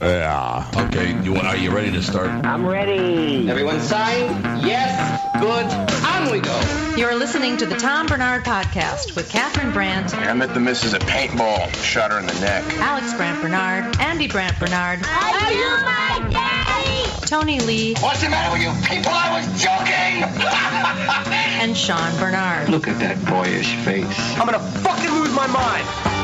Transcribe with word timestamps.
Yeah. 0.00 0.70
Okay, 0.74 1.22
you, 1.22 1.36
are 1.36 1.56
you 1.56 1.70
ready 1.70 1.92
to 1.92 2.02
start? 2.02 2.30
I'm 2.46 2.66
ready. 2.66 3.50
Everyone 3.50 3.80
signed? 3.80 4.62
Yes. 4.64 5.20
Good. 5.38 5.66
On 6.06 6.32
we 6.32 6.40
go. 6.40 6.94
You're 6.96 7.16
listening 7.16 7.58
to 7.58 7.66
the 7.66 7.76
Tom 7.76 8.06
Barnard 8.06 8.44
Podcast 8.44 9.14
with 9.14 9.28
Catherine 9.30 9.72
Brandt, 9.72 10.14
I 10.14 10.32
met 10.32 10.54
the 10.54 10.60
missus 10.60 10.94
at 10.94 11.02
paintball. 11.02 11.70
Shot 11.84 12.12
her 12.12 12.18
in 12.18 12.26
the 12.26 12.32
neck. 12.40 12.64
Alex 12.78 13.12
Brandt 13.12 13.42
Barnard, 13.42 14.00
Andy 14.00 14.26
Brandt 14.26 14.58
Barnard, 14.58 15.04
Are 15.04 15.52
you 15.52 15.84
my 15.84 16.28
daddy? 16.30 17.26
Tony 17.26 17.60
Lee, 17.60 17.94
What's 18.00 18.22
the 18.22 18.30
matter 18.30 18.52
with 18.52 18.62
you 18.62 18.72
people? 18.88 19.12
I 19.14 19.38
was 19.38 19.62
joking. 19.62 20.24
and 21.60 21.76
Sean 21.76 22.18
Bernard. 22.18 22.70
Look 22.70 22.88
at 22.88 22.98
that 23.00 23.22
boyish 23.26 23.74
face. 23.84 24.06
I'm 24.38 24.46
gonna 24.46 24.58
fucking 24.58 25.10
lose 25.10 25.32
my 25.34 25.46
mind. 25.46 26.19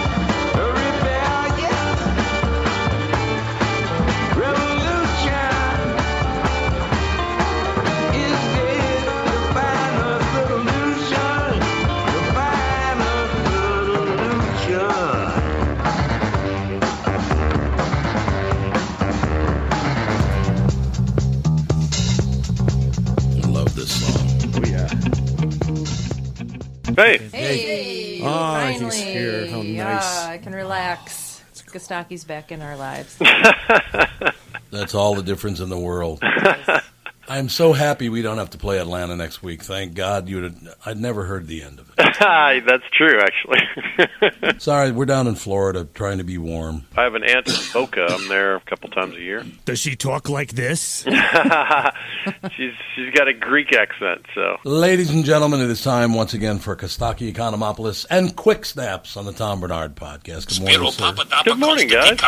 Hey, 26.97 27.19
Hey, 27.19 28.21
oh, 28.25 28.67
he's 28.69 28.81
finally. 28.81 28.97
here. 29.03 29.47
How 29.49 29.63
nice. 29.63 30.19
I 30.25 30.39
can 30.39 30.55
relax. 30.55 31.43
Kostaki's 31.71 32.25
back 32.25 32.51
in 32.53 32.63
our 32.63 32.77
lives. 32.77 33.17
That's 34.71 34.95
all 34.95 35.15
the 35.15 35.23
difference 35.23 35.61
in 35.61 35.69
the 35.69 35.79
world. 35.79 36.23
I'm 37.29 37.49
so 37.49 37.73
happy 37.73 38.09
we 38.09 38.23
don't 38.23 38.39
have 38.39 38.51
to 38.51 38.59
play 38.59 38.79
Atlanta 38.79 39.17
next 39.17 39.43
week. 39.43 39.63
Thank 39.63 39.95
God 39.95 40.29
you 40.29 40.43
would. 40.43 40.69
I'd 40.85 40.99
never 40.99 41.25
heard 41.25 41.47
the 41.47 41.63
end 41.63 41.81
of 41.81 41.91
it. 41.91 41.97
that's 42.67 42.85
true. 42.93 43.21
Actually, 43.21 44.59
Sorry, 44.59 44.93
we're 44.93 45.07
down 45.07 45.27
in 45.27 45.35
Florida 45.35 45.87
trying 45.95 46.19
to 46.19 46.25
be 46.25 46.39
warm. 46.39 46.85
I 46.97 47.03
have 47.03 47.15
an 47.15 47.25
aunt 47.25 47.49
in 47.49 47.55
Boca. 47.73 48.07
I'm 48.11 48.29
there 48.29 48.57
a 48.57 48.61
couple 48.61 48.91
times 48.91 49.17
a 49.17 49.21
year. 49.21 49.45
Does 49.65 49.79
she 49.79 49.97
talk 49.97 50.29
like 50.29 50.53
this? 50.53 51.03
she's 52.57 52.73
she's 52.95 53.15
got 53.15 53.29
a 53.29 53.33
Greek 53.33 53.75
accent, 53.75 54.27
so 54.35 54.59
Ladies 54.65 55.11
and 55.11 55.25
gentlemen, 55.25 55.61
it 55.61 55.71
is 55.71 55.83
time 55.83 56.15
once 56.15 56.35
again 56.35 56.59
for 56.59 56.77
Kostaki 56.77 57.33
Economopoulos 57.33 58.07
and 58.11 58.37
Quick 58.37 58.65
Snaps 58.65 59.17
on 59.17 59.25
the 59.25 59.33
Tom 59.33 59.61
Barnard 59.61 59.97
Podcast. 59.97 60.49
Good 60.49 60.61
morning, 60.61 60.93
sir. 60.93 61.15
good 61.45 61.59
morning, 61.59 61.89
guys. 61.89 62.21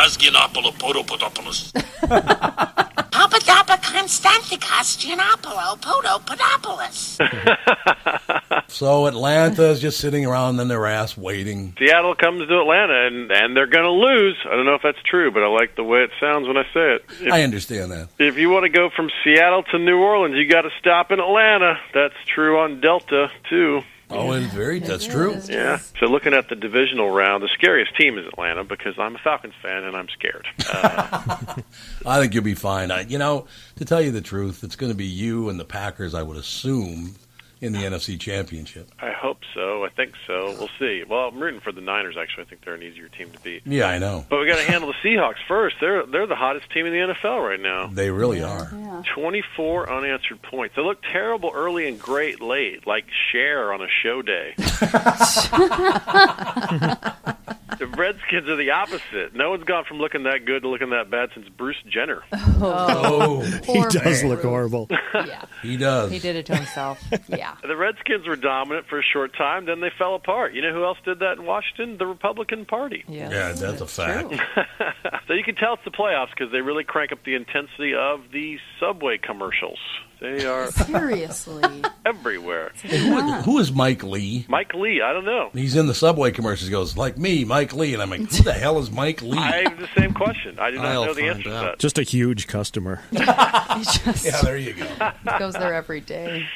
Papa 3.68 3.82
Dappa 3.82 3.98
Constanticus 4.00 4.96
Giannopolo 4.96 5.76
Podopodopoulos. 5.78 7.18
So 8.70 9.06
Atlanta 9.06 9.70
is 9.70 9.80
just 9.80 9.98
sitting 9.98 10.26
around 10.26 10.60
on 10.60 10.68
their 10.68 10.86
ass 10.86 11.16
waiting. 11.16 11.74
Seattle 11.78 12.14
comes 12.14 12.46
to 12.46 12.60
Atlanta, 12.60 13.06
and 13.06 13.32
and 13.32 13.56
they're 13.56 13.66
going 13.66 13.84
to 13.84 13.90
lose. 13.90 14.36
I 14.44 14.50
don't 14.54 14.66
know 14.66 14.74
if 14.74 14.82
that's 14.82 15.02
true, 15.04 15.30
but 15.30 15.42
I 15.42 15.46
like 15.46 15.74
the 15.74 15.82
way 15.84 16.00
it 16.00 16.10
sounds 16.20 16.46
when 16.46 16.58
I 16.58 16.64
say 16.74 16.96
it. 16.96 17.04
If, 17.20 17.32
I 17.32 17.42
understand 17.44 17.92
that. 17.92 18.10
if 18.18 18.36
you 18.36 18.50
want 18.50 18.64
to 18.64 18.68
go 18.68 18.90
from 18.94 19.10
Seattle 19.24 19.62
to 19.64 19.78
New 19.78 19.98
Orleans, 19.98 20.36
you 20.36 20.46
got 20.48 20.62
to 20.62 20.70
stop 20.78 21.10
in 21.10 21.18
Atlanta. 21.18 21.78
That's 21.94 22.14
true 22.26 22.58
on 22.58 22.80
Delta 22.80 23.30
too. 23.48 23.82
Oh, 24.10 24.32
and 24.32 24.50
very, 24.52 24.78
that's 24.78 25.06
true. 25.06 25.38
Yeah. 25.48 25.78
So 26.00 26.06
looking 26.06 26.32
at 26.32 26.48
the 26.48 26.56
divisional 26.56 27.10
round, 27.10 27.42
the 27.42 27.48
scariest 27.48 27.94
team 27.96 28.16
is 28.18 28.26
Atlanta 28.26 28.64
because 28.64 28.98
I'm 28.98 29.16
a 29.16 29.18
Falcons 29.18 29.54
fan 29.62 29.84
and 29.84 29.96
I'm 29.96 30.08
scared. 30.08 30.46
Uh, 30.70 31.56
I 32.06 32.20
think 32.20 32.32
you'll 32.34 32.44
be 32.44 32.54
fine. 32.54 32.90
I, 32.90 33.02
you 33.02 33.18
know, 33.18 33.46
to 33.76 33.84
tell 33.84 34.00
you 34.00 34.10
the 34.10 34.20
truth, 34.22 34.64
it's 34.64 34.76
going 34.76 34.90
to 34.90 34.96
be 34.96 35.04
you 35.04 35.48
and 35.50 35.60
the 35.60 35.64
Packers, 35.64 36.14
I 36.14 36.22
would 36.22 36.36
assume, 36.38 37.16
in 37.60 37.72
the 37.72 37.80
NFC 37.80 38.18
Championship. 38.18 38.90
I 39.00 39.10
hope 39.10 39.40
so. 39.54 39.84
I 39.84 39.88
think 39.88 40.14
so. 40.26 40.54
We'll 40.58 40.70
see. 40.78 41.04
Well, 41.08 41.28
I'm 41.28 41.40
rooting 41.40 41.60
for 41.60 41.72
the 41.72 41.80
Niners. 41.80 42.16
Actually, 42.16 42.44
I 42.44 42.46
think 42.46 42.64
they're 42.64 42.74
an 42.74 42.82
easier 42.82 43.08
team 43.08 43.30
to 43.30 43.38
beat. 43.40 43.62
Yeah, 43.66 43.86
I 43.86 43.98
know. 43.98 44.24
But 44.28 44.40
we 44.40 44.46
got 44.46 44.58
to 44.58 44.64
handle 44.64 44.92
the 44.92 45.08
Seahawks 45.08 45.38
first. 45.46 45.76
They're 45.80 46.06
they're 46.06 46.26
the 46.26 46.36
hottest 46.36 46.70
team 46.72 46.86
in 46.86 46.92
the 46.92 47.14
NFL 47.14 47.48
right 47.48 47.60
now. 47.60 47.88
They 47.88 48.10
really 48.10 48.42
are. 48.42 49.04
24 49.14 49.90
unanswered 49.90 50.42
points. 50.42 50.76
They 50.76 50.82
look 50.82 51.02
terrible 51.02 51.50
early 51.54 51.88
and 51.88 51.98
great 51.98 52.40
late, 52.40 52.86
like 52.86 53.06
Cher 53.32 53.72
on 53.72 53.80
a 53.82 53.88
show 54.02 54.22
day. 54.22 54.54
the 57.78 57.86
Redskins 57.86 58.48
are 58.48 58.56
the 58.56 58.70
opposite. 58.70 59.34
No 59.34 59.50
one's 59.50 59.64
gone 59.64 59.84
from 59.84 59.98
looking 59.98 60.24
that 60.24 60.44
good 60.44 60.62
to 60.62 60.68
looking 60.68 60.90
that 60.90 61.10
bad 61.10 61.30
since 61.34 61.48
Bruce 61.48 61.76
Jenner. 61.88 62.22
Oh, 62.60 63.42
oh. 63.42 63.72
he 63.72 63.98
does 63.98 64.24
look 64.24 64.42
horrible. 64.42 64.88
yeah, 65.14 65.44
he 65.62 65.76
does. 65.76 66.10
he 66.10 66.18
did 66.18 66.36
it 66.36 66.46
to 66.46 66.56
himself. 66.56 67.02
Yeah. 67.28 67.47
The 67.62 67.76
Redskins 67.76 68.26
were 68.26 68.36
dominant 68.36 68.86
for 68.88 68.98
a 68.98 69.02
short 69.02 69.36
time, 69.36 69.66
then 69.66 69.80
they 69.80 69.90
fell 69.96 70.14
apart. 70.14 70.54
You 70.54 70.62
know 70.62 70.72
who 70.72 70.84
else 70.84 70.98
did 71.04 71.18
that 71.20 71.38
in 71.38 71.44
Washington? 71.44 71.98
The 71.98 72.06
Republican 72.06 72.64
Party. 72.66 73.04
Yeah, 73.08 73.30
Yeah, 73.30 73.52
that's 73.52 73.80
a 73.80 73.86
fact. 73.86 74.30
so 75.28 75.34
you 75.34 75.44
can 75.44 75.54
tell 75.54 75.74
it's 75.74 75.84
the 75.84 75.90
playoffs 75.90 76.30
because 76.30 76.52
they 76.52 76.60
really 76.60 76.84
crank 76.84 77.12
up 77.12 77.24
the 77.24 77.34
intensity 77.34 77.94
of 77.94 78.20
the 78.32 78.58
subway 78.80 79.18
commercials. 79.18 79.78
They 80.20 80.44
are 80.46 80.70
Seriously. 80.72 81.82
everywhere. 82.04 82.72
Hey, 82.82 82.98
who, 82.98 83.32
who 83.42 83.58
is 83.58 83.70
Mike 83.72 84.02
Lee? 84.02 84.44
Mike 84.48 84.74
Lee, 84.74 85.00
I 85.00 85.12
don't 85.12 85.24
know. 85.24 85.50
He's 85.52 85.76
in 85.76 85.86
the 85.86 85.94
subway 85.94 86.32
commercials. 86.32 86.66
He 86.66 86.72
goes, 86.72 86.96
like 86.96 87.16
me, 87.16 87.44
Mike 87.44 87.72
Lee. 87.72 87.92
And 87.94 88.02
I'm 88.02 88.10
like, 88.10 88.20
who 88.20 88.42
the 88.42 88.52
hell 88.52 88.78
is 88.80 88.90
Mike 88.90 89.22
Lee? 89.22 89.38
I 89.38 89.68
have 89.68 89.78
the 89.78 89.88
same 89.96 90.12
question. 90.14 90.58
I 90.58 90.70
do 90.72 90.78
not 90.78 90.86
I'll 90.86 91.04
know 91.06 91.14
the 91.14 91.20
find 91.20 91.30
answer 91.30 91.42
to 91.44 91.50
that. 91.50 91.78
Just 91.78 91.98
a 91.98 92.02
huge 92.02 92.48
customer. 92.48 93.00
Just 93.12 94.24
yeah, 94.24 94.40
there 94.42 94.56
you 94.56 94.74
go. 94.74 94.86
He 94.86 95.38
goes 95.38 95.54
there 95.54 95.74
every 95.74 96.00
day. 96.00 96.46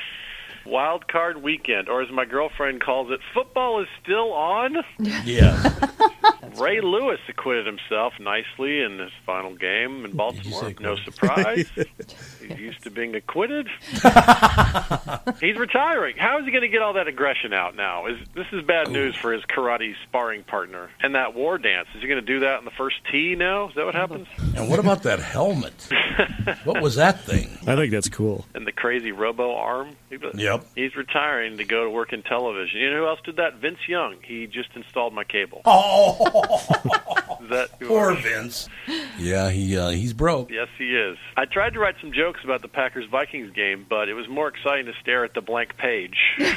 Wild 0.65 1.09
card 1.09 1.43
weekend, 1.43 1.89
or 1.89 2.03
as 2.03 2.11
my 2.11 2.25
girlfriend 2.25 2.81
calls 2.83 3.11
it, 3.11 3.21
football 3.35 3.81
is 3.81 3.89
still 4.03 4.33
on. 4.33 4.77
Yeah. 5.25 5.73
Ray 6.59 6.81
Lewis 6.81 7.21
acquitted 7.29 7.67
himself 7.67 8.15
nicely 8.19 8.81
in 8.81 8.99
his 8.99 9.11
final 9.25 9.55
game 9.55 10.05
in 10.05 10.13
Baltimore. 10.13 10.73
No 10.81 10.97
surprise. 10.97 11.71
He's 12.41 12.59
used 12.59 12.83
to 12.83 12.91
being 12.91 13.15
acquitted. 13.15 13.69
He's 15.41 15.57
retiring. 15.57 16.17
How 16.19 16.39
is 16.39 16.45
he 16.45 16.51
going 16.51 16.63
to 16.63 16.69
get 16.69 16.83
all 16.83 16.95
that 16.95 17.09
aggression 17.09 17.53
out 17.53 17.77
now? 17.77 18.07
Is 18.07 18.19
this 18.35 18.47
is 18.53 18.65
bad 18.65 18.89
oh. 18.89 18.93
news 18.93 19.15
for 19.15 19.33
his 19.33 19.43
karate 19.45 19.95
sparring 20.05 20.45
partner 20.45 20.91
and 21.01 21.15
that 21.15 21.35
war 21.35 21.59
dance? 21.59 21.89
Is 21.95 22.03
he 22.03 22.09
going 22.09 22.25
to 22.25 22.27
do 22.27 22.41
that 22.41 22.59
in 22.59 22.65
the 22.65 22.73
first 22.73 22.97
tee 23.11 23.35
now? 23.35 23.69
Is 23.69 23.75
that 23.77 23.85
what 23.85 23.95
happens? 23.95 24.27
And 24.57 24.69
what 24.69 24.79
about 24.79 25.05
that 25.05 25.21
helmet? 25.21 25.89
What 26.65 26.83
was 26.83 26.97
that 26.97 27.21
thing? 27.21 27.59
I 27.67 27.77
think 27.77 27.93
that's 27.93 28.09
cool. 28.09 28.45
And 28.55 28.67
the 28.67 28.73
crazy 28.73 29.13
robo 29.13 29.55
arm? 29.55 29.97
He- 30.11 30.19
Yep. 30.53 30.67
He's 30.75 30.97
retiring 30.97 31.57
to 31.59 31.65
go 31.65 31.85
to 31.85 31.91
work 31.91 32.13
in 32.13 32.23
television. 32.23 32.81
You 32.81 32.91
know 32.91 32.99
who 32.99 33.07
else 33.07 33.21
did 33.25 33.37
that? 33.37 33.57
Vince 33.57 33.79
Young. 33.89 34.17
He 34.25 34.47
just 34.47 34.71
installed 34.75 35.13
my 35.15 35.25
cable. 35.25 35.63
Oh, 35.65 36.67
that 37.51 37.79
poor 37.81 38.15
Vince. 38.15 38.69
Yeah, 39.19 39.51
he 39.51 39.77
uh, 39.77 39.91
he's 39.91 40.13
broke. 40.13 40.51
Yes, 40.51 40.69
he 40.79 40.97
is. 40.97 41.17
I 41.37 41.45
tried 41.45 41.75
to 41.75 41.79
write 41.81 41.97
some 42.01 42.13
jokes 42.13 42.41
about 42.45 42.63
the 42.63 42.69
Packers 42.69 43.07
Vikings 43.11 43.53
game, 43.53 43.87
but 43.89 44.09
it 44.09 44.15
was 44.15 44.29
more 44.29 44.49
exciting 44.49 44.87
to 44.87 44.93
stare 45.01 45.25
at 45.25 45.35
the 45.35 45.41
blank 45.41 45.77
page. 45.77 46.17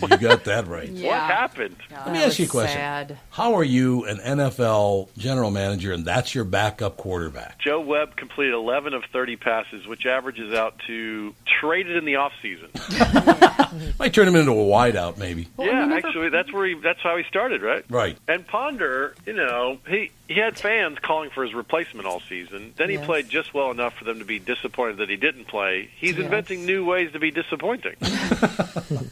You 0.00 0.16
got 0.16 0.44
that 0.44 0.66
right. 0.68 0.88
Yeah. 0.88 1.08
What 1.18 1.20
happened? 1.20 1.76
Let 1.90 2.12
me 2.12 2.22
ask 2.22 2.38
you 2.38 2.44
a 2.44 2.48
question. 2.48 2.76
Sad. 2.76 3.18
How 3.30 3.54
are 3.54 3.64
you 3.64 4.04
an 4.04 4.18
NFL 4.18 5.08
general 5.16 5.50
manager 5.50 5.92
and 5.92 6.04
that's 6.04 6.34
your 6.34 6.44
backup 6.44 6.96
quarterback? 6.96 7.58
Joe 7.58 7.80
Webb 7.80 8.16
completed 8.16 8.54
11 8.54 8.94
of 8.94 9.02
30 9.12 9.36
passes, 9.36 9.86
which 9.86 10.06
averages 10.06 10.54
out 10.54 10.78
to 10.86 11.34
traded 11.60 11.96
in 11.96 12.04
the 12.04 12.14
offseason. 12.14 12.68
Might 13.98 14.12
turn 14.14 14.28
him 14.28 14.36
into 14.36 14.52
a 14.52 14.54
wideout, 14.54 15.18
maybe. 15.18 15.48
yeah, 15.58 15.90
actually, 15.92 16.28
that's 16.30 16.52
where 16.52 16.66
he. 16.66 16.74
That's 16.74 17.00
how 17.02 17.16
he 17.16 17.24
started, 17.24 17.62
right? 17.62 17.84
Right. 17.88 18.16
And 18.28 18.46
Ponder, 18.46 19.14
you 19.26 19.34
know, 19.34 19.78
he 19.88 20.10
he 20.28 20.34
had 20.38 20.58
fans 20.58 20.98
calling 21.02 21.30
for 21.30 21.42
his 21.44 21.54
replacement 21.54 22.06
all 22.06 22.20
season. 22.28 22.74
Then 22.76 22.88
he 22.90 22.96
Yes. 22.96 23.06
played 23.06 23.28
just 23.30 23.52
well 23.54 23.70
enough 23.70 23.94
for 23.94 24.04
them 24.04 24.18
to 24.18 24.24
be 24.24 24.38
disappointed 24.38 24.98
that 24.98 25.08
he 25.08 25.16
didn't 25.16 25.46
play. 25.48 25.88
He's 25.98 26.16
Yes. 26.16 26.24
inventing 26.26 26.64
new 26.66 26.84
ways 26.84 27.12
to 27.12 27.18
be 27.18 27.30
disappointing. 27.30 27.96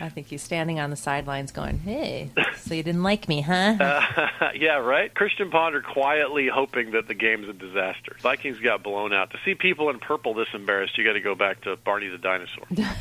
I 0.00 0.08
think 0.10 0.26
he's 0.28 0.42
standing 0.42 0.78
on 0.78 0.90
the 0.90 0.96
sidelines 0.96 1.50
going, 1.52 1.78
"Hey, 1.80 2.30
so 2.56 2.74
you 2.74 2.82
didn't 2.82 3.02
like 3.02 3.28
me, 3.28 3.40
huh?" 3.40 3.76
Uh, 3.80 4.50
yeah, 4.54 4.76
right. 4.76 5.12
Christian 5.14 5.50
Ponder 5.50 5.80
quietly 5.82 6.48
hoping 6.48 6.92
that 6.92 7.08
the 7.08 7.14
game's 7.14 7.48
a 7.48 7.52
disaster. 7.52 8.16
Vikings 8.20 8.58
got 8.60 8.82
blown 8.82 9.12
out. 9.12 9.30
To 9.30 9.38
see 9.44 9.54
people 9.54 9.90
in 9.90 9.98
purple 9.98 10.34
this 10.34 10.48
embarrassed, 10.52 10.96
you 10.98 11.04
got 11.04 11.14
to 11.14 11.20
go 11.20 11.34
back 11.34 11.62
to 11.62 11.76
Barney 11.76 12.08
the 12.08 12.18
dinosaur. 12.18 12.64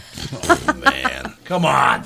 Oh 0.47 0.73
man. 0.83 1.33
Come 1.45 1.65
on. 1.65 2.03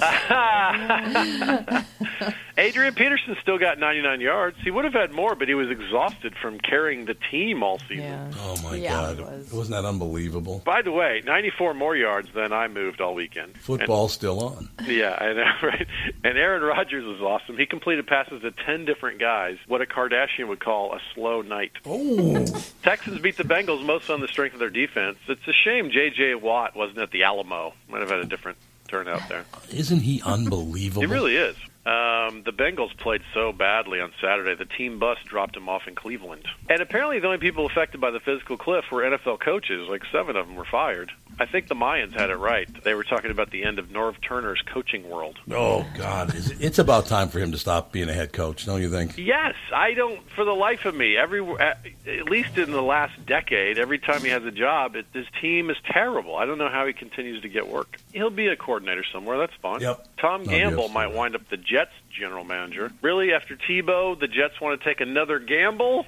Adrian 2.59 2.93
Peterson 2.93 3.37
still 3.41 3.57
got 3.57 3.79
99 3.79 4.21
yards. 4.21 4.57
He 4.63 4.69
would 4.69 4.83
have 4.85 4.93
had 4.93 5.11
more, 5.13 5.33
but 5.35 5.47
he 5.47 5.53
was 5.55 5.69
exhausted 5.69 6.35
from 6.41 6.59
carrying 6.59 7.05
the 7.05 7.15
team 7.31 7.63
all 7.63 7.79
season. 7.87 8.33
Oh 8.39 8.61
my 8.63 8.75
Yeah, 8.75 8.89
God! 8.89 9.19
it 9.19 9.25
was. 9.25 9.51
Wasn't 9.53 9.75
that 9.81 9.87
unbelievable? 9.87 10.61
By 10.65 10.81
the 10.81 10.91
way, 10.91 11.21
94 11.25 11.73
more 11.73 11.95
yards 11.95 12.29
than 12.35 12.51
I 12.51 12.67
moved 12.67 12.99
all 13.01 13.15
weekend. 13.15 13.57
Football's 13.57 14.13
still 14.13 14.39
on. 14.43 14.69
Yeah, 14.85 15.17
I 15.19 15.33
know, 15.33 15.51
right? 15.67 15.87
And 16.23 16.37
Aaron 16.37 16.61
Rodgers 16.61 17.05
was 17.05 17.21
awesome. 17.21 17.57
He 17.57 17.65
completed 17.65 18.05
passes 18.07 18.41
to 18.41 18.51
10 18.51 18.85
different 18.85 19.19
guys. 19.19 19.57
What 19.67 19.81
a 19.81 19.85
Kardashian 19.85 20.47
would 20.49 20.59
call 20.59 20.93
a 20.93 20.99
slow 21.15 21.41
night. 21.41 21.71
Oh, 21.85 22.45
Texans 22.83 23.19
beat 23.21 23.37
the 23.37 23.43
Bengals 23.43 23.85
mostly 23.85 24.13
on 24.15 24.21
the 24.21 24.27
strength 24.27 24.53
of 24.53 24.59
their 24.59 24.69
defense. 24.69 25.17
It's 25.27 25.47
a 25.47 25.53
shame 25.53 25.91
J.J. 25.91 26.35
Watt 26.35 26.75
wasn't 26.75 26.99
at 26.99 27.11
the 27.11 27.23
Alamo. 27.23 27.73
Might 27.87 28.01
have 28.01 28.09
had 28.09 28.19
a 28.19 28.25
different 28.25 28.57
turnout 28.89 29.21
there. 29.29 29.45
isn't 29.71 30.01
he 30.01 30.21
unbelievable? 30.25 31.01
He 31.01 31.07
really 31.07 31.35
is. 31.37 31.55
Um, 31.85 32.43
the 32.43 32.51
Bengals 32.51 32.95
played 32.97 33.21
so 33.33 33.51
badly 33.51 33.99
on 33.99 34.11
Saturday. 34.21 34.53
The 34.53 34.65
team 34.65 34.99
bus 34.99 35.17
dropped 35.25 35.55
him 35.55 35.69
off 35.69 35.87
in 35.87 35.95
Cleveland. 35.95 36.45
And 36.69 36.81
apparently, 36.81 37.19
the 37.19 37.27
only 37.27 37.39
people 37.39 37.65
affected 37.65 38.01
by 38.01 38.11
the 38.11 38.19
fiscal 38.19 38.57
cliff 38.57 38.85
were 38.91 39.01
NFL 39.01 39.39
coaches. 39.39 39.87
Like 39.89 40.03
seven 40.11 40.35
of 40.35 40.47
them 40.47 40.55
were 40.55 40.65
fired. 40.65 41.11
I 41.39 41.45
think 41.45 41.69
the 41.69 41.75
Mayans 41.75 42.13
had 42.13 42.29
it 42.29 42.35
right. 42.35 42.67
They 42.83 42.93
were 42.93 43.05
talking 43.05 43.31
about 43.31 43.49
the 43.49 43.63
end 43.63 43.79
of 43.79 43.87
Norv 43.87 44.15
Turner's 44.21 44.61
coaching 44.61 45.09
world. 45.09 45.37
Oh 45.49 45.85
God! 45.97 46.33
It's 46.35 46.79
about 46.79 47.05
time 47.05 47.29
for 47.29 47.39
him 47.39 47.53
to 47.53 47.57
stop 47.57 47.93
being 47.93 48.09
a 48.09 48.13
head 48.13 48.33
coach, 48.33 48.65
don't 48.65 48.81
you 48.81 48.89
think? 48.89 49.17
Yes, 49.17 49.55
I 49.73 49.93
don't. 49.93 50.19
For 50.31 50.43
the 50.43 50.51
life 50.51 50.83
of 50.85 50.93
me, 50.95 51.15
every 51.15 51.41
at 51.59 51.85
at 52.05 52.25
least 52.25 52.57
in 52.57 52.71
the 52.71 52.81
last 52.81 53.25
decade, 53.25 53.79
every 53.79 53.99
time 53.99 54.21
he 54.21 54.29
has 54.29 54.43
a 54.43 54.51
job, 54.51 54.97
it, 54.97 55.05
his 55.13 55.27
team 55.39 55.69
is 55.69 55.77
terrible. 55.89 56.35
I 56.35 56.45
don't 56.45 56.57
know 56.57 56.69
how 56.69 56.85
he 56.85 56.91
continues 56.91 57.41
to 57.43 57.49
get 57.49 57.69
work. 57.69 57.97
He'll 58.11 58.29
be 58.29 58.47
a 58.47 58.57
coordinator 58.57 59.05
somewhere. 59.13 59.37
That's 59.37 59.55
fine. 59.61 59.79
Yep. 59.79 60.07
Tom 60.17 60.43
Gamble 60.43 60.89
might 60.89 61.13
wind 61.13 61.35
up 61.35 61.47
the 61.49 61.57
Jets 61.69 61.91
general 62.17 62.43
manager. 62.43 62.91
Really, 63.01 63.33
after 63.33 63.55
Tebow, 63.55 64.19
the 64.19 64.27
Jets 64.27 64.59
want 64.59 64.79
to 64.79 64.83
take 64.89 65.01
another 65.01 65.39
gamble. 65.39 66.05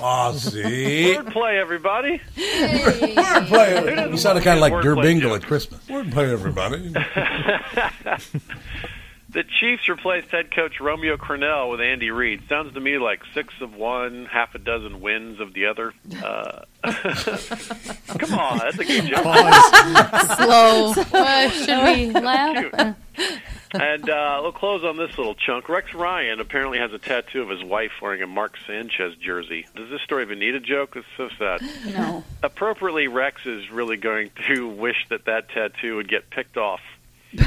Oh, 0.00 0.32
see, 0.36 1.14
Wordplay, 1.16 1.60
everybody. 1.60 2.20
wordplay. 2.36 4.10
You 4.10 4.16
sounded 4.16 4.44
kind 4.44 4.58
of 4.58 4.60
like 4.60 4.72
Wordplay 4.72 5.20
Durbingle 5.20 5.36
at 5.36 5.46
Christmas. 5.46 5.84
Wordplay, 5.86 6.32
everybody. 6.32 6.92
The 9.34 9.42
Chiefs 9.42 9.88
replaced 9.88 10.30
head 10.30 10.54
coach 10.54 10.78
Romeo 10.78 11.16
Crennel 11.16 11.68
with 11.72 11.80
Andy 11.80 12.12
Reid. 12.12 12.48
Sounds 12.48 12.72
to 12.74 12.80
me 12.80 12.98
like 12.98 13.20
six 13.34 13.52
of 13.60 13.74
one, 13.74 14.26
half 14.26 14.54
a 14.54 14.60
dozen 14.60 15.00
wins 15.00 15.40
of 15.40 15.52
the 15.54 15.66
other. 15.66 15.92
Uh, 16.22 16.60
come 18.16 18.38
on, 18.38 18.58
that's 18.58 18.78
a 18.78 18.84
good 18.84 19.06
joke. 19.06 19.24
Slow. 20.36 20.94
Uh, 21.12 21.48
should 21.50 21.84
we 21.84 22.10
laugh? 22.12 22.96
And 23.74 24.08
uh, 24.08 24.38
we'll 24.42 24.52
close 24.52 24.84
on 24.84 24.96
this 24.96 25.18
little 25.18 25.34
chunk. 25.34 25.68
Rex 25.68 25.92
Ryan 25.94 26.40
apparently 26.40 26.78
has 26.78 26.92
a 26.92 26.98
tattoo 26.98 27.42
of 27.42 27.48
his 27.48 27.62
wife 27.62 27.90
wearing 28.00 28.22
a 28.22 28.26
Mark 28.26 28.56
Sanchez 28.66 29.16
jersey. 29.16 29.66
Does 29.74 29.90
this 29.90 30.00
story 30.02 30.22
even 30.22 30.38
need 30.38 30.54
a 30.54 30.60
joke? 30.60 30.96
It's 30.96 31.06
so 31.16 31.28
sad. 31.38 31.60
No. 31.86 32.24
Appropriately, 32.42 33.08
Rex 33.08 33.44
is 33.46 33.70
really 33.70 33.96
going 33.96 34.30
to 34.46 34.68
wish 34.68 35.06
that 35.10 35.24
that 35.26 35.48
tattoo 35.48 35.96
would 35.96 36.08
get 36.08 36.30
picked 36.30 36.56
off. 36.56 36.80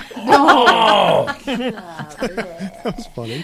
That's 2.83 3.07
funny. 3.07 3.41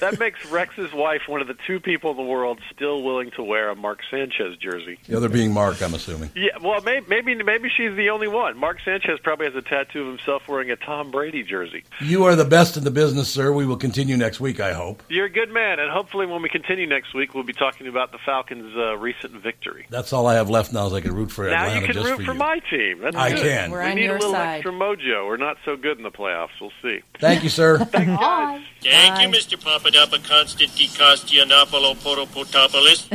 That 0.00 0.16
makes 0.18 0.44
Rex's 0.50 0.92
wife 0.92 1.22
one 1.26 1.40
of 1.40 1.46
the 1.48 1.56
two 1.66 1.80
people 1.80 2.10
in 2.10 2.16
the 2.16 2.22
world 2.22 2.60
still 2.74 3.02
willing 3.02 3.30
to 3.32 3.42
wear 3.42 3.70
a 3.70 3.74
Mark 3.76 4.00
Sanchez 4.10 4.56
jersey. 4.58 4.98
The 5.08 5.16
other 5.16 5.28
being 5.28 5.52
Mark, 5.52 5.82
I'm 5.82 5.94
assuming. 5.94 6.30
Yeah, 6.34 6.58
well, 6.62 6.80
maybe 6.82 7.06
maybe, 7.08 7.34
maybe 7.42 7.68
she's 7.74 7.94
the 7.96 8.10
only 8.10 8.28
one. 8.28 8.56
Mark 8.58 8.78
Sanchez 8.84 9.18
probably 9.22 9.46
has 9.46 9.54
a 9.54 9.62
tattoo 9.62 10.02
of 10.02 10.08
himself 10.08 10.46
wearing 10.48 10.70
a 10.70 10.76
Tom 10.76 11.10
Brady 11.10 11.42
jersey. 11.42 11.84
You 12.00 12.24
are 12.24 12.36
the 12.36 12.44
best 12.44 12.76
in 12.76 12.84
the 12.84 12.90
business, 12.90 13.28
sir. 13.30 13.52
We 13.52 13.64
will 13.66 13.76
continue 13.76 14.16
next 14.16 14.40
week, 14.40 14.60
I 14.60 14.72
hope. 14.72 15.02
You're 15.08 15.26
a 15.26 15.30
good 15.30 15.50
man, 15.50 15.78
and 15.80 15.90
hopefully, 15.90 16.26
when 16.26 16.42
we 16.42 16.48
continue 16.48 16.86
next 16.86 17.14
week, 17.14 17.34
we'll 17.34 17.44
be 17.44 17.52
talking 17.52 17.86
about 17.86 18.12
the 18.12 18.18
Falcons' 18.18 18.74
uh, 18.76 18.96
recent 18.98 19.32
victory. 19.42 19.86
That's 19.90 20.12
all 20.12 20.26
I 20.26 20.34
have 20.34 20.50
left 20.50 20.72
now 20.72 20.86
is 20.86 20.92
I 20.92 21.00
can 21.00 21.14
root 21.14 21.30
for 21.30 21.48
now 21.48 21.64
Atlanta 21.66 21.86
you 21.86 21.92
can 21.92 22.02
root 22.02 22.16
for 22.18 22.24
for 22.24 22.32
you. 22.32 22.38
my 22.38 22.58
team. 22.70 22.98
That's 23.00 23.16
I 23.16 23.32
good. 23.32 23.42
can. 23.42 23.70
We're 23.70 23.82
we 23.84 23.90
on 23.90 23.96
need 23.96 24.04
your 24.04 24.16
a 24.16 24.18
little 24.18 24.32
side. 24.34 24.56
extra 24.56 24.72
mojo. 24.72 25.26
We're 25.26 25.36
not 25.36 25.45
so 25.64 25.76
good 25.76 25.96
in 25.98 26.02
the 26.02 26.10
playoffs. 26.10 26.50
We'll 26.60 26.72
see. 26.82 27.02
Thank 27.20 27.42
you, 27.44 27.48
sir. 27.48 27.78
Bye. 27.84 28.62
Thank 28.82 29.20
you, 29.22 29.28
Mr. 29.38 29.56
Papadapa 29.58 30.18
Constanti 30.18 30.88
Costianopoulos 30.96 31.96
Potopotopoulos. 31.96 33.06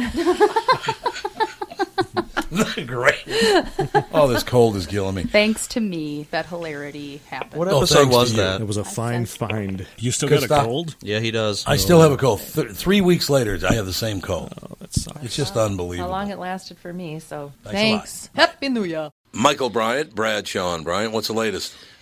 Great. 2.88 3.16
Oh, 4.14 4.28
this 4.28 4.44
cold 4.44 4.76
is 4.76 4.86
killing 4.86 5.16
me. 5.16 5.24
Thanks 5.24 5.68
to 5.68 5.80
me, 5.80 6.28
that 6.32 6.46
hilarity 6.48 7.22
happened. 7.30 7.58
What 7.60 7.68
Oh, 7.70 7.78
episode 7.80 7.96
thanks 8.00 8.16
was 8.16 8.34
that? 8.36 8.60
It 8.62 8.68
was 8.68 8.78
a 8.78 8.84
fine 8.84 9.26
find. 9.26 9.88
You 9.98 10.12
still 10.12 10.28
got 10.30 10.44
a 10.44 10.48
cold? 10.48 10.96
Yeah, 11.02 11.20
he 11.20 11.32
does. 11.32 11.66
I 11.66 11.78
still 11.78 12.02
have 12.02 12.12
a 12.12 12.18
cold. 12.18 12.42
Th- 12.42 12.72
three 12.72 13.00
weeks 13.02 13.30
later, 13.30 13.58
I 13.68 13.74
have 13.76 13.86
the 13.86 13.94
same 13.94 14.20
cold. 14.22 14.54
Oh, 14.64 14.76
that 14.80 14.94
sucks. 14.94 15.24
It's 15.24 15.36
just 15.36 15.56
unbelievable. 15.56 16.12
How 16.12 16.18
long 16.20 16.30
it 16.30 16.40
lasted 16.40 16.78
for 16.78 16.92
me, 16.92 17.20
so 17.20 17.54
Thanks 17.64 17.70
a 17.70 17.72
thanks. 17.78 18.30
Happy 18.36 18.70
New 18.70 18.84
Year. 18.84 19.12
Michael 19.34 19.70
Bryant, 19.70 20.14
Bradshaw 20.14 20.76
and 20.76 20.84
Bryant, 20.84 21.14
what's 21.14 21.28
the 21.28 21.34
latest? 21.34 21.74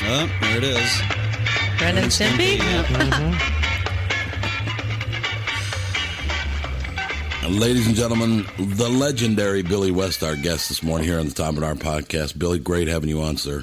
Oh, 0.00 0.30
there 0.40 0.58
it 0.58 0.64
is. 0.64 1.02
Ren 1.80 1.98
and 1.98 2.06
Stimpy? 2.06 2.58
Yeah. 2.58 3.58
Ladies 7.48 7.86
and 7.86 7.96
gentlemen, 7.96 8.46
the 8.58 8.88
legendary 8.88 9.62
Billy 9.62 9.90
West, 9.90 10.22
our 10.22 10.36
guest 10.36 10.68
this 10.68 10.82
morning 10.82 11.06
here 11.06 11.18
on 11.18 11.26
the 11.26 11.34
Tom 11.34 11.56
Barnard 11.56 11.80
podcast. 11.80 12.38
Billy, 12.38 12.58
great 12.58 12.88
having 12.88 13.08
you 13.08 13.22
on, 13.22 13.36
sir. 13.36 13.62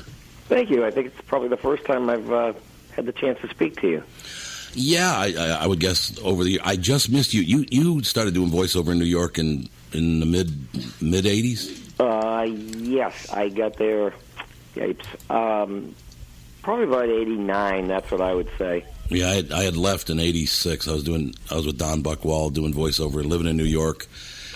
Thank 0.49 0.69
you. 0.69 0.83
I 0.85 0.91
think 0.91 1.07
it's 1.07 1.21
probably 1.21 1.49
the 1.49 1.57
first 1.57 1.85
time 1.85 2.09
I've 2.09 2.31
uh, 2.31 2.53
had 2.91 3.05
the 3.05 3.13
chance 3.13 3.39
to 3.41 3.47
speak 3.49 3.79
to 3.81 3.87
you. 3.87 4.03
Yeah, 4.73 5.13
I, 5.15 5.33
I, 5.37 5.47
I 5.61 5.67
would 5.67 5.79
guess 5.79 6.19
over 6.21 6.43
the. 6.43 6.59
I 6.63 6.75
just 6.75 7.09
missed 7.09 7.33
you. 7.33 7.43
You 7.43 7.65
you 7.69 8.03
started 8.03 8.33
doing 8.33 8.49
voiceover 8.49 8.91
in 8.91 8.99
New 8.99 9.05
York 9.05 9.39
in 9.39 9.69
in 9.93 10.19
the 10.19 10.25
mid 10.25 10.51
mid 11.01 11.25
eighties. 11.25 11.81
Uh, 11.99 12.45
yes, 12.49 13.31
I 13.31 13.47
got 13.49 13.77
there. 13.77 14.13
Yipes. 14.75 15.29
Um, 15.29 15.95
probably 16.65 16.85
about 16.85 17.07
'89. 17.07 17.87
That's 17.87 18.11
what 18.11 18.21
I 18.21 18.33
would 18.33 18.49
say. 18.57 18.83
Yeah, 19.09 19.29
I 19.29 19.35
had, 19.35 19.51
I 19.51 19.63
had 19.63 19.77
left 19.77 20.09
in 20.09 20.19
'86. 20.19 20.87
I 20.87 20.91
was 20.91 21.03
doing 21.03 21.33
I 21.49 21.55
was 21.55 21.65
with 21.65 21.77
Don 21.77 22.03
Buchwald 22.03 22.53
doing 22.53 22.73
voiceover, 22.73 23.23
living 23.23 23.47
in 23.47 23.55
New 23.55 23.63
York. 23.63 24.07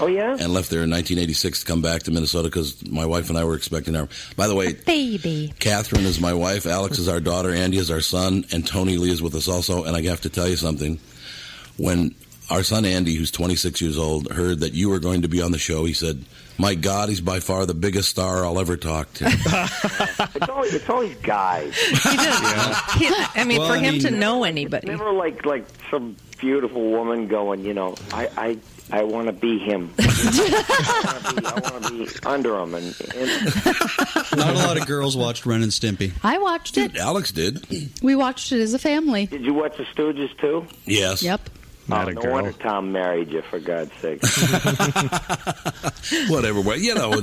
Oh 0.02 0.08
yeah, 0.08 0.32
and 0.32 0.54
left 0.54 0.70
there 0.70 0.84
in 0.84 0.90
1986 0.90 1.60
to 1.60 1.66
come 1.66 1.82
back 1.82 2.04
to 2.04 2.12
Minnesota 2.12 2.48
because 2.50 2.90
my 2.90 3.06
wife 3.06 3.30
and 3.30 3.38
I 3.38 3.44
were 3.44 3.56
expecting 3.56 3.96
our. 3.96 4.10
By 4.36 4.48
the 4.48 4.56
way, 4.56 4.74
Baby. 4.74 5.54
Catherine 5.60 6.06
is 6.06 6.20
my 6.20 6.34
wife, 6.34 6.66
Alex 6.66 7.00
is 7.00 7.08
our 7.08 7.20
daughter, 7.20 7.54
Andy 7.54 7.78
is 7.78 7.92
our 7.92 8.02
son, 8.02 8.46
and 8.52 8.66
Tony 8.66 8.98
Lee 8.98 9.12
is 9.12 9.22
with 9.22 9.36
us 9.36 9.48
also. 9.48 9.84
And 9.84 9.96
I 9.96 10.02
have 10.04 10.22
to 10.22 10.30
tell 10.30 10.48
you 10.48 10.56
something. 10.56 11.00
When 11.78 12.16
our 12.50 12.64
son 12.64 12.86
Andy, 12.86 13.16
who's 13.16 13.32
26 13.32 13.82
years 13.82 13.98
old, 13.98 14.32
heard 14.32 14.60
that 14.62 14.74
you 14.74 14.90
were 14.90 15.00
going 15.00 15.22
to 15.22 15.28
be 15.28 15.42
on 15.42 15.52
the 15.52 15.60
show, 15.60 15.86
he 15.86 15.94
said, 15.94 16.26
"My 16.60 16.76
God, 16.76 17.10
he's 17.10 17.22
by 17.22 17.40
far 17.40 17.66
the 17.66 17.74
biggest 17.74 18.10
star 18.10 18.46
I'll 18.46 18.60
ever 18.60 18.78
talk 18.78 19.12
to." 19.16 19.26
it's 20.36 20.50
always 20.50 20.74
it's 20.74 20.90
always 20.90 21.16
guys. 21.18 21.76
He 21.78 21.94
does. 22.18 22.78
He- 22.94 23.10
I 23.36 23.44
mean, 23.46 23.58
Well, 23.60 23.68
for 23.70 23.76
I 23.76 23.80
him 23.80 24.00
to 24.00 24.12
know 24.12 24.44
anybody. 24.44 24.88
Never 24.88 25.12
like 25.12 25.46
like 25.46 25.66
some 25.90 26.16
beautiful 26.38 26.92
woman 26.92 27.28
going. 27.28 27.66
You 27.66 27.74
know, 27.74 27.96
I 28.14 28.30
I. 28.38 28.58
I 28.92 29.04
want 29.04 29.28
to 29.28 29.34
be 29.34 29.60
him. 29.60 29.94
I 30.00 31.62
want 31.72 31.86
to 31.86 31.92
be 31.94 32.08
under 32.26 32.56
him, 32.58 32.74
and, 32.74 32.96
and 33.16 33.46
Not 34.36 34.50
a 34.50 34.58
lot 34.58 34.78
of 34.82 34.88
girls 34.88 35.16
watched 35.16 35.46
Ren 35.46 35.62
and 35.62 35.72
Stimpy. 35.72 36.12
I 36.24 36.40
watched 36.40 36.76
it. 36.76 36.96
Alex 36.98 37.32
did. 37.32 37.68
We 38.02 38.16
watched 38.16 38.52
it 38.52 38.60
as 38.60 38.74
a 38.74 38.80
family. 38.80 39.28
did 39.28 39.44
you 39.46 39.54
watch 39.54 39.78
the 39.78 39.84
Stooges 39.84 40.36
too? 40.40 40.66
Yes. 40.86 41.22
Yep. 41.22 41.50
Oh, 41.92 42.06
no 42.06 42.32
wonder 42.32 42.54
Tom 42.54 42.92
married 42.92 43.32
you, 43.32 43.42
for 43.42 43.60
God's 43.60 43.94
sake. 43.94 44.22
Whatever. 46.30 46.62
Well, 46.62 46.78
you 46.78 46.96
know, 46.96 47.14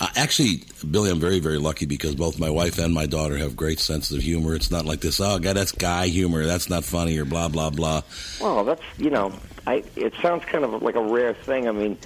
uh, 0.00 0.08
actually, 0.16 0.62
Billy, 0.90 1.10
I'm 1.10 1.20
very, 1.20 1.40
very 1.40 1.58
lucky 1.58 1.86
because 1.86 2.14
both 2.14 2.38
my 2.38 2.50
wife 2.50 2.78
and 2.78 2.94
my 2.94 3.06
daughter 3.06 3.36
have 3.36 3.56
great 3.56 3.80
senses 3.80 4.16
of 4.16 4.22
humor. 4.22 4.54
It's 4.54 4.70
not 4.70 4.84
like 4.84 5.00
this, 5.00 5.20
oh, 5.20 5.38
God, 5.38 5.56
that's 5.56 5.72
guy 5.72 6.06
humor. 6.06 6.44
That's 6.44 6.70
not 6.70 6.84
funny 6.84 7.18
or 7.18 7.24
blah, 7.24 7.48
blah, 7.48 7.70
blah. 7.70 8.02
Well, 8.40 8.64
that's 8.64 8.82
you 8.98 9.10
know, 9.10 9.32
I. 9.66 9.84
It 9.96 10.14
sounds 10.20 10.44
kind 10.44 10.64
of 10.64 10.82
like 10.82 10.96
a 10.96 11.02
rare 11.02 11.34
thing. 11.34 11.68
I 11.68 11.72
mean, 11.72 11.98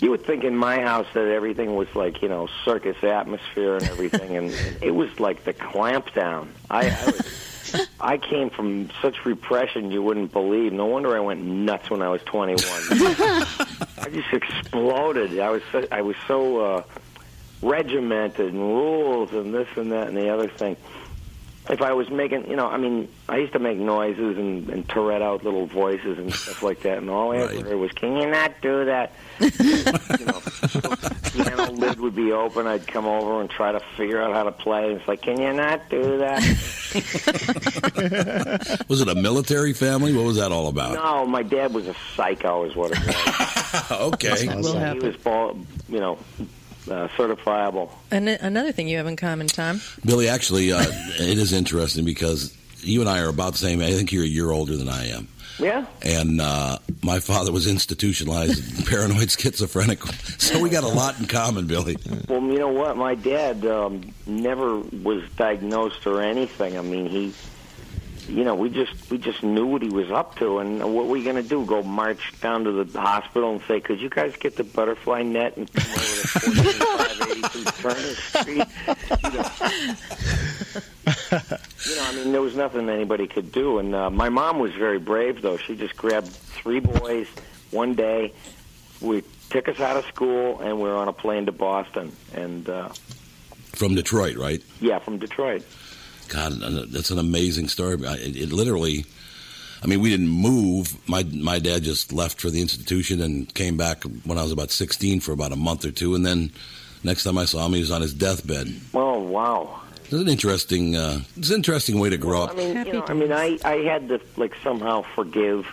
you 0.00 0.10
would 0.10 0.24
think 0.24 0.44
in 0.44 0.56
my 0.56 0.80
house 0.80 1.06
that 1.14 1.28
everything 1.28 1.74
was 1.74 1.88
like 1.94 2.22
you 2.22 2.28
know 2.28 2.48
circus 2.64 3.02
atmosphere 3.02 3.76
and 3.76 3.84
everything, 3.84 4.36
and 4.36 4.54
it 4.82 4.92
was 4.92 5.18
like 5.20 5.44
the 5.44 5.52
clamp 5.52 6.12
down. 6.14 6.52
I. 6.70 6.90
I 6.90 7.06
was, 7.06 7.42
I 8.00 8.18
came 8.18 8.50
from 8.50 8.90
such 9.02 9.24
repression 9.24 9.90
you 9.90 10.02
wouldn't 10.02 10.32
believe. 10.32 10.72
No 10.72 10.86
wonder 10.86 11.16
I 11.16 11.20
went 11.20 11.44
nuts 11.44 11.90
when 11.90 12.02
I 12.02 12.08
was 12.08 12.22
21. 12.22 12.58
I 13.98 14.08
just 14.10 14.32
exploded. 14.32 15.38
I 15.38 15.50
was 15.50 15.62
so, 15.72 15.86
I 15.90 16.02
was 16.02 16.16
so 16.26 16.58
uh, 16.60 16.82
regimented 17.62 18.52
and 18.52 18.58
rules 18.58 19.32
and 19.32 19.52
this 19.54 19.68
and 19.76 19.92
that 19.92 20.08
and 20.08 20.16
the 20.16 20.28
other 20.28 20.48
thing. 20.48 20.76
If 21.68 21.82
I 21.82 21.94
was 21.94 22.08
making, 22.10 22.48
you 22.48 22.54
know, 22.54 22.68
I 22.68 22.76
mean, 22.76 23.08
I 23.28 23.38
used 23.38 23.52
to 23.54 23.58
make 23.58 23.76
noises 23.76 24.38
and, 24.38 24.70
and 24.70 24.88
Tourette 24.88 25.20
out 25.20 25.42
little 25.42 25.66
voices 25.66 26.16
and 26.16 26.32
stuff 26.32 26.62
like 26.62 26.82
that, 26.82 26.98
and 26.98 27.10
all 27.10 27.32
I 27.32 27.38
ever 27.38 27.60
heard 27.60 27.76
was, 27.76 27.90
"Can 27.90 28.16
you 28.16 28.30
not 28.30 28.52
do 28.62 28.84
that?" 28.84 29.12
you 29.40 30.26
know, 30.26 30.40
piano 31.44 31.72
lid 31.72 32.00
would 32.00 32.14
be 32.14 32.32
open. 32.32 32.66
I'd 32.66 32.86
come 32.86 33.06
over 33.06 33.40
and 33.40 33.50
try 33.50 33.72
to 33.72 33.80
figure 33.96 34.20
out 34.20 34.32
how 34.32 34.44
to 34.44 34.52
play. 34.52 34.92
It's 34.92 35.06
like, 35.06 35.22
"Can 35.22 35.40
you 35.40 35.52
not 35.52 35.88
do 35.88 36.18
that?" 36.18 36.40
Was 38.88 39.00
it 39.00 39.08
a 39.08 39.14
military 39.14 39.72
family? 39.72 40.14
What 40.14 40.24
was 40.24 40.36
that 40.36 40.52
all 40.52 40.68
about? 40.68 40.94
No, 40.94 41.26
my 41.26 41.42
dad 41.42 41.74
was 41.74 41.86
a 41.88 41.94
psycho, 42.14 42.64
is 42.64 42.74
what 42.74 42.92
it 42.92 42.98
was. 43.06 43.90
okay. 44.14 44.46
he 44.46 44.98
was, 44.98 45.16
ball, 45.16 45.58
you 45.88 46.00
know, 46.00 46.18
uh, 46.90 47.08
certifiable. 47.08 47.90
An- 48.10 48.28
another 48.28 48.72
thing 48.72 48.88
you 48.88 48.96
have 48.96 49.06
in 49.06 49.16
common, 49.16 49.46
Tom. 49.46 49.80
Billy, 50.04 50.28
actually, 50.28 50.72
uh, 50.72 50.80
it 50.86 51.38
is 51.38 51.52
interesting 51.52 52.04
because 52.04 52.56
you 52.80 53.00
and 53.00 53.10
I 53.10 53.20
are 53.20 53.28
about 53.28 53.52
the 53.52 53.58
same. 53.58 53.80
I 53.80 53.92
think 53.92 54.12
you're 54.12 54.24
a 54.24 54.28
year 54.28 54.50
older 54.50 54.76
than 54.76 54.88
I 54.88 55.08
am. 55.08 55.28
Yeah. 55.58 55.86
And 56.02 56.40
uh, 56.40 56.78
my 57.02 57.20
father 57.20 57.52
was 57.52 57.66
institutionalized, 57.66 58.86
paranoid 58.90 59.30
schizophrenic. 59.30 60.02
So 60.38 60.60
we 60.60 60.70
got 60.70 60.84
a 60.84 60.88
lot 60.88 61.18
in 61.18 61.26
common, 61.26 61.66
Billy. 61.66 61.96
Well, 62.28 62.42
you 62.42 62.58
know 62.58 62.68
what? 62.68 62.96
My 62.96 63.14
dad 63.14 63.64
um, 63.66 64.12
never 64.26 64.78
was 64.78 65.22
diagnosed 65.36 66.06
or 66.06 66.22
anything. 66.22 66.78
I 66.78 66.82
mean, 66.82 67.06
he, 67.06 67.34
you 68.28 68.44
know, 68.44 68.54
we 68.54 68.68
just 68.70 69.10
we 69.10 69.18
just 69.18 69.42
knew 69.42 69.66
what 69.66 69.82
he 69.82 69.88
was 69.88 70.10
up 70.10 70.36
to, 70.36 70.58
and 70.58 70.78
what 70.80 71.06
were 71.06 71.12
we 71.12 71.22
going 71.24 71.36
to 71.36 71.42
do? 71.42 71.64
Go 71.64 71.82
march 71.82 72.32
down 72.40 72.64
to 72.64 72.84
the 72.84 73.00
hospital 73.00 73.52
and 73.52 73.60
say, 73.68 73.80
"Could 73.80 74.00
you 74.00 74.08
guys 74.08 74.34
get 74.36 74.56
the 74.56 74.64
butterfly 74.64 75.22
net 75.22 75.56
and 75.56 75.72
come 75.72 75.84
over 75.90 76.00
to 76.00 76.38
14582 76.38 77.64
Turner 77.82 78.14
Street?" 78.14 78.66
You 79.22 79.30
know, 79.38 79.50
you 81.86 81.96
know, 81.96 82.04
I 82.04 82.12
mean, 82.16 82.32
there 82.32 82.42
was 82.42 82.56
nothing 82.56 82.88
anybody 82.88 83.26
could 83.26 83.52
do. 83.52 83.78
And 83.78 83.94
uh, 83.94 84.10
my 84.10 84.28
mom 84.28 84.58
was 84.58 84.72
very 84.72 84.98
brave, 84.98 85.42
though. 85.42 85.56
She 85.56 85.76
just 85.76 85.96
grabbed 85.96 86.28
three 86.28 86.80
boys 86.80 87.26
one 87.70 87.94
day. 87.94 88.32
We 89.00 89.22
took 89.50 89.68
us 89.68 89.80
out 89.80 89.96
of 89.96 90.04
school, 90.06 90.60
and 90.60 90.76
we 90.78 90.84
were 90.84 90.96
on 90.96 91.08
a 91.08 91.12
plane 91.12 91.46
to 91.46 91.52
Boston. 91.52 92.12
And 92.34 92.68
uh, 92.68 92.88
From 93.72 93.94
Detroit, 93.94 94.36
right? 94.36 94.62
yeah, 94.80 94.98
from 94.98 95.18
Detroit. 95.18 95.64
God, 96.28 96.52
that's 96.90 97.10
an 97.10 97.18
amazing 97.18 97.68
story. 97.68 97.94
It, 97.94 98.36
it 98.36 98.52
literally, 98.52 99.04
I 99.82 99.86
mean, 99.86 100.00
we 100.00 100.10
didn't 100.10 100.28
move. 100.28 100.96
My 101.08 101.22
my 101.24 101.58
dad 101.58 101.82
just 101.82 102.12
left 102.12 102.40
for 102.40 102.50
the 102.50 102.60
institution 102.60 103.20
and 103.20 103.52
came 103.54 103.76
back 103.76 104.04
when 104.24 104.38
I 104.38 104.42
was 104.42 104.52
about 104.52 104.70
16 104.70 105.20
for 105.20 105.32
about 105.32 105.52
a 105.52 105.56
month 105.56 105.84
or 105.84 105.90
two, 105.90 106.14
and 106.14 106.24
then 106.24 106.50
next 107.04 107.24
time 107.24 107.38
I 107.38 107.44
saw 107.44 107.66
him, 107.66 107.74
he 107.74 107.80
was 107.80 107.90
on 107.90 108.02
his 108.02 108.14
deathbed. 108.14 108.74
Oh 108.94 109.20
wow! 109.20 109.80
It's 110.04 110.12
an 110.12 110.28
interesting, 110.28 110.96
uh, 110.96 111.20
it's 111.36 111.50
an 111.50 111.56
interesting 111.56 111.98
way 111.98 112.10
to 112.10 112.16
grow 112.16 112.44
up. 112.44 112.50
I 112.50 112.54
mean, 112.54 112.86
you 112.86 112.92
know, 112.92 113.04
I 113.06 113.14
mean, 113.14 113.32
I 113.32 113.58
I 113.64 113.78
had 113.78 114.08
to 114.08 114.20
like 114.36 114.54
somehow 114.62 115.02
forgive. 115.02 115.66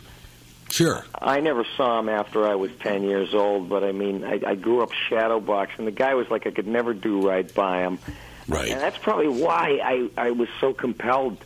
Sure. 0.70 1.06
I 1.22 1.40
never 1.40 1.66
saw 1.78 2.00
him 2.00 2.10
after 2.10 2.48
I 2.48 2.56
was 2.56 2.72
ten 2.80 3.04
years 3.04 3.34
old, 3.36 3.70
but 3.70 3.84
I 3.84 3.92
mean, 3.92 4.24
I, 4.24 4.40
I 4.46 4.56
grew 4.56 4.82
up 4.82 4.92
shadow 4.92 5.40
boxing. 5.40 5.86
The 5.86 5.92
guy 5.92 6.16
was 6.16 6.32
like 6.32 6.48
I 6.48 6.52
could 6.52 6.66
never 6.66 6.96
do 6.96 7.28
right 7.28 7.54
by 7.54 7.82
him. 7.82 8.00
Right. 8.48 8.72
And 8.72 8.82
that's 8.82 8.98
probably 8.98 9.28
why 9.28 9.80
I 9.84 10.10
I 10.28 10.32
was 10.32 10.50
so 10.60 10.74
compelled 10.74 11.38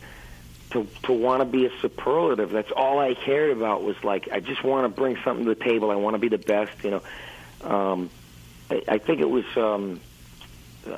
to 0.70 0.86
to 1.04 1.12
want 1.12 1.40
to 1.40 1.44
be 1.44 1.66
a 1.66 1.70
superlative. 1.80 2.50
That's 2.50 2.72
all 2.72 2.98
I 2.98 3.14
cared 3.14 3.56
about 3.56 3.82
was 3.82 3.96
like 4.02 4.28
I 4.30 4.40
just 4.40 4.64
want 4.64 4.84
to 4.84 4.88
bring 4.88 5.16
something 5.24 5.44
to 5.44 5.54
the 5.54 5.64
table. 5.64 5.90
I 5.90 5.96
want 5.96 6.14
to 6.14 6.18
be 6.18 6.28
the 6.28 6.38
best. 6.38 6.72
You 6.82 6.90
know, 6.90 7.70
um, 7.70 8.10
I, 8.70 8.82
I 8.88 8.98
think 8.98 9.20
it 9.20 9.30
was. 9.30 9.44
Um, 9.56 10.00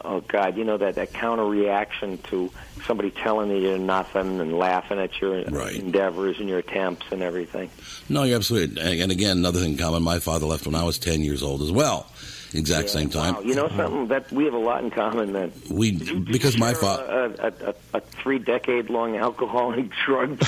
oh 0.04 0.21
God, 0.21 0.57
you 0.57 0.64
know 0.64 0.76
that 0.76 0.97
that 0.97 1.12
counter 1.12 1.45
reaction 1.45 2.19
to 2.25 2.50
somebody 2.87 3.11
telling 3.11 3.50
you 3.50 3.57
you're 3.57 3.78
nothing 3.78 4.40
and 4.40 4.57
laughing 4.59 4.99
at 4.99 5.21
your 5.21 5.38
endeavors 5.38 6.38
and 6.38 6.49
your 6.49 6.59
attempts 6.59 7.07
and 7.11 7.23
everything. 7.23 7.71
No, 8.09 8.23
you're 8.23 8.37
absolutely. 8.37 8.80
And 8.80 9.00
and 9.00 9.12
again, 9.12 9.38
another 9.38 9.61
thing 9.61 9.73
in 9.73 9.78
common. 9.78 10.02
My 10.02 10.19
father 10.19 10.47
left 10.47 10.66
when 10.66 10.75
I 10.75 10.85
was 10.85 10.99
10 10.99 11.23
years 11.23 11.42
old 11.42 11.62
as 11.62 11.73
well. 11.73 12.07
Exact 12.52 12.88
Yeah, 12.88 12.92
same 12.92 13.11
time. 13.11 13.35
Wow, 13.35 13.40
you 13.42 13.54
know 13.54 13.69
something 13.69 14.09
that 14.09 14.30
we 14.33 14.45
have 14.45 14.54
a 14.54 14.59
lot 14.59 14.83
in 14.83 14.90
common. 14.90 15.33
Then 15.33 15.52
We 15.71 15.92
because 15.92 16.59
my 16.59 16.75
father. 16.75 17.04
a, 17.38 17.47
a, 17.47 17.52
a, 17.71 17.75
a 17.95 18.00
three 18.00 18.38
decade 18.38 18.90
long 18.90 19.16
alcohol 19.16 19.73
and 19.73 19.90
drug. 20.04 20.37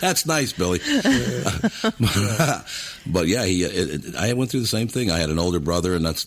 That's 0.00 0.26
nice, 0.26 0.52
Billy. 0.52 0.78
but 3.06 3.26
yeah, 3.26 3.44
he. 3.44 3.64
It, 3.64 4.04
it, 4.06 4.16
I 4.16 4.32
went 4.34 4.50
through 4.50 4.60
the 4.60 4.66
same 4.66 4.88
thing. 4.88 5.10
I 5.10 5.18
had 5.18 5.30
an 5.30 5.38
older 5.38 5.58
brother, 5.60 5.94
and 5.94 6.04
that's 6.04 6.26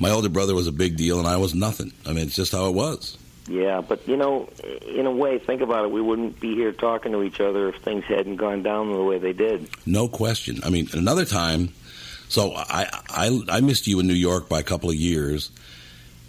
my 0.00 0.10
older 0.10 0.28
brother 0.28 0.54
was 0.54 0.66
a 0.66 0.72
big 0.72 0.96
deal, 0.96 1.18
and 1.18 1.28
I 1.28 1.36
was 1.36 1.54
nothing. 1.54 1.92
I 2.06 2.12
mean, 2.12 2.26
it's 2.26 2.36
just 2.36 2.52
how 2.52 2.68
it 2.68 2.74
was. 2.74 3.18
Yeah, 3.48 3.80
but 3.80 4.06
you 4.08 4.16
know, 4.16 4.48
in 4.86 5.06
a 5.06 5.10
way, 5.10 5.38
think 5.38 5.60
about 5.60 5.84
it. 5.84 5.90
We 5.90 6.00
wouldn't 6.00 6.40
be 6.40 6.54
here 6.54 6.72
talking 6.72 7.12
to 7.12 7.22
each 7.22 7.40
other 7.40 7.68
if 7.68 7.76
things 7.82 8.04
hadn't 8.04 8.36
gone 8.36 8.62
down 8.62 8.92
the 8.92 9.02
way 9.02 9.18
they 9.18 9.32
did. 9.32 9.68
No 9.86 10.08
question. 10.08 10.60
I 10.64 10.70
mean, 10.70 10.88
another 10.92 11.24
time. 11.24 11.74
So 12.30 12.52
I 12.54 12.88
I 13.10 13.40
I 13.48 13.60
missed 13.60 13.86
you 13.86 14.00
in 14.00 14.06
New 14.06 14.14
York 14.14 14.48
by 14.48 14.60
a 14.60 14.62
couple 14.62 14.88
of 14.88 14.96
years, 14.96 15.50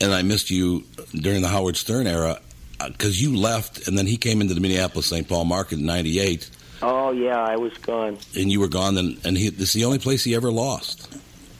and 0.02 0.12
I 0.14 0.24
missed 0.24 0.50
you 0.50 0.84
during 1.14 1.42
the 1.42 1.48
Howard 1.48 1.78
Stern 1.78 2.08
era 2.08 2.40
because 2.88 3.22
you 3.22 3.38
left, 3.38 3.88
and 3.88 3.96
then 3.98 4.08
he 4.08 4.18
came 4.18 4.42
into 4.42 4.54
the 4.56 4.60
Minneapolis 4.62 5.06
St. 5.06 5.28
Paul 5.30 5.46
market 5.46 5.78
in 5.80 5.86
'98, 5.86 6.50
Oh 6.82 7.12
yeah, 7.12 7.40
I 7.40 7.56
was 7.58 7.78
gone. 7.78 8.18
and 8.36 8.52
you 8.52 8.60
were 8.60 8.68
gone. 8.68 8.96
Then, 8.96 9.18
and 9.24 9.38
he, 9.38 9.50
this 9.50 9.70
is 9.70 9.74
the 9.74 9.86
only 9.86 10.00
place 10.00 10.24
he 10.24 10.34
ever 10.36 10.52
lost. 10.52 11.08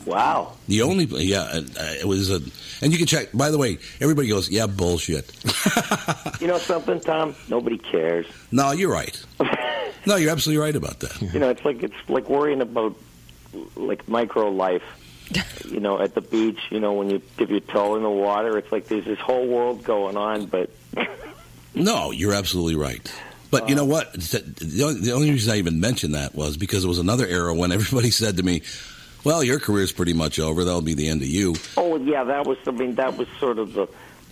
Wow. 0.08 0.54
The 0.68 0.82
only, 0.82 1.06
yeah, 1.06 1.42
uh, 1.44 1.62
it 2.02 2.08
was 2.08 2.32
a, 2.32 2.40
and 2.82 2.92
you 2.92 2.98
can 2.98 3.06
check. 3.06 3.30
By 3.36 3.52
the 3.52 3.60
way, 3.60 3.78
everybody 4.02 4.28
goes, 4.28 4.50
yeah, 4.50 4.66
bullshit. 4.68 5.32
You 6.42 6.48
know 6.48 6.58
something, 6.58 7.00
Tom? 7.00 7.36
Nobody 7.50 7.78
cares. 7.78 8.26
No, 8.52 8.72
you're 8.72 8.92
right. 8.92 9.24
No, 10.08 10.16
you're 10.16 10.32
absolutely 10.32 10.64
right 10.64 10.76
about 10.76 11.02
that. 11.02 11.22
You 11.22 11.40
know, 11.40 11.50
it's 11.52 11.64
like 11.64 11.84
it's 11.84 11.94
like 12.10 12.28
worrying 12.28 12.60
about 12.60 12.96
like 13.76 14.08
micro 14.08 14.50
life. 14.50 14.84
You 15.64 15.80
know, 15.80 16.02
at 16.02 16.16
the 16.16 16.22
beach. 16.22 16.60
You 16.72 16.82
know, 16.82 16.94
when 16.94 17.10
you 17.10 17.22
dip 17.38 17.50
your 17.50 17.62
toe 17.62 17.96
in 17.96 18.04
the 18.04 18.10
water, 18.10 18.58
it's 18.58 18.70
like 18.74 18.88
there's 18.88 19.06
this 19.06 19.20
whole 19.20 19.48
world 19.48 19.86
going 19.86 20.18
on, 20.18 20.48
but 20.48 20.70
No, 21.74 22.12
you're 22.12 22.34
absolutely 22.34 22.76
right. 22.76 23.14
But 23.50 23.70
you 23.70 23.76
know 23.76 23.86
what? 23.86 24.14
The 24.14 24.82
only, 24.84 25.02
the 25.02 25.12
only 25.12 25.32
reason 25.32 25.54
I 25.54 25.58
even 25.58 25.80
mentioned 25.80 26.16
that 26.16 26.34
was 26.36 26.58
because 26.58 26.84
it 26.86 26.88
was 26.88 27.00
another 27.00 27.28
era 27.28 27.54
when 27.54 27.72
everybody 27.72 28.10
said 28.12 28.38
to 28.38 28.44
me, 28.44 28.62
"Well, 29.24 29.44
your 29.44 29.60
career's 29.60 29.92
pretty 29.92 30.14
much 30.14 30.40
over. 30.40 30.64
That'll 30.64 30.82
be 30.82 30.94
the 30.94 31.10
end 31.10 31.22
of 31.22 31.28
you." 31.28 31.56
oh 31.78 31.98
yeah, 31.98 32.24
that 32.24 32.46
was. 32.46 32.58
I 32.66 32.72
mean, 32.72 32.96
that 32.96 33.18
was 33.18 33.28
sort 33.40 33.60
of 33.60 33.74
the 33.74 33.88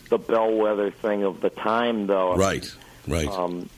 the 0.09 0.17
bellwether 0.17 0.91
thing 0.91 1.23
of 1.23 1.41
the 1.41 1.49
time, 1.49 2.07
though. 2.07 2.35
Right, 2.35 2.73
right. 3.07 3.27
Um, 3.27 3.69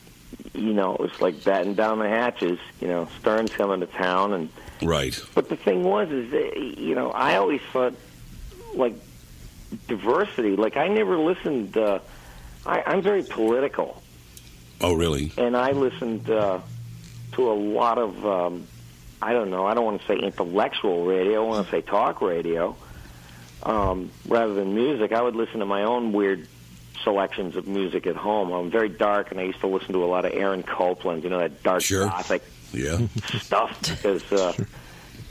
you 0.54 0.72
know, 0.72 0.94
it 0.94 1.00
was 1.00 1.20
like 1.20 1.42
batting 1.44 1.74
down 1.74 1.98
the 1.98 2.08
hatches. 2.08 2.58
You 2.80 2.88
know, 2.88 3.08
Stern's 3.20 3.52
coming 3.52 3.80
to 3.80 3.86
town, 3.86 4.32
and 4.32 4.48
Right. 4.82 5.18
But 5.34 5.48
the 5.48 5.56
thing 5.56 5.84
was, 5.84 6.10
is 6.10 6.30
that, 6.32 6.56
you 6.78 6.94
know, 6.94 7.10
I 7.10 7.36
always 7.36 7.60
thought 7.72 7.94
like 8.74 8.94
diversity. 9.88 10.56
Like 10.56 10.76
I 10.76 10.88
never 10.88 11.16
listened. 11.18 11.76
Uh, 11.76 12.00
I, 12.66 12.82
I'm 12.86 13.02
very 13.02 13.22
political, 13.22 14.02
Oh, 14.80 14.92
really? 14.94 15.32
and 15.36 15.56
I 15.56 15.72
listened 15.72 16.28
uh, 16.30 16.60
to 17.32 17.50
a 17.50 17.54
lot 17.54 17.98
of. 17.98 18.24
Um, 18.26 18.66
I 19.20 19.32
don't 19.32 19.50
know. 19.50 19.66
I 19.66 19.74
don't 19.74 19.84
want 19.84 20.00
to 20.00 20.06
say 20.08 20.16
intellectual 20.18 21.04
radio. 21.04 21.44
I 21.44 21.48
want 21.48 21.66
to 21.66 21.70
say 21.70 21.80
talk 21.80 22.20
radio. 22.20 22.76
Um, 23.62 24.10
rather 24.26 24.54
than 24.54 24.74
music, 24.74 25.12
I 25.12 25.22
would 25.22 25.36
listen 25.36 25.60
to 25.60 25.66
my 25.66 25.84
own 25.84 26.12
weird 26.12 26.48
selections 27.04 27.54
of 27.56 27.66
music 27.68 28.06
at 28.08 28.16
home. 28.16 28.50
I'm 28.50 28.70
very 28.70 28.88
dark, 28.88 29.30
and 29.30 29.38
I 29.38 29.44
used 29.44 29.60
to 29.60 29.68
listen 29.68 29.92
to 29.92 30.04
a 30.04 30.06
lot 30.06 30.24
of 30.24 30.32
Aaron 30.32 30.62
Copland. 30.64 31.22
You 31.22 31.30
know 31.30 31.38
that 31.38 31.62
dark 31.62 31.82
Sure. 31.82 32.06
gothic 32.06 32.42
Yeah. 32.72 32.98
stuff 33.40 33.80
because 33.80 34.30
uh, 34.32 34.52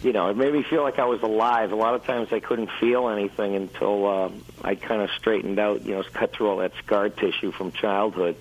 you 0.04 0.14
know 0.14 0.30
it 0.30 0.38
made 0.38 0.54
me 0.54 0.64
feel 0.64 0.84
like 0.84 1.00
I 1.00 1.06
was 1.06 1.22
alive. 1.22 1.72
A 1.72 1.76
lot 1.76 1.96
of 1.96 2.06
times 2.06 2.32
I 2.32 2.40
couldn't 2.40 2.70
feel 2.80 3.10
anything 3.10 3.56
until 3.56 4.08
uh, 4.08 4.30
I 4.64 4.76
kind 4.76 5.02
of 5.02 5.10
straightened 5.18 5.60
out. 5.60 5.84
You 5.84 5.96
know, 5.96 6.04
cut 6.14 6.34
through 6.34 6.50
all 6.50 6.58
that 6.58 6.74
scar 6.84 7.10
tissue 7.10 7.52
from 7.52 7.72
childhood. 7.72 8.36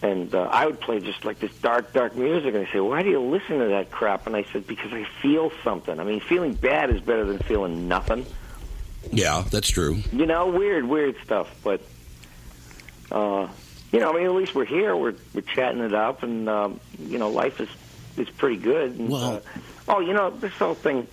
And 0.00 0.32
uh, 0.32 0.42
I 0.42 0.66
would 0.66 0.80
play 0.80 1.00
just 1.00 1.24
like 1.24 1.40
this 1.40 1.52
dark, 1.56 1.92
dark 1.92 2.14
music, 2.14 2.54
and 2.54 2.64
they 2.64 2.70
say, 2.70 2.78
"Why 2.78 3.02
do 3.02 3.10
you 3.10 3.20
listen 3.20 3.58
to 3.58 3.66
that 3.66 3.90
crap?" 3.90 4.28
And 4.28 4.36
I 4.36 4.44
said, 4.52 4.64
"Because 4.66 4.92
I 4.92 5.04
feel 5.20 5.50
something. 5.64 5.98
I 5.98 6.04
mean, 6.04 6.20
feeling 6.20 6.54
bad 6.54 6.90
is 6.90 7.00
better 7.00 7.24
than 7.24 7.38
feeling 7.40 7.88
nothing." 7.88 8.24
Yeah, 9.10 9.44
that's 9.50 9.68
true. 9.68 10.02
You 10.12 10.26
know, 10.26 10.46
weird, 10.48 10.84
weird 10.84 11.16
stuff. 11.24 11.48
But 11.64 11.80
uh, 13.10 13.48
you 13.90 14.00
know, 14.00 14.12
I 14.12 14.16
mean, 14.16 14.26
at 14.26 14.32
least 14.34 14.54
we're 14.54 14.66
here. 14.66 14.96
We're 14.96 15.14
we're 15.34 15.40
chatting 15.40 15.80
it 15.80 15.94
up, 15.94 16.22
and 16.22 16.48
um, 16.48 16.80
you 17.00 17.18
know, 17.18 17.30
life 17.30 17.60
is 17.60 17.68
is 18.18 18.28
pretty 18.30 18.56
good. 18.56 18.92
And, 18.98 19.12
uh, 19.12 19.40
oh, 19.88 20.00
you 20.00 20.12
know, 20.12 20.30
this 20.30 20.52
whole 20.52 20.74
thing 20.74 21.06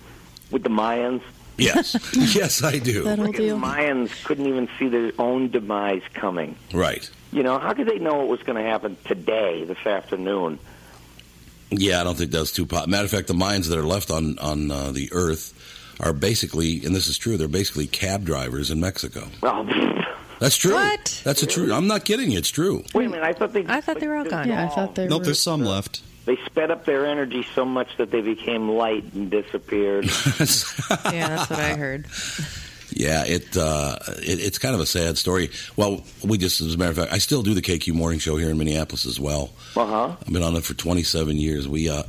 with 0.50 0.62
the 0.62 0.68
Mayans. 0.70 1.22
Yes, 1.58 1.96
yes, 2.34 2.62
I 2.62 2.78
do. 2.78 3.04
Freaking 3.04 3.60
Mayans 3.60 4.24
couldn't 4.24 4.46
even 4.46 4.68
see 4.78 4.88
their 4.88 5.12
own 5.18 5.48
demise 5.50 6.02
coming. 6.12 6.56
Right. 6.74 7.08
You 7.32 7.42
know, 7.42 7.58
how 7.58 7.72
could 7.72 7.88
they 7.88 7.98
know 7.98 8.16
what 8.16 8.28
was 8.28 8.42
going 8.42 8.62
to 8.62 8.68
happen 8.68 8.96
today, 9.06 9.64
this 9.64 9.78
afternoon? 9.86 10.58
Yeah, 11.70 12.00
I 12.00 12.04
don't 12.04 12.16
think 12.16 12.30
that's 12.30 12.52
too. 12.52 12.66
Po- 12.66 12.86
Matter 12.86 13.04
of 13.06 13.10
fact, 13.10 13.26
the 13.28 13.34
Mayans 13.34 13.68
that 13.70 13.78
are 13.78 13.82
left 13.82 14.10
on 14.10 14.38
on 14.38 14.70
uh, 14.70 14.92
the 14.92 15.08
Earth 15.12 15.52
are 15.98 16.12
basically, 16.12 16.84
and 16.84 16.94
this 16.94 17.08
is 17.08 17.16
true, 17.18 17.36
they're 17.36 17.48
basically 17.48 17.86
cab 17.86 18.24
drivers 18.24 18.70
in 18.70 18.78
Mexico. 18.80 19.26
Well, 19.42 19.64
That's 20.38 20.56
true. 20.56 20.74
What? 20.74 21.22
That's 21.24 21.42
a 21.42 21.46
true. 21.46 21.72
I'm 21.72 21.86
not 21.86 22.04
kidding 22.04 22.30
you. 22.30 22.36
It's 22.38 22.50
true. 22.50 22.84
wait 22.94 23.06
a 23.06 23.08
minute. 23.08 23.24
I 23.24 23.32
thought 23.32 23.54
they. 23.54 23.64
I 23.66 23.80
thought 23.80 23.98
they 23.98 24.06
were 24.06 24.16
all 24.16 24.24
gone. 24.26 24.46
Yeah, 24.46 24.64
I 24.64 24.68
thought 24.68 24.94
they 24.94 25.08
Nope, 25.08 25.20
were. 25.20 25.24
there's 25.24 25.40
some 25.40 25.62
left. 25.62 26.02
They 26.26 26.36
sped 26.44 26.70
up 26.70 26.84
their 26.84 27.06
energy 27.06 27.46
so 27.54 27.64
much 27.64 27.96
that 27.96 28.10
they 28.10 28.20
became 28.20 28.68
light 28.68 29.04
and 29.14 29.30
disappeared. 29.30 30.04
Yeah, 31.12 31.28
that's 31.28 31.50
what 31.50 31.58
I 31.60 31.74
heard. 31.74 32.06
Yeah, 32.90 33.24
it, 33.24 33.56
uh, 33.56 33.98
it 34.18 34.40
it's 34.40 34.58
kind 34.58 34.74
of 34.74 34.80
a 34.80 34.86
sad 34.86 35.18
story. 35.18 35.50
Well, 35.76 36.04
we 36.24 36.38
just, 36.38 36.60
as 36.60 36.74
a 36.74 36.78
matter 36.78 36.90
of 36.92 36.96
fact, 36.96 37.12
I 37.12 37.18
still 37.18 37.42
do 37.42 37.52
the 37.54 37.62
KQ 37.62 37.92
Morning 37.94 38.18
Show 38.20 38.36
here 38.36 38.50
in 38.50 38.58
Minneapolis 38.58 39.06
as 39.06 39.18
well. 39.20 39.50
Uh 39.76 39.86
huh. 39.86 40.16
I've 40.20 40.32
been 40.32 40.42
on 40.42 40.54
it 40.56 40.64
for 40.64 40.74
27 40.74 41.36
years. 41.38 41.66
We, 41.68 41.88
uh, 41.88 42.02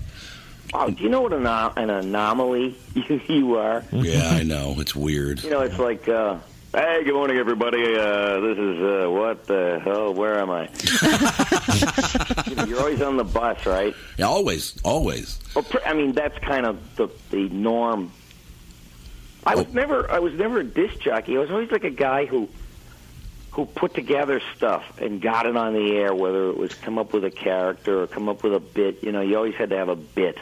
Oh, 0.74 0.89
do 0.91 1.02
you 1.04 1.10
know 1.10 1.22
what 1.22 1.32
an, 1.34 1.46
an 1.48 1.89
anomaly 1.89 2.76
you, 2.94 3.22
you 3.28 3.56
are? 3.56 3.84
yeah, 3.91 4.30
I 4.30 4.44
know 4.44 4.76
it's 4.80 4.96
weird. 4.96 5.44
You 5.44 5.50
know, 5.52 5.62
it's 5.62 5.80
like, 5.80 6.08
uh, 6.10 6.38
hey, 6.78 7.04
good 7.04 7.16
morning, 7.16 7.38
everybody. 7.38 7.96
Uh, 7.96 8.40
this 8.40 8.58
is 8.58 8.80
uh, 8.80 9.10
what 9.10 9.48
the 9.48 9.82
hell? 9.84 10.13
Where 10.13 10.40
am 10.40 10.52
I? 10.52 10.70
you're 12.68 12.80
always 12.80 13.02
on 13.02 13.18
the 13.18 13.24
bus, 13.24 13.66
right? 13.66 13.96
Yeah, 14.18 14.28
always, 14.28 14.80
always. 14.84 15.40
Well, 15.56 15.63
pr- 15.63 15.80
I 15.86 15.94
mean, 15.94 16.12
that's 16.12 16.38
kind 16.40 16.68
of 16.68 16.96
the 16.96 17.10
the 17.32 17.50
norm. 17.50 18.12
I 19.46 19.56
was 19.56 19.74
never, 19.74 20.12
I 20.12 20.20
was 20.20 20.34
never 20.34 20.60
a 20.60 20.63
disc 20.63 21.00
jockey. 21.00 21.38
I 21.38 21.40
was 21.40 21.50
always 21.50 21.72
like 21.72 21.86
a 21.86 21.90
guy 21.90 22.26
who, 22.26 22.50
who 23.52 23.66
put 23.66 23.94
together 23.94 24.42
stuff 24.58 25.00
and 25.00 25.22
got 25.22 25.46
it 25.46 25.56
on 25.56 25.74
the 25.74 25.96
air. 25.96 26.13
Whether 26.13 26.50
it 26.50 26.58
was 26.58 26.74
come 26.76 27.00
up 27.00 27.13
with 27.13 27.24
a 27.24 27.32
character 27.32 28.04
or 28.04 28.08
come 28.08 28.28
up 28.28 28.44
with 28.44 28.54
a 28.54 28.60
bit, 28.60 29.04
you 29.04 29.13
know, 29.13 29.22
you 29.22 29.38
always 29.38 29.56
had 29.56 29.70
to 29.70 29.78
have 29.78 29.90
a 29.90 29.96
bit. 29.96 30.38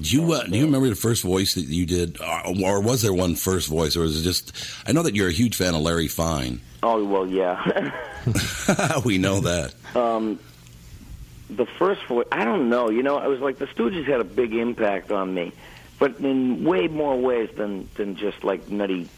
Do 0.00 0.16
you 0.16 0.32
uh, 0.32 0.44
do 0.44 0.56
you 0.58 0.66
remember 0.66 0.88
the 0.88 0.94
first 0.94 1.22
voice 1.22 1.54
that 1.54 1.62
you 1.64 1.86
did, 1.86 2.20
or, 2.20 2.64
or 2.64 2.80
was 2.80 3.02
there 3.02 3.14
one 3.14 3.34
first 3.34 3.68
voice, 3.68 3.96
or 3.96 4.00
was 4.00 4.20
it 4.20 4.24
just? 4.24 4.52
I 4.86 4.92
know 4.92 5.02
that 5.02 5.14
you're 5.14 5.28
a 5.28 5.32
huge 5.32 5.56
fan 5.56 5.74
of 5.74 5.80
Larry 5.80 6.08
Fine. 6.08 6.60
Oh 6.82 7.02
well, 7.04 7.26
yeah. 7.26 7.92
we 9.04 9.16
know 9.18 9.40
that. 9.40 9.74
um, 9.94 10.38
the 11.48 11.64
first 11.64 12.04
voice, 12.06 12.26
I 12.30 12.44
don't 12.44 12.68
know. 12.68 12.90
You 12.90 13.02
know, 13.02 13.16
I 13.16 13.28
was 13.28 13.40
like 13.40 13.56
the 13.58 13.66
Stooges 13.66 14.04
had 14.06 14.20
a 14.20 14.24
big 14.24 14.54
impact 14.54 15.12
on 15.12 15.32
me, 15.32 15.52
but 15.98 16.18
in 16.20 16.64
way 16.64 16.88
more 16.88 17.18
ways 17.18 17.48
than 17.56 17.88
than 17.94 18.16
just 18.16 18.44
like 18.44 18.68
nutty 18.68 19.08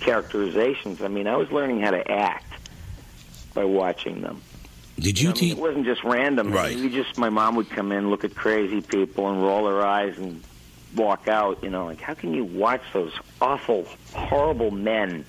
characterizations. 0.00 1.02
I 1.02 1.08
mean, 1.08 1.26
I 1.26 1.36
was 1.36 1.50
learning 1.50 1.80
how 1.80 1.90
to 1.90 2.08
act 2.10 2.44
by 3.54 3.64
watching 3.64 4.20
them. 4.22 4.42
Did 4.98 5.20
you 5.20 5.30
I 5.30 5.34
mean, 5.34 5.52
it 5.52 5.58
wasn't 5.58 5.84
just 5.84 6.02
random. 6.04 6.50
Right. 6.52 6.76
You 6.76 6.90
just 6.90 7.18
my 7.18 7.30
mom 7.30 7.56
would 7.56 7.70
come 7.70 7.92
in, 7.92 8.10
look 8.10 8.24
at 8.24 8.34
crazy 8.34 8.80
people, 8.80 9.28
and 9.30 9.42
roll 9.42 9.68
her 9.68 9.84
eyes 9.84 10.18
and 10.18 10.42
walk 10.96 11.28
out. 11.28 11.62
You 11.62 11.70
know, 11.70 11.86
like 11.86 12.00
how 12.00 12.14
can 12.14 12.34
you 12.34 12.44
watch 12.44 12.82
those 12.92 13.12
awful, 13.40 13.86
horrible 14.12 14.70
men? 14.70 15.24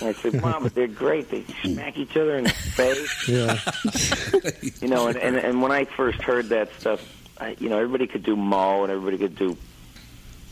And 0.00 0.08
I 0.08 0.12
said, 0.14 0.40
Mom, 0.40 0.64
but 0.64 0.74
they're 0.74 0.86
great. 0.86 1.30
They 1.30 1.44
smack 1.62 1.96
each 1.96 2.16
other 2.16 2.36
in 2.38 2.44
the 2.44 2.50
face. 2.50 3.28
Yeah. 3.28 3.58
You 4.80 4.88
know, 4.88 5.06
and, 5.06 5.16
and 5.16 5.36
and 5.36 5.62
when 5.62 5.70
I 5.70 5.84
first 5.84 6.20
heard 6.22 6.48
that 6.48 6.72
stuff, 6.80 7.00
I, 7.38 7.56
you 7.60 7.68
know, 7.68 7.76
everybody 7.76 8.06
could 8.06 8.22
do 8.24 8.34
Moe 8.34 8.82
and 8.82 8.92
everybody 8.92 9.18
could 9.18 9.36
do 9.36 9.56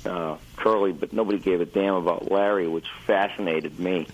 uh, 0.05 0.37
Curly, 0.57 0.93
but 0.93 1.13
nobody 1.13 1.39
gave 1.39 1.61
a 1.61 1.65
damn 1.65 1.95
about 1.95 2.31
Larry, 2.31 2.69
which 2.69 2.87
fascinated 3.07 3.79
me. 3.79 4.07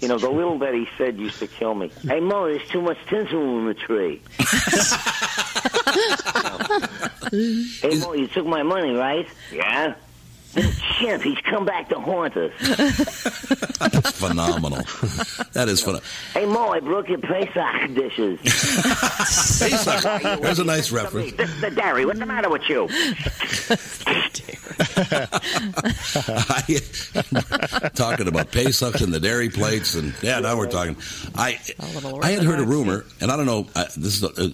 You 0.00 0.08
know, 0.08 0.18
the 0.18 0.28
little 0.28 0.58
that 0.58 0.74
he 0.74 0.86
said 0.96 1.18
used 1.18 1.38
to 1.40 1.46
kill 1.46 1.74
me. 1.74 1.90
Hey 2.08 2.20
Moe, 2.20 2.46
there's 2.46 2.66
too 2.68 2.80
much 2.80 2.96
tinsel 3.08 3.58
in 3.58 3.66
the 3.66 3.74
tree. 3.74 4.22
hey 7.80 7.98
Moe, 7.98 8.14
you 8.14 8.26
took 8.28 8.46
my 8.46 8.62
money, 8.62 8.94
right? 8.94 9.26
Yeah. 9.52 9.94
Little 10.54 10.72
chimp, 10.98 11.22
he's 11.22 11.38
come 11.38 11.64
back 11.64 11.88
to 11.90 12.00
haunt 12.00 12.36
us. 12.36 12.52
That's 13.78 14.10
phenomenal. 14.18 14.78
that 15.52 15.68
is 15.68 15.80
phenomenal. 15.80 16.04
Hey 16.32 16.46
Moe, 16.46 16.70
I 16.70 16.80
broke 16.80 17.08
your 17.08 17.18
Pesach 17.18 17.94
dishes. 17.94 18.40
Pesach. 18.42 20.40
There's 20.40 20.58
a 20.58 20.64
nice 20.64 20.90
reference. 20.90 21.32
The, 21.32 21.46
the 21.60 21.70
dairy, 21.70 22.06
what's 22.06 22.18
the 22.18 22.26
matter 22.26 22.48
with 22.48 22.68
you? 22.68 22.88
talking 27.94 28.28
about 28.28 28.50
Pesach 28.50 29.00
and 29.00 29.12
the 29.12 29.20
dairy 29.20 29.50
plates, 29.50 29.94
and 29.94 30.14
yeah, 30.22 30.40
now 30.40 30.56
we're 30.56 30.68
talking. 30.68 30.96
I 31.34 31.58
oh, 31.80 32.20
I 32.22 32.30
had 32.30 32.42
heard 32.42 32.60
a 32.60 32.64
rumor, 32.64 33.04
and 33.20 33.30
I 33.30 33.36
don't 33.36 33.46
know. 33.46 33.66
I, 33.74 33.84
this 33.96 34.16
is 34.16 34.22
a, 34.22 34.28
uh, 34.28 34.48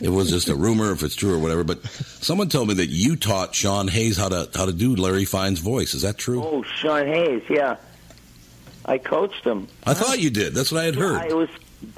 it 0.00 0.08
was 0.10 0.30
just 0.30 0.48
a 0.48 0.54
rumor 0.54 0.92
if 0.92 1.02
it's 1.02 1.14
true 1.14 1.34
or 1.34 1.38
whatever. 1.38 1.64
But 1.64 1.84
someone 1.86 2.48
told 2.48 2.68
me 2.68 2.74
that 2.74 2.88
you 2.88 3.16
taught 3.16 3.54
Sean 3.54 3.88
Hayes 3.88 4.16
how 4.16 4.28
to 4.28 4.48
how 4.54 4.66
to 4.66 4.72
do 4.72 4.96
Larry 4.96 5.24
Fine's 5.24 5.60
voice. 5.60 5.94
Is 5.94 6.02
that 6.02 6.18
true? 6.18 6.42
Oh, 6.44 6.62
Sean 6.62 7.06
Hayes, 7.06 7.42
yeah. 7.48 7.76
I 8.84 8.98
coached 8.98 9.44
him. 9.44 9.66
I 9.84 9.94
thought 9.94 10.20
you 10.20 10.30
did. 10.30 10.54
That's 10.54 10.70
what 10.70 10.80
I 10.80 10.84
had 10.84 10.94
heard. 10.94 11.16
I 11.16 11.34
was 11.34 11.48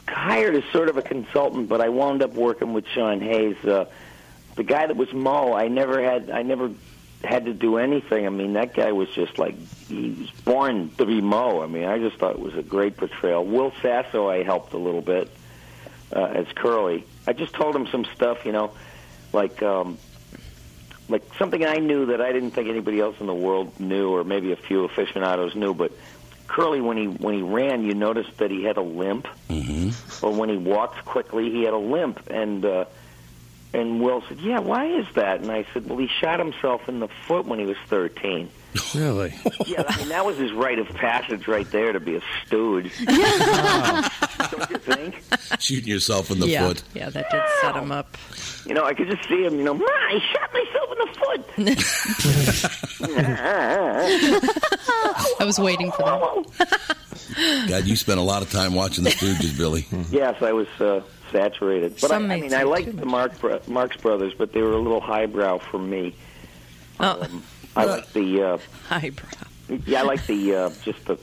hired 0.09 0.55
as 0.55 0.65
sort 0.73 0.89
of 0.89 0.97
a 0.97 1.03
consultant, 1.03 1.69
but 1.69 1.81
I 1.81 1.91
wound 1.91 2.23
up 2.23 2.33
working 2.33 2.73
with 2.73 2.87
Sean 2.89 3.21
Hayes. 3.21 3.63
Uh, 3.65 3.85
the 4.57 4.65
guy 4.65 4.87
that 4.87 4.97
was 4.97 5.13
Moe, 5.13 5.53
I 5.53 5.69
never 5.69 6.03
had, 6.03 6.31
I 6.31 6.43
never 6.43 6.71
had 7.23 7.45
to 7.45 7.53
do 7.53 7.77
anything. 7.77 8.27
I 8.27 8.31
mean, 8.31 8.55
that 8.55 8.75
guy 8.75 8.93
was 8.93 9.09
just 9.11 9.39
like 9.39 9.55
he 9.89 10.11
was 10.11 10.31
born 10.45 10.91
to 10.99 11.05
be 11.05 11.21
Moe. 11.21 11.63
I 11.63 11.67
mean, 11.67 11.85
I 11.85 11.99
just 11.99 12.17
thought 12.17 12.33
it 12.33 12.41
was 12.41 12.57
a 12.57 12.63
great 12.63 12.97
portrayal. 12.97 13.45
Will 13.45 13.73
Sasso, 13.83 14.29
I 14.29 14.43
helped 14.43 14.73
a 14.73 14.79
little 14.79 15.03
bit 15.03 15.31
uh, 16.15 16.25
as 16.25 16.47
Curly. 16.55 17.05
I 17.29 17.35
just 17.35 17.53
told 17.53 17.77
him 17.77 17.87
some 17.89 18.07
stuff, 18.17 18.47
you 18.47 18.53
know, 18.53 18.73
like 19.35 19.63
um, 19.63 19.99
like 21.11 21.23
something 21.39 21.63
I 21.63 21.77
knew 21.77 22.07
that 22.07 22.23
I 22.23 22.33
didn't 22.33 22.53
think 22.53 22.71
anybody 22.71 23.01
else 23.01 23.17
in 23.21 23.27
the 23.27 23.35
world 23.35 23.79
knew, 23.79 24.09
or 24.09 24.25
maybe 24.25 24.53
a 24.53 24.57
few 24.57 24.85
aficionados 24.85 25.55
knew. 25.55 25.75
But 25.75 25.93
Curly, 26.47 26.81
when 26.81 26.97
he 26.97 27.05
when 27.05 27.35
he 27.35 27.43
ran, 27.43 27.85
you 27.85 27.93
noticed 27.93 28.35
that 28.39 28.51
he 28.51 28.65
had 28.65 28.79
a 28.79 28.83
limp. 28.83 29.29
Mm-hmm. 29.51 30.25
or 30.25 30.33
when 30.33 30.49
he 30.49 30.57
walked 30.57 31.05
quickly, 31.05 31.51
he 31.51 31.65
had 31.65 31.75
a 31.75 31.79
limp. 31.79 32.31
And 32.31 32.65
uh, 32.65 32.87
and 33.73 34.01
Will 34.01 34.23
said, 34.29 34.39
"Yeah, 34.41 34.61
why 34.61 34.87
is 34.87 35.07
that?" 35.15 35.41
And 35.41 35.51
I 35.51 35.65
said, 35.73 35.89
"Well, 35.89 35.99
he 35.99 36.09
shot 36.21 36.39
himself 36.39 36.89
in 36.89 37.01
the 37.01 37.09
foot 37.27 37.47
when 37.47 37.59
he 37.59 37.67
was 37.67 37.77
13." 37.89 38.49
Really? 38.95 39.35
yeah, 39.67 39.83
I 39.89 39.97
mean 39.97 40.09
that 40.11 40.25
was 40.25 40.37
his 40.37 40.53
rite 40.53 40.79
of 40.79 40.89
passage 40.91 41.49
right 41.49 41.69
there 41.71 41.91
to 41.93 41.99
be 42.01 42.15
a 42.17 42.21
stooge. 42.47 42.93
Don't 43.07 44.71
you 44.71 44.79
think? 44.79 45.21
Shooting 45.59 45.89
yourself 45.89 46.31
in 46.31 46.39
the 46.39 46.47
yeah, 46.49 46.69
foot. 46.69 46.83
yeah, 46.95 47.09
that 47.11 47.29
did 47.31 47.43
set 47.61 47.75
him 47.75 47.91
up. 47.91 48.17
You 48.67 48.75
know, 48.75 48.85
I 48.85 48.95
could 48.95 49.09
just 49.09 49.27
see 49.29 49.43
him. 49.43 49.57
You 49.59 49.65
know, 49.65 49.75
Ma, 49.75 49.85
I 49.87 50.21
shot 50.33 50.53
myself 50.53 50.93
in 50.93 50.99
the 50.99 51.07
foot. 51.19 51.45
I 55.41 55.45
was 55.45 55.59
waiting 55.59 55.91
for 55.91 56.03
that. 56.03 57.67
God, 57.69 57.85
you 57.85 57.97
spent 57.97 58.19
a 58.21 58.23
lot 58.23 58.43
of 58.43 58.51
time 58.51 58.75
watching 58.75 59.05
the 59.05 59.11
Stooges, 59.11 59.57
Billy. 59.57 59.87
yes, 60.11 60.43
I 60.43 60.53
was 60.53 60.69
uh, 60.81 61.01
saturated. 61.31 61.95
But 62.01 62.11
I, 62.11 62.15
Some 62.15 62.25
I 62.25 62.27
may 62.29 62.41
mean, 62.43 62.55
I 62.55 62.63
too 62.63 62.69
liked 62.69 62.97
the 62.97 63.07
Mark 63.07 63.39
Bro- 63.41 63.61
Marx 63.67 63.97
Brothers, 63.97 64.35
but 64.37 64.53
they 64.53 64.63
were 64.63 64.73
a 64.73 64.79
little 64.79 65.01
highbrow 65.01 65.59
for 65.59 65.79
me. 65.79 66.15
Um, 67.01 67.43
I 67.77 67.85
like 67.85 68.13
the 68.13 68.43
uh, 68.43 68.59
highbrow. 68.89 69.29
Yeah, 69.87 70.01
I 70.01 70.03
like 70.03 70.27
the 70.27 70.55
uh, 70.55 70.71
just 70.83 71.05
the. 71.07 71.19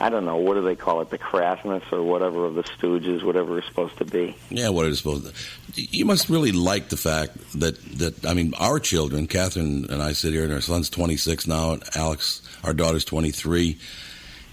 I 0.00 0.10
don't 0.10 0.24
know 0.24 0.36
what 0.36 0.54
do 0.54 0.62
they 0.62 0.74
call 0.74 1.00
it, 1.02 1.10
the 1.10 1.18
crassness 1.18 1.92
or 1.92 2.02
whatever 2.02 2.46
of 2.46 2.54
the 2.56 2.64
Stooges, 2.64 3.22
whatever 3.22 3.58
it's 3.58 3.68
supposed 3.68 3.96
to 3.98 4.04
be. 4.04 4.36
Yeah, 4.50 4.70
what 4.70 4.86
it 4.86 4.90
is 4.90 4.98
supposed 4.98 5.26
to. 5.26 5.82
You 5.82 6.04
must 6.04 6.28
really 6.28 6.50
like 6.50 6.88
the 6.88 6.96
fact 6.96 7.36
that 7.60 7.80
that 7.98 8.26
I 8.26 8.34
mean, 8.34 8.54
our 8.54 8.80
children, 8.80 9.26
Catherine 9.26 9.86
and 9.90 10.02
I 10.02 10.12
sit 10.12 10.32
here, 10.32 10.44
and 10.44 10.52
our 10.52 10.60
son's 10.60 10.90
26 10.90 11.46
now, 11.46 11.72
and 11.72 11.82
Alex, 11.94 12.42
our 12.64 12.74
daughter's 12.74 13.04
23, 13.04 13.78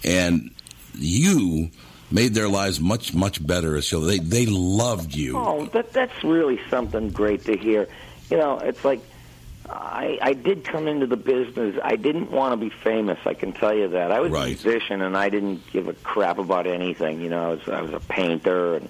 and 0.03 0.51
you 0.95 1.71
made 2.11 2.33
their 2.33 2.47
lives 2.47 2.79
much 2.79 3.13
much 3.13 3.45
better 3.45 3.75
as 3.75 3.85
children. 3.85 4.09
They 4.09 4.19
they 4.19 4.45
loved 4.45 5.15
you. 5.15 5.37
Oh, 5.37 5.65
that 5.67 5.93
that's 5.93 6.23
really 6.23 6.59
something 6.69 7.09
great 7.09 7.45
to 7.45 7.57
hear. 7.57 7.87
You 8.29 8.37
know, 8.37 8.59
it's 8.59 8.83
like 8.83 9.01
I 9.69 10.17
I 10.21 10.33
did 10.33 10.63
come 10.63 10.87
into 10.87 11.07
the 11.07 11.17
business. 11.17 11.79
I 11.83 11.95
didn't 11.95 12.31
want 12.31 12.53
to 12.53 12.57
be 12.57 12.69
famous. 12.69 13.19
I 13.25 13.33
can 13.33 13.53
tell 13.53 13.73
you 13.73 13.89
that. 13.89 14.11
I 14.11 14.19
was 14.19 14.31
a 14.31 14.45
musician, 14.45 15.01
and 15.01 15.15
I 15.15 15.29
didn't 15.29 15.69
give 15.71 15.87
a 15.87 15.93
crap 15.93 16.37
about 16.37 16.67
anything. 16.67 17.21
You 17.21 17.29
know, 17.29 17.51
I 17.51 17.53
was 17.55 17.69
I 17.69 17.81
was 17.81 17.93
a 17.93 17.99
painter, 17.99 18.75
and 18.75 18.89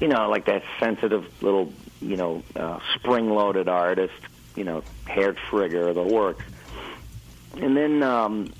you 0.00 0.08
know, 0.08 0.28
like 0.28 0.46
that 0.46 0.62
sensitive 0.78 1.42
little 1.42 1.72
you 2.00 2.16
know 2.16 2.42
uh, 2.56 2.80
spring-loaded 2.96 3.68
artist. 3.68 4.14
You 4.56 4.64
know, 4.64 4.82
hair 5.06 5.32
trigger 5.48 5.88
of 5.88 5.94
the 5.94 6.02
works. 6.02 6.44
And 7.56 7.76
then 7.76 8.02
um, 8.02 8.52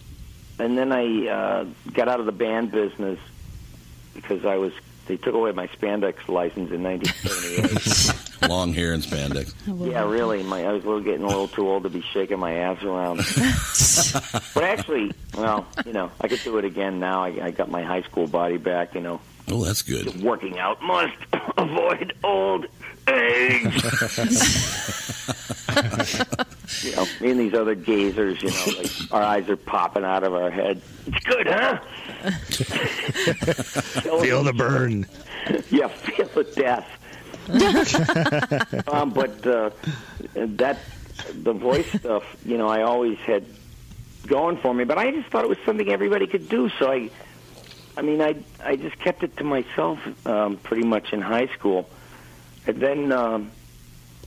and 0.59 0.79
then 0.79 0.93
I 0.93 1.27
uh, 1.27 1.65
got 1.93 2.09
out 2.09 2.21
of 2.21 2.27
the 2.27 2.33
band 2.33 2.71
business 2.71 3.19
because 4.21 4.45
I 4.45 4.57
was. 4.57 4.73
They 5.07 5.17
took 5.17 5.35
away 5.35 5.51
my 5.51 5.67
spandex 5.69 6.29
license 6.29 6.71
in 6.71 6.85
1978. 6.85 8.49
Long 8.49 8.73
hair 8.73 8.93
and 8.93 9.03
spandex. 9.03 9.53
Yeah, 9.91 10.09
really. 10.09 10.45
My 10.45 10.65
I 10.65 10.73
was 10.73 10.85
a 10.85 10.87
little, 10.87 11.03
getting 11.03 11.25
a 11.25 11.27
little 11.27 11.49
too 11.49 11.69
old 11.69 11.83
to 11.83 11.89
be 11.91 12.01
shaking 12.01 12.39
my 12.39 12.53
ass 12.53 12.81
around. 12.85 13.17
but 14.55 14.63
actually, 14.63 15.11
well, 15.37 15.67
you 15.85 15.93
know, 15.93 16.13
I 16.21 16.29
could 16.29 16.41
do 16.45 16.59
it 16.59 16.65
again 16.65 17.01
now. 17.01 17.25
I, 17.25 17.47
I 17.47 17.51
got 17.51 17.69
my 17.71 17.83
high 17.83 18.03
school 18.03 18.29
body 18.29 18.57
back. 18.57 18.95
You 18.95 19.01
know, 19.01 19.21
Oh, 19.49 19.65
that's 19.65 19.83
good. 19.83 20.23
working 20.23 20.61
out 20.61 20.81
must 20.81 21.17
avoid 21.59 22.13
old 22.23 22.67
age. 23.09 23.83
you 26.83 26.97
know, 26.97 27.07
me 27.21 27.31
and 27.31 27.41
these 27.41 27.55
other 27.55 27.75
gazers, 27.75 28.43
you 28.43 28.51
know, 28.51 28.79
like 28.79 28.91
our 29.13 29.23
eyes 29.23 29.49
are 29.49 29.57
popping 29.57 30.05
out 30.05 30.25
of 30.25 30.35
our 30.35 30.51
head. 30.51 30.81
It's 31.07 31.25
good, 31.25 31.47
huh? 31.47 31.79
Feel 34.21 34.45
the 34.45 34.53
burn. 34.53 35.07
yeah, 35.71 35.89
feel 35.89 36.27
the 36.27 36.45
death. 36.45 36.87
um, 38.89 39.11
but 39.11 39.47
uh, 39.47 39.71
that 40.35 40.79
the 41.35 41.53
voice 41.53 41.87
stuff, 41.99 42.25
you 42.45 42.57
know, 42.59 42.69
I 42.69 42.83
always 42.83 43.19
had 43.19 43.45
going 44.27 44.57
for 44.59 44.73
me. 44.73 44.85
But 44.85 44.99
I 44.99 45.11
just 45.11 45.29
thought 45.31 45.45
it 45.45 45.49
was 45.49 45.59
something 45.65 45.89
everybody 45.89 46.27
could 46.27 46.49
do. 46.49 46.69
So 46.79 46.91
I, 46.91 47.11
I 47.97 48.03
mean, 48.03 48.21
I 48.21 48.37
I 48.65 48.77
just 48.77 48.99
kept 48.99 49.23
it 49.23 49.37
to 49.39 49.45
myself 49.45 49.99
um, 50.27 50.57
pretty 50.59 50.85
much 50.85 51.13
in 51.13 51.21
high 51.21 51.49
school, 51.49 51.89
and 52.67 52.77
then 52.77 53.13
um, 53.13 53.51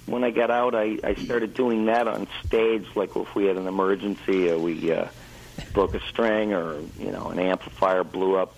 when 0.05 0.23
I 0.23 0.31
got 0.31 0.51
out, 0.51 0.75
I 0.75 0.97
I 1.03 1.15
started 1.15 1.53
doing 1.53 1.85
that 1.85 2.07
on 2.07 2.27
stage. 2.45 2.85
Like 2.95 3.15
if 3.15 3.33
we 3.35 3.45
had 3.45 3.57
an 3.57 3.67
emergency, 3.67 4.49
or 4.49 4.59
we 4.59 4.91
uh, 4.91 5.07
broke 5.73 5.93
a 5.93 6.01
string, 6.07 6.53
or 6.53 6.79
you 6.99 7.11
know, 7.11 7.27
an 7.27 7.39
amplifier 7.39 8.03
blew 8.03 8.35
up, 8.35 8.55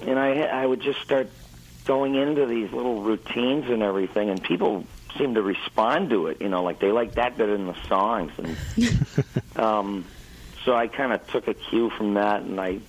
and 0.00 0.18
I 0.18 0.42
I 0.42 0.66
would 0.66 0.80
just 0.80 1.00
start 1.00 1.30
going 1.84 2.14
into 2.14 2.46
these 2.46 2.72
little 2.72 3.02
routines 3.02 3.70
and 3.70 3.82
everything, 3.82 4.30
and 4.30 4.42
people 4.42 4.84
seem 5.18 5.34
to 5.34 5.42
respond 5.42 6.10
to 6.10 6.26
it. 6.26 6.40
You 6.40 6.48
know, 6.48 6.62
like 6.62 6.78
they 6.78 6.92
like 6.92 7.14
that 7.14 7.38
better 7.38 7.56
than 7.56 7.66
the 7.66 7.88
songs, 7.88 8.32
and 8.38 9.56
um, 9.56 10.04
so 10.64 10.74
I 10.74 10.88
kind 10.88 11.12
of 11.12 11.26
took 11.28 11.48
a 11.48 11.54
cue 11.54 11.90
from 11.90 12.14
that, 12.14 12.42
and 12.42 12.60
I 12.60 12.80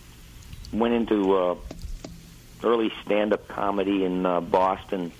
went 0.74 0.94
into 0.94 1.36
uh, 1.36 1.56
early 2.64 2.92
stand-up 3.06 3.48
comedy 3.48 4.04
in 4.04 4.26
uh, 4.26 4.42
Boston, 4.42 5.12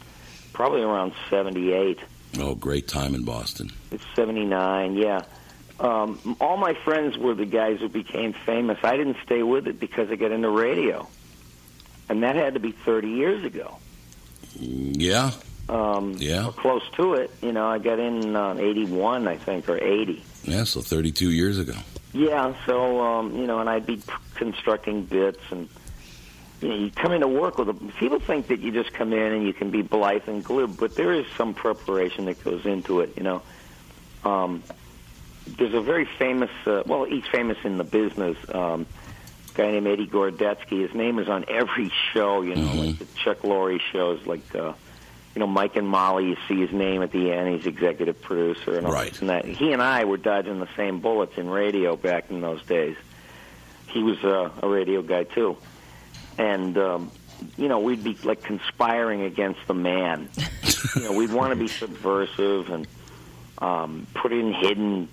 probably 0.54 0.82
around 0.82 1.14
'78. 1.30 2.00
Oh, 2.40 2.56
great 2.56 2.88
time 2.88 3.16
in 3.16 3.24
Boston. 3.24 3.72
It's 3.92 4.04
'79, 4.16 4.96
yeah. 4.96 5.22
Um, 5.80 6.38
all 6.40 6.58
my 6.58 6.74
friends 6.74 7.18
were 7.18 7.34
the 7.34 7.46
guys 7.46 7.80
who 7.80 7.90
became 7.90 8.34
famous. 8.46 8.78
I 8.84 8.96
didn't 8.98 9.18
stay 9.26 9.44
with 9.44 9.68
it 9.68 9.80
because 9.80 10.10
I 10.10 10.16
got 10.16 10.32
into 10.32 10.50
radio, 10.50 11.08
and 12.10 12.24
that 12.24 12.36
had 12.36 12.54
to 12.54 12.60
be 12.60 12.72
30 12.72 13.10
years 13.10 13.44
ago. 13.44 13.78
Yeah. 14.58 15.32
Um, 15.68 16.16
Yeah. 16.20 16.52
close 16.56 16.84
to 16.96 17.16
it. 17.16 17.32
You 17.42 17.52
know, 17.52 17.68
I 17.68 17.80
got 17.80 18.00
in 18.00 18.36
uh, 18.36 18.56
'81, 18.58 19.28
I 19.28 19.36
think, 19.38 19.68
or 19.68 19.78
'80. 19.78 20.24
Yeah, 20.44 20.64
so 20.64 20.82
32 20.82 21.32
years 21.32 21.58
ago. 21.58 21.74
Yeah, 22.14 22.54
so 22.66 23.02
um, 23.02 23.36
you 23.36 23.46
know, 23.48 23.60
and 23.60 23.70
I'd 23.70 23.86
be 23.86 24.02
constructing 24.36 25.04
bits, 25.04 25.40
and 25.52 25.68
you 26.62 26.70
know, 26.70 26.76
you 26.76 26.92
come 26.92 27.12
into 27.12 27.28
work 27.28 27.58
with 27.58 27.70
a, 27.70 27.74
people 28.00 28.20
think 28.20 28.48
that 28.48 28.60
you 28.62 28.72
just 28.72 28.94
come 28.94 29.14
in 29.14 29.34
and 29.34 29.46
you 29.46 29.54
can 29.54 29.72
be 29.72 29.82
blithe 29.82 30.28
and 30.28 30.44
glib, 30.44 30.78
but 30.78 30.96
there 30.96 31.14
is 31.14 31.26
some 31.38 31.54
preparation 31.54 32.26
that 32.26 32.44
goes 32.44 32.66
into 32.66 33.02
it. 33.02 33.14
You 33.18 33.24
know, 33.24 33.42
um, 34.24 34.64
there's 35.58 35.74
a 35.74 35.82
very 35.82 36.06
famous, 36.06 36.50
uh, 36.66 36.84
well, 36.86 37.04
he's 37.06 37.26
famous 37.28 37.58
in 37.64 37.78
the 37.78 37.84
business. 37.84 38.38
Um, 38.54 38.86
guy 39.54 39.72
named 39.72 39.88
Eddie 39.88 40.08
Gorodetsky. 40.08 40.82
His 40.82 40.94
name 40.96 41.20
is 41.20 41.30
on 41.30 41.46
every 41.48 41.92
show. 42.14 42.42
You 42.42 42.56
know, 42.56 42.74
like 42.74 43.00
the 43.00 43.06
Chuck 43.16 43.40
Lorre 43.42 43.80
shows, 43.92 44.26
like. 44.26 44.54
Uh, 44.56 44.74
you 45.34 45.42
know, 45.42 45.48
Mike 45.48 45.76
and 45.76 45.86
Molly, 45.86 46.30
you 46.30 46.38
see 46.48 46.62
his 46.62 46.72
name 46.72 47.02
at 47.02 47.12
the 47.12 47.30
end. 47.34 47.54
He's 47.58 47.66
executive 47.66 48.22
producer 48.22 48.78
and 48.78 48.88
all 48.88 48.94
Right. 48.94 49.10
this 49.12 49.20
and 49.20 49.30
that. 49.30 49.44
He 49.44 49.74
and 49.74 49.82
I 49.82 50.06
were 50.06 50.16
dodging 50.16 50.62
the 50.62 50.70
same 50.78 51.02
bullets 51.02 51.38
in 51.38 51.50
radio 51.50 51.98
back 51.98 52.32
in 52.32 52.40
those 52.40 52.64
days. 52.64 52.96
He 53.88 54.02
was 54.02 54.18
uh, 54.24 54.50
a 54.64 54.70
radio 54.70 55.02
guy 55.02 55.26
too, 55.26 55.58
and 56.38 56.78
um, 56.78 57.12
you 57.58 57.68
know, 57.68 57.80
we'd 57.80 58.04
be 58.04 58.18
like 58.24 58.44
conspiring 58.44 59.22
against 59.22 59.60
the 59.68 59.74
man. 59.74 60.30
you 60.96 61.04
know, 61.04 61.14
we'd 61.14 61.32
want 61.32 61.52
to 61.52 61.60
be 61.60 61.68
subversive 61.68 62.70
and 62.70 62.88
um, 63.60 64.08
put 64.14 64.32
in 64.32 64.54
hidden 64.54 65.10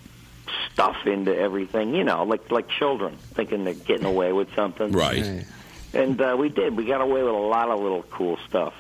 stuff 0.73 1.07
into 1.07 1.37
everything. 1.37 1.95
You 1.95 2.05
know, 2.05 2.25
like 2.25 2.51
like 2.51 2.69
children 2.69 3.17
thinking 3.35 3.65
they're 3.65 3.75
getting 3.75 4.07
away 4.07 4.33
with 4.33 4.55
something. 4.55 4.93
Right. 4.93 5.45
And 5.95 6.21
uh, 6.21 6.37
we 6.39 6.49
did. 6.49 6.77
We 6.77 6.87
got 6.87 7.01
away 7.01 7.23
with 7.23 7.35
a 7.35 7.37
lot 7.37 7.69
of 7.69 7.81
little 7.81 8.03
cool 8.03 8.39
stuff. 8.49 8.75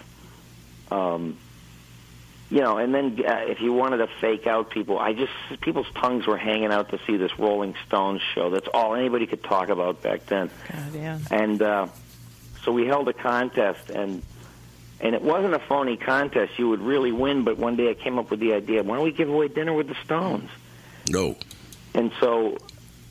Um, 0.90 1.36
you 2.50 2.60
know, 2.60 2.76
and 2.76 2.94
then 2.94 3.18
uh, 3.26 3.44
if 3.46 3.62
you 3.62 3.72
wanted 3.72 3.98
to 3.98 4.08
fake 4.20 4.46
out 4.46 4.70
people, 4.70 4.98
I 4.98 5.14
just 5.14 5.32
people's 5.62 5.86
tongues 5.94 6.26
were 6.26 6.36
hanging 6.36 6.70
out 6.70 6.90
to 6.90 6.98
see 7.06 7.16
this 7.16 7.38
Rolling 7.38 7.74
Stones 7.86 8.20
show. 8.34 8.50
That's 8.50 8.68
all 8.74 8.94
anybody 8.94 9.26
could 9.26 9.42
talk 9.42 9.70
about 9.70 10.02
back 10.02 10.26
then. 10.26 10.50
God, 10.70 10.94
yeah. 10.94 11.18
And 11.30 11.62
uh, 11.62 11.86
so 12.64 12.72
we 12.72 12.86
held 12.86 13.08
a 13.08 13.12
contest, 13.12 13.90
and 13.90 14.22
and 15.00 15.14
it 15.14 15.22
wasn't 15.22 15.54
a 15.54 15.58
phony 15.58 15.96
contest. 15.96 16.58
You 16.58 16.68
would 16.68 16.80
really 16.80 17.12
win. 17.12 17.44
But 17.44 17.58
one 17.58 17.76
day 17.76 17.90
I 17.90 17.94
came 17.94 18.18
up 18.18 18.30
with 18.30 18.40
the 18.40 18.54
idea: 18.54 18.82
why 18.82 18.96
don't 18.96 19.04
we 19.04 19.12
give 19.12 19.28
away 19.28 19.48
dinner 19.48 19.72
with 19.72 19.88
the 19.88 19.96
Stones? 20.04 20.50
No. 21.08 21.36
And 21.94 22.12
so 22.20 22.56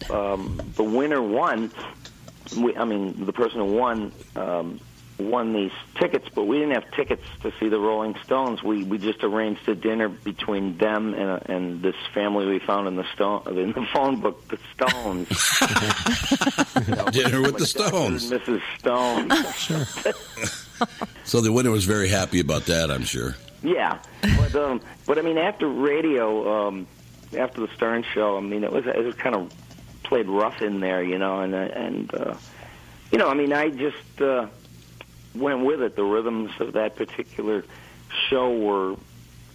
um, 0.10 0.60
the 0.76 0.84
winner 0.84 1.22
won. 1.22 1.72
We, 2.58 2.76
I 2.76 2.86
mean, 2.86 3.26
the 3.26 3.34
person 3.34 3.60
who 3.60 3.74
won 3.74 4.12
um, 4.36 4.80
won 5.30 5.54
these 5.54 5.72
tickets, 5.96 6.28
but 6.34 6.44
we 6.44 6.60
didn't 6.60 6.74
have 6.74 6.92
tickets 6.92 7.24
to 7.42 7.52
see 7.60 7.70
the 7.70 7.80
Rolling 7.80 8.16
Stones. 8.24 8.62
We 8.64 8.84
we 8.84 8.98
just 8.98 9.24
arranged 9.24 9.68
a 9.68 9.76
dinner 9.76 10.10
between 10.10 10.78
them 10.78 11.14
and 11.14 11.42
and 11.50 11.82
this 11.82 11.96
family 12.14 12.46
we 12.46 12.60
found 12.60 12.88
in 12.88 12.96
the 12.96 13.06
stone 13.14 13.44
in 13.58 13.72
the 13.74 13.86
phone 13.94 14.20
book, 14.22 14.48
the 14.48 14.58
Stones. 14.74 15.30
You 16.88 16.96
know, 16.96 17.06
Dinner 17.12 17.42
with 17.42 17.58
the. 17.58 17.66
Stones. 17.66 18.30
Mrs. 18.30 18.62
Stone. 18.80 19.32
So 21.24 21.42
the 21.42 21.52
winner 21.52 21.70
was 21.72 21.86
very 21.86 22.10
happy 22.10 22.40
about 22.40 22.66
that, 22.66 22.90
I'm 22.90 23.04
sure. 23.04 23.36
Yeah, 23.64 24.00
but 24.22 24.56
um, 24.56 24.82
but 25.06 25.20
I 25.20 25.22
mean, 25.22 25.38
after 25.38 25.68
radio, 25.68 26.68
um, 26.68 26.88
after 27.38 27.62
the 27.62 27.68
Stern 27.76 28.04
show, 28.14 28.38
I 28.38 28.42
mean, 28.42 28.64
it 28.64 28.72
was 28.72 28.86
it 28.88 29.06
was 29.06 29.14
kind 29.16 29.36
of 29.36 29.54
played 30.04 30.28
rough 30.28 30.62
in 30.62 30.80
there, 30.80 31.04
you 31.04 31.20
know, 31.20 31.42
and 31.42 31.54
and 31.54 32.14
uh, 32.16 32.36
you 33.12 33.20
know, 33.20 33.30
I 33.30 33.36
mean, 33.36 33.54
I 33.54 33.70
just 33.70 34.22
uh, 34.22 34.48
went 35.36 35.64
with 35.66 35.82
it. 35.82 35.96
The 35.96 36.04
rhythms 36.04 36.52
of 36.60 36.74
that 36.74 36.96
particular 36.96 37.64
show 38.30 38.56
were 38.58 38.96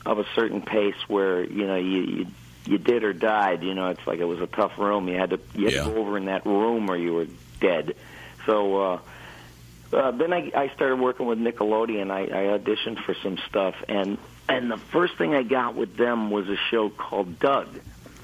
of 0.05 0.19
a 0.19 0.25
certain 0.35 0.63
pace 0.63 0.95
where 1.09 1.43
you 1.45 1.67
know 1.67 1.77
you 1.77 2.01
you, 2.03 2.27
you 2.65 2.79
did 2.79 3.05
or 3.05 3.13
died. 3.13 3.63
You 3.63 3.75
know, 3.75 3.89
it's 3.91 4.07
like 4.07 4.19
it 4.19 4.25
was 4.25 4.41
a 4.41 4.47
tough 4.47 4.79
room. 4.79 5.09
You 5.09 5.17
had 5.17 5.31
to 5.31 5.41
you 5.55 5.65
had 5.67 5.75
Yeah. 5.75 5.85
to 5.85 5.91
go 5.91 5.97
over 6.01 6.17
in 6.17 6.27
that 6.27 6.47
room 6.47 6.91
or 6.91 6.97
you 6.97 7.15
were 7.15 7.27
dead. 7.61 7.95
So. 8.47 8.77
uh 8.81 8.99
uh, 9.93 10.11
then 10.11 10.33
I, 10.33 10.51
I 10.53 10.69
started 10.75 10.97
working 10.97 11.27
with 11.27 11.39
Nickelodeon. 11.39 12.11
I, 12.11 12.23
I 12.23 12.59
auditioned 12.59 12.99
for 13.05 13.15
some 13.23 13.39
stuff, 13.49 13.77
and 13.89 14.19
and 14.49 14.69
the 14.69 14.79
first 14.79 15.17
thing 15.17 15.33
I 15.33 15.45
got 15.45 15.77
with 15.77 15.97
them 15.97 16.29
was 16.33 16.49
a 16.49 16.57
show 16.73 16.91
called 16.91 17.39
Doug. 17.39 17.69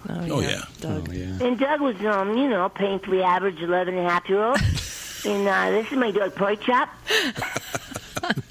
Oh, 0.09 0.41
yeah. 0.41 0.63
Oh, 0.85 1.05
yeah. 1.13 1.39
And 1.41 1.57
Doug 1.61 1.81
was, 1.81 1.95
um, 2.05 2.37
you 2.37 2.49
know, 2.51 2.69
paying 2.69 2.99
for 2.99 3.15
average 3.23 3.61
11 3.63 3.95
and 3.97 4.05
a 4.05 4.11
half 4.11 4.29
year 4.29 4.43
old. 4.43 4.59
and 5.25 5.47
uh, 5.49 5.71
this 5.71 5.91
is 5.91 5.99
my 5.99 6.11
dog, 6.11 6.35
Pork 6.35 6.61
Chop. 6.61 6.89
and 8.23 8.43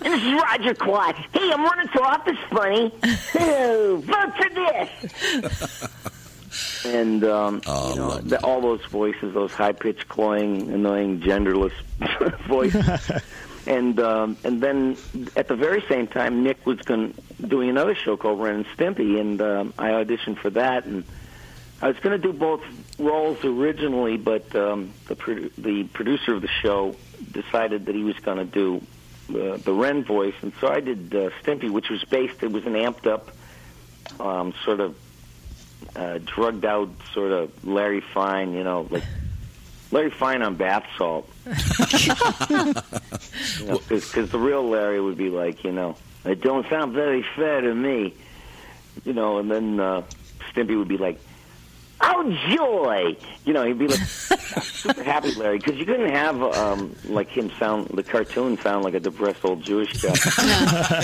this 0.00 0.22
is 0.22 0.32
Roger 0.32 0.74
Klotz. 0.74 1.18
Hey, 1.32 1.50
I'm 1.52 1.62
running 1.64 1.88
for 1.88 2.02
office, 2.02 2.38
Bunny. 2.50 2.92
Oh, 3.36 4.02
vote 4.04 4.32
for 4.36 4.48
this. 4.50 5.88
And 6.84 7.24
um, 7.24 7.60
you 7.66 7.96
know, 7.96 8.18
the, 8.18 8.44
all 8.44 8.60
those 8.60 8.84
voices, 8.86 9.34
those 9.34 9.52
high 9.52 9.72
pitched, 9.72 10.08
cloying, 10.08 10.70
annoying, 10.70 11.20
genderless 11.20 11.72
voices. 12.46 13.10
and 13.66 13.98
um, 14.00 14.36
and 14.44 14.62
then 14.62 14.96
at 15.36 15.48
the 15.48 15.56
very 15.56 15.82
same 15.88 16.06
time, 16.06 16.44
Nick 16.44 16.64
was 16.64 16.78
going 16.82 17.14
doing 17.48 17.70
another 17.70 17.94
show 17.94 18.16
called 18.16 18.40
Ren 18.40 18.56
and 18.56 18.66
Stimpy, 18.66 19.20
and 19.20 19.40
um, 19.40 19.74
I 19.78 19.90
auditioned 19.90 20.38
for 20.38 20.50
that. 20.50 20.84
And 20.84 21.04
I 21.84 21.88
was 21.88 21.98
going 21.98 22.18
to 22.18 22.32
do 22.32 22.32
both 22.32 22.62
roles 22.98 23.44
originally, 23.44 24.16
but 24.16 24.56
um, 24.56 24.94
the 25.06 25.14
produ- 25.14 25.54
the 25.58 25.84
producer 25.84 26.32
of 26.32 26.40
the 26.40 26.48
show 26.48 26.96
decided 27.30 27.84
that 27.84 27.94
he 27.94 28.02
was 28.02 28.16
going 28.20 28.38
to 28.38 28.46
do 28.46 28.76
uh, 29.28 29.58
the 29.58 29.74
Ren 29.74 30.02
voice, 30.02 30.32
and 30.40 30.54
so 30.62 30.68
I 30.68 30.80
did 30.80 31.14
uh, 31.14 31.28
Stimpy, 31.42 31.68
which 31.70 31.90
was 31.90 32.02
based. 32.04 32.42
It 32.42 32.50
was 32.50 32.64
an 32.64 32.72
amped 32.72 33.06
up, 33.06 33.30
um, 34.18 34.54
sort 34.64 34.80
of 34.80 34.96
uh, 35.94 36.20
drugged 36.24 36.64
out, 36.64 36.88
sort 37.12 37.32
of 37.32 37.66
Larry 37.66 38.00
Fine, 38.00 38.54
you 38.54 38.64
know, 38.64 38.86
like 38.88 39.04
Larry 39.90 40.10
Fine 40.10 40.40
on 40.40 40.54
bath 40.54 40.86
salt. 40.96 41.28
Because 43.88 44.30
the 44.30 44.38
real 44.38 44.66
Larry 44.68 45.00
would 45.02 45.18
be 45.18 45.28
like, 45.28 45.64
you 45.64 45.72
know, 45.72 45.96
it 46.24 46.40
don't 46.40 46.66
sound 46.70 46.94
very 46.94 47.22
fair 47.36 47.60
to 47.60 47.74
me, 47.74 48.14
you 49.04 49.12
know, 49.12 49.36
and 49.38 49.50
then 49.50 49.78
uh, 49.78 50.02
Stimpy 50.50 50.78
would 50.78 50.88
be 50.88 50.96
like, 50.96 51.20
joy, 52.30 53.16
you 53.44 53.52
know, 53.52 53.64
he'd 53.64 53.78
be 53.78 53.88
like 53.88 54.00
super 54.00 55.02
happy 55.02 55.32
Larry 55.32 55.58
because 55.58 55.76
you 55.76 55.84
couldn't 55.84 56.10
have 56.10 56.42
um, 56.42 56.94
like 57.08 57.28
him 57.28 57.50
sound 57.58 57.88
the 57.88 58.02
cartoon 58.02 58.58
sound 58.58 58.84
like 58.84 58.94
a 58.94 59.00
depressed 59.00 59.44
old 59.44 59.62
Jewish 59.62 60.02
guy. 60.02 60.10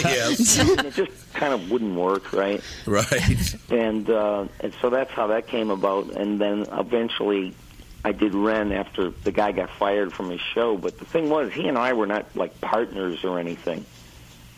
yes, 0.05 0.59
it 0.59 0.95
just 0.95 1.33
kind 1.35 1.53
of 1.53 1.71
wouldn't 1.71 1.95
work, 1.95 2.33
right? 2.33 2.63
Right. 2.87 3.55
And 3.71 4.09
uh, 4.09 4.47
and 4.61 4.75
so 4.81 4.91
that's 4.91 5.11
how 5.13 5.29
that 5.29 5.47
came 5.47 5.71
about. 5.71 6.11
And 6.11 6.41
then 6.41 6.67
eventually, 6.73 7.55
I 8.05 8.13
did 8.13 8.35
Ren 8.35 8.73
after 8.73 9.11
the 9.11 9.33
guy 9.33 9.53
got 9.53 9.71
fired 9.71 10.13
from 10.13 10.31
his 10.31 10.41
show. 10.41 10.77
But 10.77 10.99
the 10.99 11.05
thing 11.05 11.31
was, 11.31 11.53
he 11.53 11.69
and 11.69 11.77
I 11.77 11.93
were 11.93 12.07
not 12.07 12.35
like 12.35 12.61
partners 12.61 13.25
or 13.25 13.39
anything. 13.39 13.85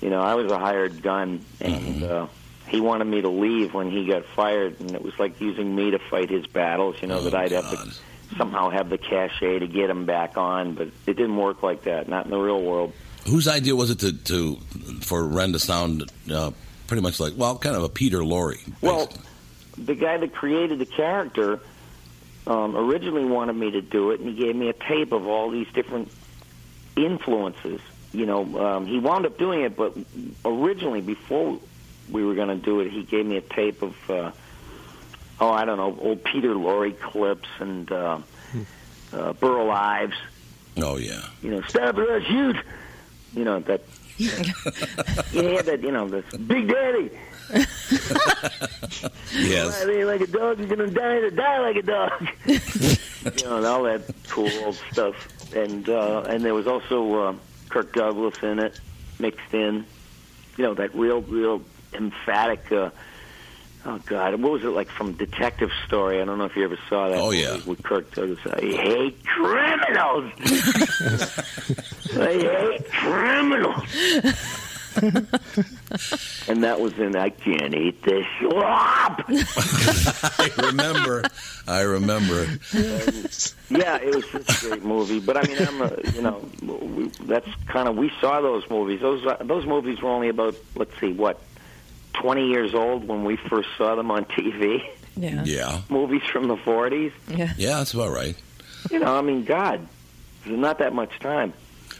You 0.01 0.11
know, 0.11 0.20
I 0.20 0.35
was 0.35 0.51
a 0.51 0.59
hired 0.59 1.03
gun, 1.03 1.44
and 1.61 2.03
uh, 2.03 2.27
he 2.73 2.81
wanted 2.81 3.05
me 3.05 3.21
to 3.21 3.29
leave 3.29 3.75
when 3.75 3.91
he 3.91 4.07
got 4.07 4.25
fired, 4.25 4.81
and 4.81 4.93
it 4.93 5.03
was 5.03 5.17
like 5.19 5.41
using 5.43 5.77
me 5.77 5.91
to 5.91 5.99
fight 5.99 6.31
his 6.31 6.47
battles. 6.47 6.97
You 7.03 7.09
know, 7.09 7.23
that 7.23 7.35
I'd 7.35 7.53
have 7.53 7.71
to 7.71 7.93
somehow 8.39 8.71
have 8.71 8.89
the 8.89 8.97
cachet 8.97 9.59
to 9.59 9.67
get 9.67 9.91
him 9.91 10.07
back 10.07 10.39
on, 10.39 10.75
but 10.75 10.89
it 11.07 11.15
didn't 11.15 11.37
work 11.37 11.63
like 11.63 11.83
that. 11.83 12.09
Not 12.09 12.25
in 12.25 12.31
the 12.31 12.39
real 12.39 12.63
world. 12.63 12.95
Whose 13.27 13.47
idea 13.47 13.77
was 13.77 13.91
it 13.91 14.01
to, 14.01 14.13
to 14.13 14.57
for 15.03 15.23
Ren 15.23 15.53
to 15.53 15.59
sound 15.59 16.11
uh, 16.33 16.53
pretty 16.87 17.03
much 17.03 17.21
like 17.21 17.35
well, 17.37 17.59
kind 17.59 17.77
of 17.77 17.83
a 17.85 17.91
Peter 17.91 18.21
Lorre? 18.21 18.57
Well, 18.81 19.13
the 19.77 19.95
guy 19.95 20.17
that 20.17 20.33
created 20.33 20.79
the 20.79 20.87
character 20.87 21.61
um, 22.47 22.75
originally 22.75 23.27
wanted 23.27 23.53
me 23.53 23.73
to 23.73 23.83
do 23.83 24.13
it, 24.13 24.21
and 24.21 24.31
he 24.31 24.35
gave 24.35 24.57
me 24.57 24.71
a 24.71 24.73
tape 24.73 25.13
of 25.13 25.29
all 25.29 25.51
these 25.51 25.69
different 25.75 26.11
influences. 26.97 27.83
You 28.15 28.25
know, 28.25 28.67
um, 28.67 28.87
he 28.87 28.99
wound 28.99 29.27
up 29.27 29.37
doing 29.37 29.61
it, 29.61 29.77
but 29.77 29.95
originally, 30.43 31.03
before 31.03 31.61
we 32.11 32.25
were 32.25 32.35
going 32.35 32.49
to 32.49 32.57
do 32.57 32.81
it, 32.81 32.91
he 32.91 33.03
gave 33.03 33.27
me 33.27 33.37
a 33.37 33.41
tape 33.41 33.83
of, 33.83 34.11
uh, 34.11 34.33
oh, 35.41 35.51
I 35.51 35.65
don't 35.65 35.77
know, 35.77 35.99
old 36.01 36.25
Peter 36.25 36.55
Lorre 36.55 36.99
clips 36.99 37.49
and 37.59 37.91
uh, 37.91 38.19
uh, 39.12 39.33
Burl 39.35 39.71
Ives. 39.71 40.17
Oh 40.79 40.97
yeah. 40.97 41.21
You 41.43 41.51
know, 41.51 41.62
stop 41.62 41.97
or 41.97 42.15
else 42.15 42.25
shoot. 42.25 42.57
You 43.35 43.45
know 43.45 43.61
that. 43.61 43.83
you 44.19 44.29
had 44.29 45.67
that. 45.67 45.81
You 45.83 45.93
know, 45.93 46.09
this 46.09 46.25
Big 46.37 46.69
Daddy. 46.69 47.11
Yes. 49.35 49.83
I 49.83 49.87
mean, 49.87 50.07
like 50.07 50.21
a 50.21 50.27
dog, 50.27 50.59
you're 50.59 50.69
gonna 50.69 50.91
die 50.91 51.21
to 51.21 51.31
die 51.31 51.59
like 51.61 51.77
a 51.77 51.83
dog. 51.83 52.29
you 52.47 52.59
know, 53.45 53.57
and 53.57 53.67
all 53.67 53.83
that 53.85 54.03
cool 54.29 54.51
old 54.65 54.75
stuff. 54.91 55.55
And 55.55 55.88
uh, 55.88 56.25
and 56.29 56.45
there 56.45 56.55
was 56.55 56.67
also 56.67 57.15
uh, 57.15 57.35
Kirk 57.71 57.95
Douglas 57.95 58.43
in 58.43 58.59
it, 58.59 58.79
mixed 59.19 59.55
in. 59.55 59.87
You 60.59 60.65
know, 60.65 60.75
that 60.75 60.95
real, 60.95 61.23
real 61.23 61.62
emphatic. 61.95 62.71
Uh, 62.71 62.91
oh 63.85 63.99
God, 64.07 64.41
what 64.41 64.53
was 64.53 64.65
it 64.65 64.69
like 64.69 64.89
from 64.89 65.13
Detective 65.13 65.71
Story? 65.87 66.21
I 66.21 66.25
don't 66.25 66.39
know 66.39 66.45
if 66.45 66.57
you 66.57 66.65
ever 66.65 66.79
saw 66.89 67.09
that. 67.09 67.19
Oh, 67.19 67.31
yeah. 67.31 67.59
with 67.67 67.83
Kirk 67.83 68.15
Douglas. 68.15 68.39
I 68.47 68.61
hate 68.61 69.25
criminals. 69.25 70.33
I 72.17 72.33
hate 72.33 72.91
criminals. 72.91 73.85
and 76.49 76.65
that 76.65 76.79
was 76.79 76.99
in 76.99 77.17
I 77.17 77.31
can't 77.31 77.75
eat 77.75 78.03
this 78.03 78.27
slop. 78.41 79.25
I 79.29 80.51
remember. 80.67 81.25
I 81.67 81.81
remember. 81.81 82.47
And, 82.75 83.55
yeah, 83.71 83.97
it 83.97 84.15
was 84.15 84.27
just 84.27 84.65
a 84.65 84.69
great 84.69 84.85
movie. 84.85 85.21
But 85.21 85.39
I 85.39 85.49
mean, 85.49 85.67
I'm 85.67 85.81
a, 85.81 85.97
you 86.15 86.23
know, 86.23 86.45
we, 86.63 87.07
that's 87.27 87.49
kind 87.69 87.89
of 87.89 87.97
we 87.97 88.13
saw 88.21 88.41
those 88.43 88.69
movies. 88.69 89.01
Those 89.01 89.25
uh, 89.25 89.39
those 89.41 89.65
movies 89.65 90.03
were 90.03 90.11
only 90.11 90.29
about 90.29 90.57
let's 90.75 90.99
see 91.01 91.13
what 91.13 91.41
twenty 92.14 92.48
years 92.48 92.75
old 92.75 93.07
when 93.09 93.25
we 93.25 93.37
first 93.37 93.68
saw 93.77 93.94
them 93.94 94.11
on 94.11 94.25
TV. 94.27 94.83
Yeah. 95.16 95.44
Yeah. 95.44 95.81
Movies 95.90 96.22
from 96.33 96.48
the 96.48 96.57
forties. 96.57 97.12
Yeah. 97.29 97.53
Yeah, 97.57 97.79
that's 97.79 97.92
about 97.94 98.11
right. 98.12 98.35
You 98.90 98.98
know, 98.98 99.16
I 99.16 99.20
mean, 99.20 99.44
God, 99.44 99.87
there's 100.44 100.59
not 100.59 100.79
that 100.79 100.94
much 100.94 101.18
time. 101.20 101.53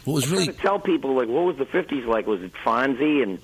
What 0.05 0.15
was 0.15 0.31
I 0.33 0.35
try 0.35 0.45
to 0.47 0.53
tell 0.53 0.79
people 0.79 1.13
like, 1.13 1.29
what 1.29 1.45
was 1.45 1.57
the 1.57 1.65
'50s 1.65 2.05
like? 2.05 2.27
Was 2.27 2.41
it 2.41 2.51
Fonzie 2.65 3.23
and, 3.23 3.39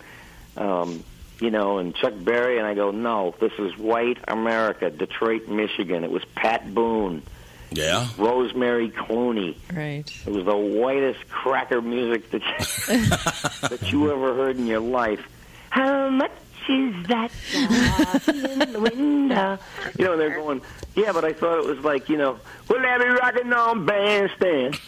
um, 0.58 1.04
you 1.40 1.52
know, 1.52 1.78
and 1.78 1.96
Chuck 1.96 2.14
Berry? 2.20 2.58
And 2.58 2.68
I 2.68 2.74
go, 2.74 2.92
no, 2.92 3.34
this 3.40 3.54
is 3.60 3.78
white 3.78 4.18
America, 4.28 4.90
Detroit, 4.90 5.48
Michigan. 5.48 6.04
It 6.04 6.12
was 6.12 6.26
Pat 6.36 6.74
Boone, 6.74 7.22
Yeah. 7.72 8.08
Rosemary 8.18 8.90
Clooney. 8.90 9.56
Right. 9.74 10.04
It 10.28 10.32
was 10.34 10.44
the 10.46 10.58
whitest 10.58 11.30
cracker 11.30 11.82
music 11.82 12.30
that 12.32 12.42
you, 12.42 13.68
that 13.70 13.92
you 13.94 14.12
ever 14.12 14.34
heard 14.36 14.58
in 14.58 14.68
your 14.68 14.82
life. 14.82 15.26
How 15.70 16.10
much 16.10 16.32
is 16.70 17.08
that 17.08 17.32
in 18.28 18.74
the 18.74 18.80
window? 18.80 19.58
You 19.98 20.06
know, 20.06 20.12
and 20.14 20.22
they're 20.22 20.36
going, 20.36 20.62
yeah, 20.96 21.12
but 21.12 21.26
I 21.26 21.34
thought 21.34 21.60
it 21.60 21.66
was 21.66 21.80
like, 21.80 22.10
you 22.10 22.18
know, 22.18 22.40
we'll 22.68 22.82
they 22.82 23.06
be 23.06 23.10
rocking 23.10 23.52
on 23.52 23.86
bandstand? 23.86 24.80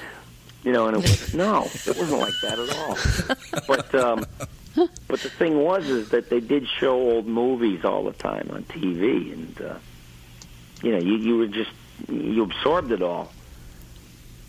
You 0.63 0.71
know, 0.71 0.87
and 0.87 0.97
it 0.97 1.01
was 1.01 1.33
no, 1.33 1.63
it 1.63 1.97
wasn't 1.97 2.21
like 2.21 2.33
that 2.43 2.59
at 2.59 2.77
all. 2.77 3.65
But 3.67 3.95
um, 3.95 4.25
but 4.75 5.19
the 5.19 5.29
thing 5.29 5.57
was 5.57 5.87
is 5.89 6.09
that 6.09 6.29
they 6.29 6.39
did 6.39 6.67
show 6.67 6.93
old 6.93 7.25
movies 7.25 7.83
all 7.83 8.03
the 8.03 8.13
time 8.13 8.47
on 8.51 8.63
TV, 8.65 9.33
and 9.33 9.61
uh, 9.61 9.75
you 10.83 10.91
know, 10.91 10.99
you 10.99 11.15
you 11.15 11.37
were 11.37 11.47
just 11.47 11.71
you 12.07 12.43
absorbed 12.43 12.91
it 12.91 13.01
all. 13.01 13.31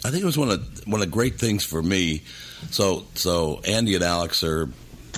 I 0.05 0.11
think 0.11 0.23
it 0.23 0.27
was 0.27 0.37
one 0.37 0.51
of 0.51 0.87
one 0.87 1.01
of 1.01 1.07
the 1.07 1.13
great 1.13 1.39
things 1.39 1.65
for 1.65 1.83
me. 1.83 2.25
So 2.71 3.05
so 3.15 3.63
Andy 3.65 3.95
and 3.95 4.05
Alex 4.05 4.45
are 4.45 4.69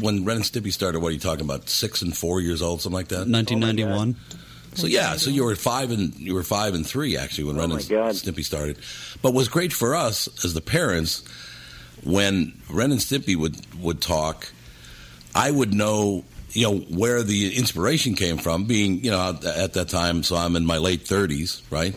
when 0.00 0.24
Ren 0.24 0.36
and 0.36 0.44
Stimpy 0.44 0.72
started. 0.72 1.00
What 1.00 1.08
are 1.08 1.12
you 1.12 1.20
talking 1.20 1.44
about? 1.44 1.68
Six 1.68 2.02
and 2.02 2.16
four 2.16 2.40
years 2.40 2.62
old, 2.62 2.80
something 2.82 2.96
like 2.96 3.08
that. 3.08 3.28
1991. 3.28 4.16
So 4.74 4.88
yeah, 4.88 5.16
so 5.16 5.30
you 5.30 5.44
were 5.44 5.54
five 5.54 5.92
and 5.92 6.14
you 6.16 6.34
were 6.34 6.42
five 6.42 6.74
and 6.74 6.84
three 6.84 7.16
actually 7.16 7.44
when 7.44 7.56
Ren 7.56 7.70
and 7.70 7.80
Stimpy 7.80 8.44
started. 8.44 8.76
But 9.22 9.30
what 9.30 9.34
was 9.34 9.48
great 9.48 9.72
for 9.72 9.94
us 9.94 10.28
as 10.44 10.52
the 10.52 10.60
parents 10.60 11.22
when 12.02 12.60
Ren 12.68 12.90
and 12.90 13.00
Stimpy 13.00 13.36
would 13.36 13.56
would 13.76 14.00
talk, 14.00 14.52
I 15.34 15.50
would 15.50 15.72
know 15.72 16.24
you 16.50 16.62
know 16.62 16.78
where 16.78 17.22
the 17.22 17.56
inspiration 17.56 18.14
came 18.14 18.36
from. 18.36 18.64
Being 18.64 19.04
you 19.04 19.10
know 19.10 19.38
at 19.44 19.74
that 19.74 19.88
time, 19.88 20.22
so 20.22 20.36
I'm 20.36 20.56
in 20.56 20.66
my 20.66 20.78
late 20.78 21.06
thirties, 21.06 21.62
right? 21.70 21.96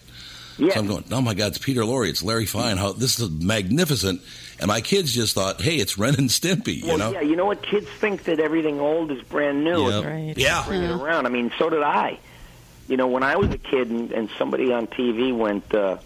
Yeah. 0.57 0.73
So 0.73 0.79
I'm 0.79 0.87
going, 0.87 1.03
oh 1.11 1.21
my 1.21 1.33
God, 1.33 1.47
it's 1.47 1.57
Peter 1.59 1.81
Lorre, 1.81 2.09
it's 2.09 2.23
Larry 2.23 2.45
Fine. 2.45 2.77
How 2.77 2.91
this 2.91 3.19
is 3.19 3.29
magnificent. 3.29 4.21
And 4.59 4.67
my 4.67 4.81
kids 4.81 5.13
just 5.13 5.35
thought, 5.35 5.61
hey, 5.61 5.75
it's 5.75 5.97
Ren 5.97 6.15
and 6.15 6.29
Stimpy. 6.29 6.77
You 6.81 6.87
well, 6.87 6.97
know? 6.97 7.11
yeah, 7.11 7.21
you 7.21 7.35
know 7.35 7.45
what? 7.45 7.61
Kids 7.61 7.87
think 7.99 8.23
that 8.23 8.39
everything 8.39 8.79
old 8.79 9.11
is 9.11 9.21
brand 9.23 9.63
new. 9.63 9.89
Yep. 9.89 10.03
Right. 10.05 10.33
Yeah. 10.37 10.63
Bring 10.67 10.81
it 10.83 10.89
around. 10.91 11.25
I 11.25 11.29
mean, 11.29 11.51
so 11.59 11.69
did 11.69 11.83
I. 11.83 12.19
You 12.87 12.97
know, 12.97 13.07
when 13.07 13.21
I 13.23 13.35
was 13.35 13.49
a 13.49 13.57
kid 13.57 13.89
and, 13.89 14.11
and 14.11 14.29
somebody 14.37 14.71
on 14.73 14.87
TV 14.87 15.35
went, 15.35 15.73
uh, 15.75 15.97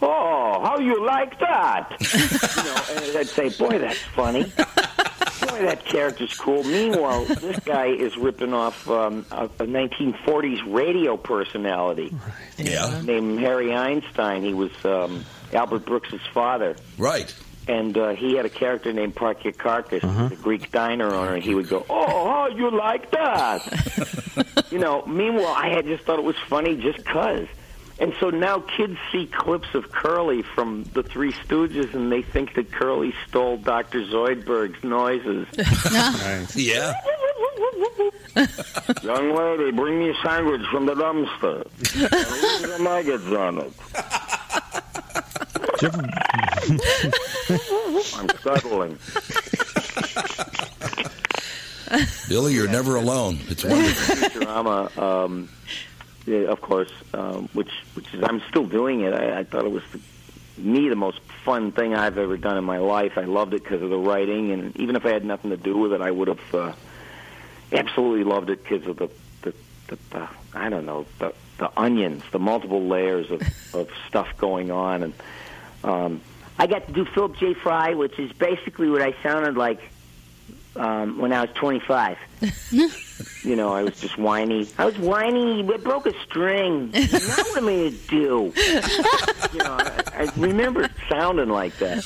"Oh, 0.00 0.60
how 0.64 0.78
you 0.78 1.04
like 1.04 1.38
that? 1.40 1.96
you 2.00 2.62
know, 2.64 3.06
and 3.08 3.16
I'd 3.18 3.28
say, 3.28 3.50
boy, 3.50 3.78
that's 3.78 3.98
funny. 3.98 4.44
Boy, 4.44 5.62
that 5.62 5.84
character's 5.84 6.34
cool. 6.34 6.62
Meanwhile, 6.64 7.24
this 7.26 7.58
guy 7.60 7.86
is 7.88 8.16
ripping 8.16 8.54
off 8.54 8.88
um, 8.88 9.26
a, 9.30 9.44
a 9.44 9.66
1940s 9.66 10.60
radio 10.72 11.16
personality 11.16 12.14
Yeah. 12.56 13.00
named 13.04 13.40
Harry 13.40 13.74
Einstein. 13.74 14.42
He 14.42 14.54
was 14.54 14.70
um, 14.84 15.24
Albert 15.52 15.84
Brooks's 15.84 16.20
father. 16.32 16.76
Right. 16.96 17.34
And 17.68 17.96
uh, 17.96 18.10
he 18.10 18.34
had 18.34 18.44
a 18.44 18.50
character 18.50 18.92
named 18.92 19.14
Parkyakarkus, 19.14 20.28
the 20.30 20.36
Greek 20.36 20.72
diner 20.72 21.12
owner, 21.14 21.34
and 21.34 21.42
he 21.44 21.54
would 21.54 21.68
go, 21.68 21.86
"Oh, 21.88 22.28
how 22.28 22.48
you 22.48 22.70
like 22.70 23.10
that?" 23.12 24.66
you 24.72 24.78
know. 24.78 25.04
Meanwhile, 25.06 25.54
I 25.56 25.68
had 25.68 25.86
just 25.86 26.02
thought 26.04 26.18
it 26.18 26.24
was 26.24 26.36
funny 26.48 26.76
just 26.76 27.04
'cause. 27.04 27.46
And 28.00 28.14
so 28.18 28.30
now 28.30 28.58
kids 28.58 28.96
see 29.12 29.26
clips 29.26 29.74
of 29.74 29.92
Curly 29.92 30.42
from 30.42 30.82
the 30.92 31.04
Three 31.04 31.30
Stooges, 31.32 31.94
and 31.94 32.10
they 32.10 32.22
think 32.22 32.54
that 32.54 32.72
Curly 32.72 33.14
stole 33.28 33.58
Dr. 33.58 34.02
Zoidberg's 34.06 34.82
noises. 34.82 35.46
Yeah. 36.56 36.94
Young 39.02 39.34
lady, 39.36 39.70
bring 39.70 39.98
me 40.00 40.08
a 40.10 40.14
sandwich 40.24 40.62
from 40.70 40.86
the 40.86 40.94
dumpster. 40.94 41.64
And 41.94 42.10
leave 42.42 42.76
the 42.76 42.78
maggots 42.82 43.26
on 43.26 43.58
it. 43.58 43.72
I'm 48.16 48.28
cuddling. 48.28 48.98
Billy, 52.28 52.54
you're 52.54 52.68
never 52.68 52.96
alone. 52.96 53.38
It's 53.48 53.64
wonderful. 53.64 54.16
Futurama, 54.16 54.96
um, 54.98 55.48
yeah, 56.26 56.38
of 56.50 56.60
course, 56.60 56.90
um, 57.12 57.48
which 57.52 57.70
which 57.94 58.12
is 58.14 58.22
I'm 58.22 58.40
still 58.48 58.64
doing 58.64 59.00
it. 59.00 59.12
I, 59.12 59.40
I 59.40 59.44
thought 59.44 59.64
it 59.64 59.70
was 59.72 59.82
the, 59.92 60.00
me 60.58 60.88
the 60.88 60.96
most 60.96 61.20
fun 61.44 61.72
thing 61.72 61.94
I've 61.94 62.16
ever 62.18 62.36
done 62.36 62.56
in 62.56 62.64
my 62.64 62.78
life. 62.78 63.18
I 63.18 63.24
loved 63.24 63.54
it 63.54 63.62
because 63.62 63.82
of 63.82 63.90
the 63.90 63.98
writing, 63.98 64.52
and 64.52 64.76
even 64.78 64.96
if 64.96 65.04
I 65.04 65.10
had 65.10 65.24
nothing 65.24 65.50
to 65.50 65.56
do 65.56 65.76
with 65.76 65.92
it, 65.92 66.00
I 66.00 66.10
would 66.10 66.28
have 66.28 66.54
uh, 66.54 66.72
absolutely 67.72 68.24
loved 68.24 68.50
it 68.50 68.62
because 68.62 68.86
of 68.86 68.96
the 68.96 69.10
the, 69.42 69.54
the, 69.88 69.98
the 70.10 70.28
I 70.54 70.68
don't 70.70 70.86
know 70.86 71.06
the 71.18 71.34
the 71.58 71.70
onions, 71.78 72.22
the 72.32 72.38
multiple 72.38 72.86
layers 72.86 73.30
of 73.30 73.42
of 73.74 73.90
stuff 74.08 74.28
going 74.38 74.70
on, 74.70 75.02
and 75.02 75.14
um, 75.84 76.20
I 76.62 76.68
got 76.68 76.86
to 76.86 76.92
do 76.92 77.04
Philip 77.04 77.38
J. 77.38 77.54
Fry, 77.54 77.94
which 77.94 78.16
is 78.20 78.30
basically 78.34 78.88
what 78.88 79.02
I 79.02 79.20
sounded 79.20 79.56
like 79.56 79.80
um, 80.76 81.18
when 81.18 81.32
I 81.32 81.40
was 81.40 81.50
25. 81.56 82.16
you 83.42 83.56
know, 83.56 83.72
I 83.72 83.82
was 83.82 84.00
just 84.00 84.16
whiny. 84.16 84.68
I 84.78 84.84
was 84.84 84.96
whiny. 84.96 85.68
I 85.68 85.76
broke 85.78 86.06
a 86.06 86.14
string. 86.22 86.90
now 86.94 87.00
what 87.00 87.56
am 87.56 87.66
I 87.66 87.70
going 87.72 87.90
to 87.90 87.98
do? 88.08 88.52
you 89.54 89.58
know, 89.58 89.76
I, 89.76 90.02
I 90.14 90.32
remember 90.36 90.88
sounding 91.08 91.48
like 91.48 91.76
that, 91.78 92.04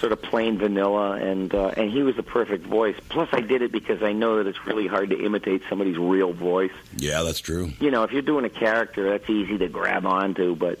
sort 0.00 0.10
of 0.10 0.20
plain 0.20 0.58
vanilla, 0.58 1.12
and 1.12 1.54
uh, 1.54 1.68
and 1.76 1.88
he 1.88 2.02
was 2.02 2.16
the 2.16 2.24
perfect 2.24 2.66
voice. 2.66 2.96
Plus, 3.08 3.28
I 3.30 3.40
did 3.40 3.62
it 3.62 3.70
because 3.70 4.02
I 4.02 4.12
know 4.12 4.38
that 4.38 4.48
it's 4.48 4.66
really 4.66 4.88
hard 4.88 5.10
to 5.10 5.24
imitate 5.24 5.62
somebody's 5.68 5.96
real 5.96 6.32
voice. 6.32 6.74
Yeah, 6.96 7.22
that's 7.22 7.38
true. 7.38 7.70
You 7.78 7.92
know, 7.92 8.02
if 8.02 8.10
you're 8.10 8.22
doing 8.22 8.44
a 8.46 8.50
character, 8.50 9.10
that's 9.10 9.30
easy 9.30 9.58
to 9.58 9.68
grab 9.68 10.06
onto, 10.06 10.56
but. 10.56 10.80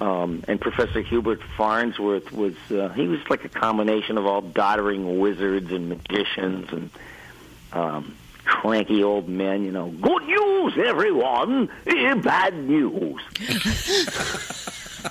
Um, 0.00 0.42
and 0.46 0.60
Professor 0.60 1.00
Hubert 1.00 1.40
Farnsworth 1.56 2.30
was, 2.32 2.54
uh, 2.70 2.90
he 2.90 3.08
was 3.08 3.18
like 3.30 3.44
a 3.44 3.48
combination 3.48 4.18
of 4.18 4.26
all 4.26 4.42
doddering 4.42 5.18
wizards 5.18 5.72
and 5.72 5.88
magicians 5.88 6.68
and 6.70 6.90
um, 7.72 8.14
cranky 8.44 9.02
old 9.02 9.26
men, 9.28 9.64
you 9.64 9.72
know. 9.72 9.88
Good 9.88 10.22
news, 10.24 10.74
everyone! 10.76 11.70
Eh, 11.86 12.14
Bad 12.14 12.54
news. 12.54 13.22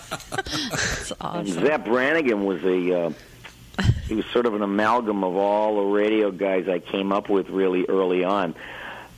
That's 0.06 1.12
And 1.12 1.17
awesome. 1.21 1.65
Zapp 1.65 1.86
Brannigan 1.86 2.45
was 2.45 2.63
a, 2.63 3.06
uh, 3.06 3.82
he 4.08 4.15
was 4.15 4.26
sort 4.28 4.45
of 4.45 4.54
an 4.54 4.62
amalgam 4.62 5.24
of 5.24 5.36
all 5.36 5.78
the 5.78 5.82
radio 5.95 6.32
guys 6.32 6.67
I 6.67 6.80
came 6.80 7.12
up 7.12 7.30
with 7.30 7.50
really 7.50 7.86
early 7.88 8.24
on 8.24 8.56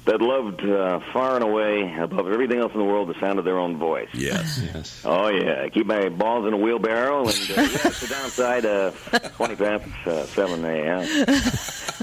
that 0.08 0.22
loved 0.22 0.64
uh, 0.64 1.00
far 1.12 1.36
and 1.36 1.44
away 1.44 1.94
above 2.00 2.28
everything 2.28 2.60
else 2.60 2.74
in 2.74 2.80
the 2.80 2.86
world 2.86 3.10
the 3.10 3.20
sound 3.20 3.40
of 3.40 3.46
their 3.46 3.60
own 3.60 3.78
voice. 3.78 4.10
Yes. 4.14 4.60
yes. 4.74 5.02
Oh 5.06 5.30
yeah, 5.30 5.68
keep 5.70 5.86
my 5.86 6.10
balls 6.10 6.48
in 6.48 6.54
a 6.54 6.58
wheelbarrow 6.58 7.28
and 7.28 7.30
uh, 7.30 7.34
yeah, 7.62 7.68
sit 7.68 8.10
downside 8.10 8.66
uh, 8.66 8.92
twenty 9.36 9.56
past 9.56 9.86
uh, 10.08 10.26
seven 10.26 10.66
a.m. 10.66 11.28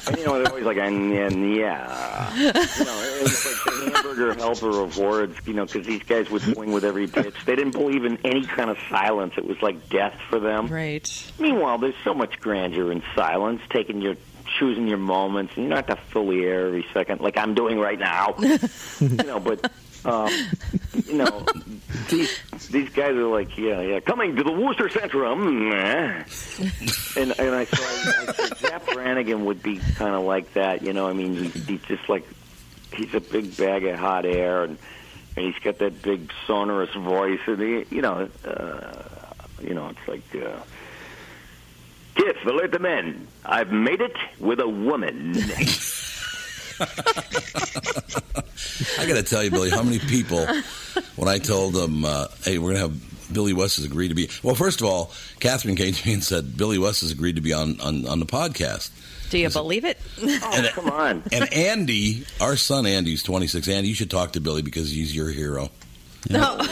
And 0.06 0.18
you 0.18 0.26
know 0.26 0.38
they're 0.38 0.48
always 0.48 0.66
like, 0.66 0.76
and, 0.76 1.12
and 1.14 1.56
yeah, 1.56 2.34
you 2.36 2.44
know, 2.52 2.52
it 2.60 3.22
was 3.22 3.46
like 3.46 3.64
the 3.64 3.90
hamburger 3.94 4.34
helper 4.34 4.80
of 4.82 4.98
words, 4.98 5.38
you 5.46 5.54
know, 5.54 5.64
because 5.64 5.86
these 5.86 6.02
guys 6.02 6.28
would 6.28 6.42
swing 6.42 6.72
with 6.72 6.84
every 6.84 7.06
pitch. 7.06 7.34
They 7.46 7.56
didn't 7.56 7.72
believe 7.72 8.04
in 8.04 8.18
any 8.22 8.44
kind 8.44 8.68
of 8.68 8.76
silence. 8.90 9.34
It 9.38 9.46
was 9.46 9.60
like 9.62 9.88
death 9.88 10.20
for 10.28 10.38
them. 10.38 10.66
Right. 10.66 11.32
Meanwhile, 11.38 11.78
there's 11.78 11.94
so 12.04 12.12
much 12.12 12.38
grandeur 12.38 12.92
in 12.92 13.02
silence, 13.14 13.62
taking 13.70 14.02
your 14.02 14.16
choosing 14.58 14.88
your 14.88 14.98
moments. 14.98 15.54
and 15.56 15.64
You 15.64 15.70
don't 15.70 15.88
have 15.88 15.98
to 15.98 16.04
fill 16.10 16.28
the 16.28 16.42
air 16.44 16.66
every 16.66 16.86
second 16.92 17.20
like 17.20 17.36
I'm 17.36 17.54
doing 17.54 17.78
right 17.78 17.98
now. 17.98 18.34
you 19.00 19.08
know, 19.08 19.40
but 19.40 19.70
um, 20.04 20.30
you 21.06 21.14
know, 21.14 21.44
these 22.10 22.38
these 22.70 22.90
guys 22.90 23.14
are 23.16 23.26
like, 23.26 23.56
yeah, 23.56 23.80
yeah, 23.80 24.00
coming 24.00 24.36
to 24.36 24.42
the 24.42 24.52
Worcester 24.52 24.88
Centrum, 24.88 25.72
and 27.16 27.38
and 27.38 27.54
I 27.54 27.64
saw 27.64 27.82
I, 27.82 28.26
I 28.28 28.32
said 28.32 28.58
Zapp 28.58 28.86
Brannigan 28.88 29.46
would 29.46 29.62
be 29.62 29.78
kind 29.96 30.14
of 30.14 30.24
like 30.24 30.52
that. 30.54 30.82
You 30.82 30.92
know, 30.92 31.08
I 31.08 31.14
mean, 31.14 31.34
he, 31.36 31.48
he's 31.48 31.82
just 31.82 32.08
like 32.08 32.26
he's 32.92 33.14
a 33.14 33.20
big 33.20 33.56
bag 33.56 33.84
of 33.86 33.98
hot 33.98 34.26
air, 34.26 34.64
and 34.64 34.78
and 35.36 35.46
he's 35.46 35.58
got 35.62 35.78
that 35.78 36.02
big 36.02 36.30
sonorous 36.46 36.92
voice, 36.94 37.40
and 37.46 37.60
he, 37.60 37.84
you 37.96 38.02
know, 38.02 38.28
uh, 38.44 39.02
you 39.62 39.74
know, 39.74 39.88
it's 39.88 40.08
like. 40.08 40.44
Uh, 40.44 40.58
Kif, 42.14 42.46
alert 42.46 42.72
the 42.72 42.78
men. 42.78 43.26
I've 43.44 43.72
made 43.72 44.00
it 44.00 44.16
with 44.38 44.60
a 44.60 44.68
woman. 44.68 45.34
I 48.98 49.06
got 49.06 49.14
to 49.14 49.22
tell 49.22 49.42
you, 49.42 49.50
Billy, 49.50 49.70
how 49.70 49.82
many 49.82 49.98
people, 49.98 50.46
when 51.16 51.28
I 51.28 51.38
told 51.38 51.74
them, 51.74 52.04
uh, 52.04 52.26
hey, 52.44 52.58
we're 52.58 52.74
going 52.74 52.82
to 52.82 52.92
have 52.92 53.32
Billy 53.32 53.52
West 53.52 53.76
has 53.76 53.84
agreed 53.84 54.08
to 54.08 54.14
be. 54.14 54.28
Well, 54.42 54.54
first 54.54 54.80
of 54.80 54.86
all, 54.86 55.12
Catherine 55.40 55.76
came 55.76 55.94
to 55.94 56.06
me 56.06 56.14
and 56.14 56.24
said, 56.24 56.56
Billy 56.56 56.78
West 56.78 57.00
has 57.02 57.10
agreed 57.10 57.36
to 57.36 57.42
be 57.42 57.52
on, 57.52 57.80
on, 57.80 58.06
on 58.06 58.20
the 58.20 58.26
podcast. 58.26 58.90
Do 59.30 59.38
you 59.38 59.50
believe 59.50 59.84
it? 59.84 59.98
Oh, 60.46 60.68
come 60.72 60.90
on. 60.90 61.22
And 61.32 61.52
Andy, 61.52 62.24
our 62.40 62.56
son 62.56 62.86
Andy's 62.86 63.22
26. 63.22 63.66
Andy, 63.68 63.88
you 63.88 63.94
should 63.94 64.10
talk 64.10 64.32
to 64.32 64.40
Billy 64.40 64.62
because 64.62 64.90
he's 64.90 65.14
your 65.14 65.30
hero. 65.30 65.70
No. 66.30 66.58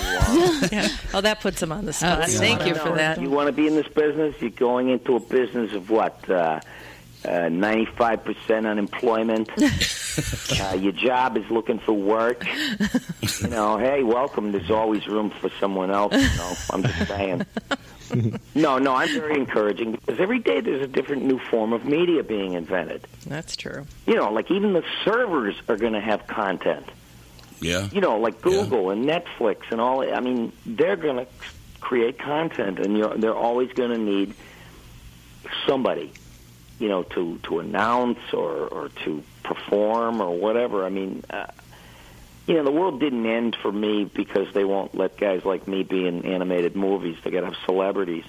Yeah. 0.71 0.89
Oh, 1.13 1.21
that 1.21 1.41
puts 1.41 1.63
him 1.63 1.73
on 1.73 1.85
the 1.85 1.93
spot. 1.93 2.29
You 2.29 2.39
Thank 2.39 2.61
wanna 2.61 2.71
you 2.71 2.75
for 2.77 2.89
know, 2.91 2.97
that. 2.97 3.21
You 3.21 3.29
want 3.29 3.49
to 3.49 3.53
be 3.53 3.67
in 3.67 3.75
this 3.75 3.89
business? 3.89 4.35
You're 4.41 4.51
going 4.51 4.89
into 4.89 5.17
a 5.17 5.21
business 5.21 5.73
of 5.73 5.91
what? 5.91 6.31
Uh, 6.31 6.61
uh, 7.25 7.29
95% 7.29 8.67
unemployment. 8.69 9.51
uh, 10.61 10.75
your 10.77 10.93
job 10.93 11.37
is 11.37 11.49
looking 11.51 11.79
for 11.79 11.93
work. 11.93 12.47
You 13.41 13.49
know, 13.49 13.77
hey, 13.79 14.03
welcome. 14.03 14.53
There's 14.53 14.71
always 14.71 15.07
room 15.07 15.31
for 15.31 15.51
someone 15.61 15.91
else. 15.91 16.15
You 16.15 16.37
know, 16.37 16.55
I'm 16.71 16.83
just 16.83 17.09
saying. 17.09 17.47
no, 18.55 18.79
no, 18.79 18.95
I'm 18.95 19.09
very 19.09 19.37
encouraging 19.37 19.93
because 19.93 20.21
every 20.21 20.39
day 20.39 20.61
there's 20.61 20.83
a 20.83 20.89
different 20.89 21.25
new 21.25 21.39
form 21.39 21.73
of 21.73 21.85
media 21.85 22.23
being 22.23 22.55
invented. 22.55 23.07
That's 23.27 23.57
true. 23.57 23.87
You 24.07 24.15
know, 24.17 24.31
like 24.33 24.51
even 24.51 24.73
the 24.73 24.85
servers 25.05 25.55
are 25.69 25.77
going 25.77 25.95
to 25.95 26.01
have 26.01 26.27
content. 26.27 26.89
Yeah. 27.63 27.89
You 27.93 28.01
know, 28.01 28.19
like 28.19 28.41
Google 28.41 28.91
and 28.91 29.05
Netflix 29.05 29.59
and 29.71 29.81
all. 29.81 30.03
I 30.03 30.21
mean, 30.21 30.53
they're 30.67 30.97
going 30.97 31.17
to 31.17 31.27
create 31.81 32.19
content, 32.19 32.79
and 32.79 32.97
you're, 32.97 33.17
they're 33.17 33.35
always 33.35 33.73
going 33.73 33.91
to 33.91 33.99
need 33.99 34.35
somebody, 35.67 36.13
you 36.79 36.89
know, 36.89 37.03
to 37.03 37.39
to 37.45 37.61
announce 37.61 38.19
or 38.33 38.67
or 38.69 38.89
to 39.05 39.23
perform 39.43 40.21
or 40.21 40.37
whatever. 40.37 40.85
I 40.85 40.91
mean. 40.91 41.25
Uh, 41.31 41.47
you 42.45 42.55
know, 42.55 42.65
the 42.65 42.73
world 42.73 42.99
didn't 42.99 43.25
end 43.25 43.57
for 43.63 43.71
me 43.71 44.05
because 44.05 44.53
they 44.53 44.65
won't 44.65 44.97
let 44.97 45.17
guys 45.17 45.45
like 45.45 45.69
me 45.69 45.85
be 45.85 46.09
in 46.09 46.25
animated 46.25 46.75
movies. 46.75 47.17
They 47.23 47.31
got 47.31 47.41
to 47.41 47.47
have 47.47 47.57
celebrities. 47.65 48.25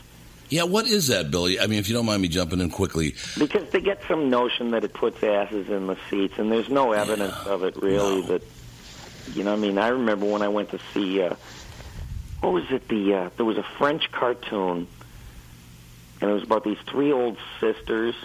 Yeah, 0.50 0.64
what 0.64 0.88
is 0.88 1.08
that, 1.08 1.32
Billy? 1.32 1.60
I 1.60 1.66
mean, 1.66 1.80
if 1.80 1.88
you 1.88 1.96
don't 1.96 2.06
mind 2.06 2.22
me 2.22 2.28
jumping 2.28 2.60
in 2.60 2.70
quickly, 2.70 3.16
Because 3.40 3.68
they 3.72 3.82
get 3.82 4.04
some 4.08 4.30
notion 4.30 4.70
that 4.72 4.84
it 4.84 4.94
puts 4.94 5.24
asses 5.24 5.68
in 5.68 5.88
the 5.88 5.98
seats, 6.10 6.36
and 6.38 6.52
there's 6.52 6.70
no 6.70 6.92
evidence 6.92 7.36
of 7.48 7.64
it 7.64 7.76
really. 7.82 8.22
That 8.22 8.44
you 9.34 9.44
know, 9.44 9.54
I 9.54 9.56
mean, 9.56 9.78
I 9.78 9.90
remember 9.90 10.26
when 10.26 10.42
I 10.42 10.50
went 10.50 10.72
to 10.72 10.80
see 10.94 11.22
uh, 11.22 11.36
what 12.42 12.54
was 12.54 12.66
it? 12.72 12.88
The 12.90 13.14
uh, 13.14 13.30
there 13.38 13.46
was 13.46 13.58
a 13.58 13.64
French 13.64 14.12
cartoon, 14.12 14.88
and 16.22 16.30
it 16.30 16.34
was 16.34 16.44
about 16.44 16.64
these 16.64 16.78
three 16.88 17.12
old 17.12 17.38
sisters, 17.62 18.16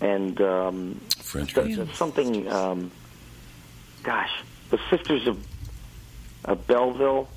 and 0.00 0.40
um, 0.40 1.00
French 1.18 1.54
th- 1.54 1.76
th- 1.76 1.94
something. 1.94 2.50
Um, 2.50 2.90
gosh, 4.02 4.30
the 4.70 4.80
Sisters 4.90 5.28
of, 5.28 5.44
of 6.44 6.66
Belleville, 6.66 7.28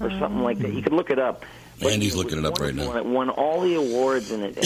or 0.00 0.10
something 0.10 0.42
like 0.42 0.58
that. 0.60 0.72
You 0.72 0.82
could 0.82 0.94
look 0.94 1.10
it 1.10 1.18
up. 1.18 1.44
But 1.80 1.92
Andy's 1.92 2.16
looking 2.16 2.38
it 2.38 2.44
up 2.44 2.58
right 2.60 2.74
now. 2.74 2.96
It 2.96 3.04
won 3.04 3.30
all 3.30 3.60
the 3.60 3.74
awards, 3.74 4.32
and 4.32 4.42
it, 4.42 4.56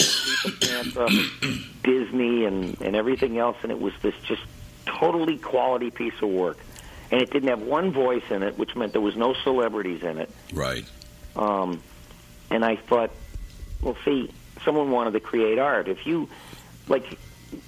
and 0.45 0.61
Panther, 0.61 1.07
Disney, 1.83 2.45
and 2.45 2.79
and 2.81 2.95
everything 2.95 3.37
else, 3.37 3.57
and 3.61 3.71
it 3.71 3.79
was 3.79 3.93
this 4.01 4.15
just 4.23 4.41
totally 4.85 5.37
quality 5.37 5.91
piece 5.91 6.13
of 6.21 6.29
work. 6.29 6.57
And 7.11 7.21
it 7.21 7.31
didn't 7.31 7.49
have 7.49 7.61
one 7.61 7.91
voice 7.91 8.23
in 8.31 8.41
it, 8.43 8.57
which 8.57 8.75
meant 8.75 8.91
there 8.93 9.01
was 9.01 9.15
no 9.15 9.33
celebrities 9.43 10.01
in 10.03 10.17
it. 10.17 10.29
right? 10.53 10.85
Um, 11.35 11.81
and 12.49 12.63
I 12.65 12.75
thought, 12.75 13.11
well, 13.81 13.95
see, 14.05 14.31
someone 14.65 14.91
wanted 14.91 15.11
to 15.11 15.19
create 15.19 15.59
art. 15.59 15.87
If 15.87 16.05
you, 16.07 16.29
like, 16.87 17.05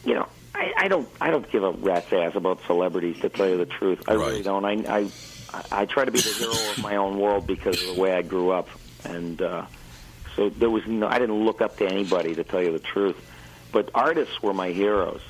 you 0.04 0.14
know, 0.16 0.28
I, 0.56 0.74
I 0.78 0.88
don't, 0.88 1.08
I 1.20 1.32
don't 1.32 1.50
give 1.52 1.64
a 1.64 1.72
rat's 1.72 2.12
ass 2.14 2.36
about 2.36 2.60
celebrities. 2.66 3.20
To 3.22 3.30
tell 3.30 3.48
you 3.48 3.58
the 3.58 3.66
truth, 3.66 4.04
I 4.08 4.14
really 4.14 4.42
don't. 4.44 4.66
I, 4.66 5.00
I, 5.00 5.10
I 5.72 5.86
try 5.86 6.06
to 6.06 6.12
be 6.12 6.20
the 6.22 6.30
hero 6.30 6.52
of 6.54 6.82
my 6.82 6.96
own 6.96 7.20
world 7.20 7.46
because 7.46 7.82
of 7.82 7.96
the 7.96 8.02
way 8.02 8.14
I 8.14 8.22
grew 8.22 8.52
up, 8.52 8.70
and 9.04 9.42
uh, 9.42 9.66
so 10.36 10.50
there 10.50 10.70
was 10.70 10.86
no. 10.88 11.08
I 11.08 11.20
didn't 11.20 11.44
look 11.46 11.62
up 11.62 11.78
to 11.78 11.86
anybody 11.88 12.36
to 12.36 12.44
tell 12.44 12.62
you 12.62 12.72
the 12.72 12.80
truth, 12.80 13.18
but 13.72 13.90
artists 13.94 14.42
were 14.42 14.54
my 14.54 14.70
heroes. 14.70 15.22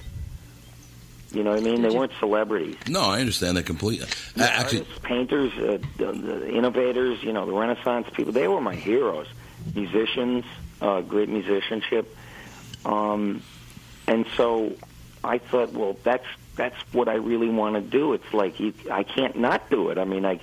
You 1.35 1.43
know 1.43 1.49
what 1.51 1.59
I 1.59 1.63
mean? 1.63 1.81
They 1.81 1.89
weren't 1.89 2.13
celebrities. 2.17 2.77
No, 2.87 3.01
I 3.01 3.19
understand 3.19 3.57
that 3.57 3.65
completely. 3.65 4.07
Yeah, 4.37 4.45
Actually, 4.45 4.79
artists, 4.79 4.99
painters, 5.03 5.51
uh, 5.57 5.79
the, 5.97 6.13
the 6.13 6.49
innovators, 6.49 7.21
you 7.21 7.33
know, 7.33 7.45
the 7.45 7.51
Renaissance 7.51 8.07
people, 8.13 8.31
they 8.31 8.47
were 8.47 8.61
my 8.61 8.75
heroes. 8.75 9.27
Musicians, 9.75 10.45
uh, 10.81 11.01
great 11.01 11.27
musicianship. 11.27 12.15
Um, 12.85 13.41
and 14.07 14.25
so 14.37 14.77
I 15.25 15.39
thought, 15.39 15.73
well, 15.73 15.97
that's 16.03 16.25
that's 16.55 16.79
what 16.93 17.09
I 17.09 17.15
really 17.15 17.49
want 17.49 17.75
to 17.75 17.81
do. 17.81 18.13
It's 18.13 18.33
like 18.33 18.61
you, 18.61 18.73
I 18.89 19.03
can't 19.03 19.35
not 19.35 19.69
do 19.69 19.89
it. 19.89 19.97
I 19.97 20.05
mean, 20.05 20.23
I, 20.25 20.39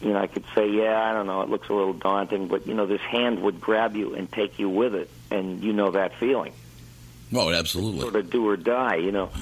you 0.00 0.12
know, 0.12 0.18
I 0.20 0.28
could 0.28 0.44
say, 0.54 0.70
yeah, 0.70 1.10
I 1.10 1.12
don't 1.12 1.26
know, 1.26 1.42
it 1.42 1.48
looks 1.48 1.68
a 1.70 1.74
little 1.74 1.92
daunting, 1.92 2.46
but 2.46 2.68
you 2.68 2.74
know, 2.74 2.86
this 2.86 3.00
hand 3.00 3.42
would 3.42 3.60
grab 3.60 3.96
you 3.96 4.14
and 4.14 4.30
take 4.30 4.60
you 4.60 4.68
with 4.68 4.94
it, 4.94 5.10
and 5.32 5.60
you 5.64 5.72
know 5.72 5.90
that 5.90 6.14
feeling 6.20 6.52
oh, 7.34 7.50
absolutely. 7.50 8.00
sort 8.00 8.16
of 8.16 8.30
do 8.30 8.46
or 8.48 8.56
die, 8.56 8.96
you 8.96 9.12
know. 9.12 9.30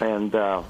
And 0.00 0.34
uh, 0.34 0.62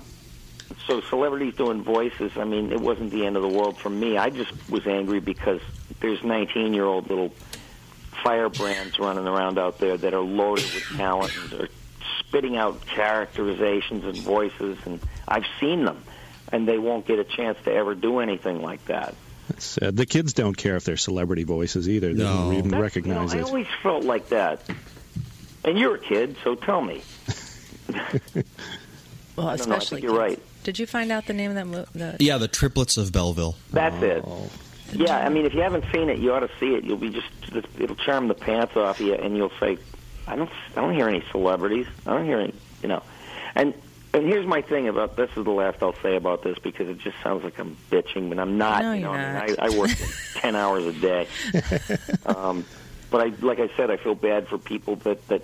so 0.86 1.00
celebrities 1.02 1.54
doing 1.54 1.82
voices, 1.82 2.32
I 2.36 2.44
mean, 2.44 2.70
it 2.72 2.80
wasn't 2.80 3.11
the 3.11 3.24
end 3.26 3.36
of 3.36 3.42
the 3.42 3.48
world 3.48 3.78
for 3.78 3.88
me. 3.90 4.16
I 4.18 4.30
just 4.30 4.52
was 4.70 4.86
angry 4.86 5.20
because 5.20 5.61
there's 6.00 6.22
19 6.22 6.74
year 6.74 6.84
old 6.84 7.09
little 7.09 7.32
firebrands 8.22 8.98
running 8.98 9.26
around 9.26 9.59
out 9.59 9.78
there 9.78 9.96
that 9.96 10.14
are 10.14 10.20
loaded 10.20 10.64
with 10.64 10.84
talent 10.96 11.32
and 11.36 11.61
are 11.62 11.68
spitting 12.20 12.57
out 12.57 12.84
characterizations 12.86 14.04
and 14.04 14.16
voices, 14.18 14.78
and 14.84 15.00
I've 15.28 15.46
seen 15.61 15.84
them, 15.84 16.02
and 16.52 16.66
they 16.66 16.78
won't 16.78 17.07
get 17.07 17.18
a 17.18 17.24
chance 17.24 17.59
to 17.64 17.72
ever 17.72 17.94
do 17.94 18.18
anything 18.20 18.62
like 18.62 18.84
that. 18.86 19.14
It's, 19.50 19.78
uh, 19.80 19.90
the 19.92 20.07
kids 20.07 20.32
don't 20.32 20.57
care 20.57 20.76
if 20.76 20.84
they're 20.84 20.96
celebrity 20.96 21.44
voices 21.44 21.88
either. 21.88 22.12
They 22.12 22.22
don't 22.24 22.52
even 22.54 22.70
That's- 22.70 22.82
recognize 22.82 23.32
you 23.32 23.40
know, 23.40 23.46
I 23.46 23.48
it. 23.48 23.50
always 23.50 23.66
felt 23.82 24.04
like 24.04 24.28
that. 24.30 24.61
And 25.67 25.79
you're 25.79 25.97
a 25.97 25.99
kid, 25.99 26.37
so 26.43 26.55
tell 26.55 26.81
me. 26.81 27.03
Well, 29.37 29.49
I 29.49 29.57
don't 29.57 29.69
know, 29.69 29.75
I 29.75 29.77
especially 29.79 30.01
think 30.01 30.11
you're 30.11 30.19
right. 30.19 30.43
Did 30.64 30.79
you 30.79 30.87
find 30.87 31.12
out 31.12 31.27
the 31.27 31.35
name 31.35 31.55
of 31.55 31.57
that 31.57 31.67
movie? 31.95 32.25
Yeah, 32.25 32.39
the 32.39 32.49
triplets 32.49 32.97
of 32.97 33.12
Belleville. 33.12 33.55
That's 33.71 34.03
it. 34.03 34.25
Yeah, 34.93 35.19
I 35.19 35.29
mean, 35.29 35.45
if 35.45 35.53
you 35.53 35.61
haven't 35.61 35.85
seen 35.93 36.09
it, 36.09 36.19
you 36.19 36.33
ought 36.33 36.41
to 36.41 36.51
see 36.59 36.75
it. 36.75 36.85
You'll 36.85 36.97
be 36.97 37.11
just 37.11 37.29
it'll 37.79 37.97
charm 37.97 38.29
the 38.29 38.35
pants 38.35 38.77
off 38.77 38.99
you, 39.01 39.14
and 39.14 39.37
you'll 39.37 39.53
say, 39.61 39.77
"I 40.27 40.37
don't, 40.37 40.51
I 40.75 40.81
don't 40.81 40.95
hear 40.95 41.09
any 41.09 41.23
celebrities. 41.31 41.87
I 42.07 42.14
don't 42.14 42.25
hear 42.25 42.39
any, 42.39 42.55
you 42.83 42.89
know." 42.89 43.03
And 43.55 43.75
and 44.14 44.25
here's 44.25 44.47
my 44.47 44.62
thing 44.62 44.89
about 44.89 45.17
this 45.17 45.29
is 45.37 45.45
the 45.45 45.51
last 45.51 45.83
I'll 45.83 45.97
say 46.03 46.17
about 46.17 46.43
this 46.43 46.59
because 46.59 46.89
it 46.89 46.99
just 46.99 47.17
sounds 47.23 47.45
like 47.45 47.59
I'm 47.59 47.77
bitching, 47.91 48.29
but 48.31 48.39
I'm 48.39 48.57
not. 48.57 48.83
No, 48.83 48.93
you 48.93 49.03
know, 49.03 49.12
you're 49.12 49.21
I, 49.21 49.33
not. 49.33 49.49
mean, 49.49 49.57
I, 49.59 49.67
I 49.67 49.79
work 49.79 49.91
ten 50.37 50.57
hours 50.57 50.87
a 50.87 50.93
day. 50.93 51.29
Um, 52.27 52.64
but 53.11 53.20
I, 53.20 53.32
like 53.44 53.61
I 53.61 53.68
said, 53.76 53.90
I 53.90 53.96
feel 53.96 54.14
bad 54.14 54.48
for 54.48 54.59
people 54.59 54.96
that 54.96 55.26
that 55.28 55.42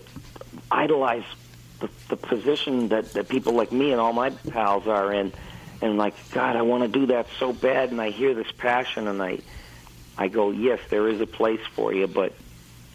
idolize 0.71 1.25
the, 1.81 1.89
the 2.09 2.17
position 2.17 2.89
that 2.89 3.13
that 3.13 3.29
people 3.29 3.55
like 3.55 3.73
me 3.73 3.93
and 3.93 4.01
all 4.01 4.13
my 4.13 4.31
pals 4.31 4.87
are 4.87 5.13
in, 5.13 5.33
and 5.81 5.99
like 5.99 6.15
God, 6.33 6.57
I 6.57 6.63
want 6.63 6.83
to 6.83 6.89
do 6.89 7.07
that 7.07 7.27
so 7.39 7.53
bad, 7.53 7.91
and 7.91 8.01
I 8.01 8.11
hear 8.11 8.35
this 8.35 8.51
passion, 8.53 9.09
and 9.09 9.23
I 9.23 9.39
I 10.17 10.29
go, 10.29 10.51
yes, 10.51 10.81
there 10.91 11.09
is 11.09 11.21
a 11.21 11.27
place 11.27 11.61
for 11.75 11.93
you, 11.93 12.07
but 12.07 12.33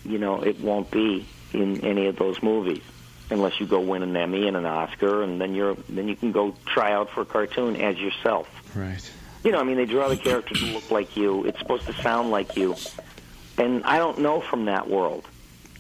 you 0.06 0.18
know 0.18 0.42
it 0.42 0.60
won't 0.60 0.92
be 0.92 1.28
in 1.54 1.82
any 1.82 2.08
of 2.08 2.18
those 2.18 2.42
movies 2.44 2.84
unless 3.30 3.60
you 3.60 3.66
go 3.66 3.80
win 3.80 4.04
an 4.04 4.16
Emmy 4.16 4.48
and 4.48 4.56
an 4.56 4.66
Oscar, 4.66 5.24
and 5.24 5.40
then 5.40 5.54
you're 5.54 5.76
then 5.90 6.08
you 6.08 6.16
can 6.16 6.32
go 6.32 6.56
try 6.66 6.94
out 6.94 7.10
for 7.10 7.22
a 7.22 7.26
cartoon 7.26 7.76
as 7.76 7.98
yourself. 7.98 8.48
Right. 8.76 9.12
You 9.44 9.52
know, 9.52 9.60
I 9.60 9.64
mean, 9.64 9.78
they 9.78 9.86
draw 9.86 10.10
the 10.10 10.18
character 10.18 10.56
to 10.56 10.66
look 10.66 10.92
like 10.92 11.16
you. 11.16 11.46
It's 11.46 11.60
supposed 11.60 11.86
to 11.86 11.94
sound 11.94 12.32
like 12.32 12.56
you, 12.58 12.76
and 13.58 13.84
I 13.84 13.98
don't 13.98 14.20
know 14.20 14.42
from 14.42 14.66
that 14.66 14.90
world. 14.90 15.26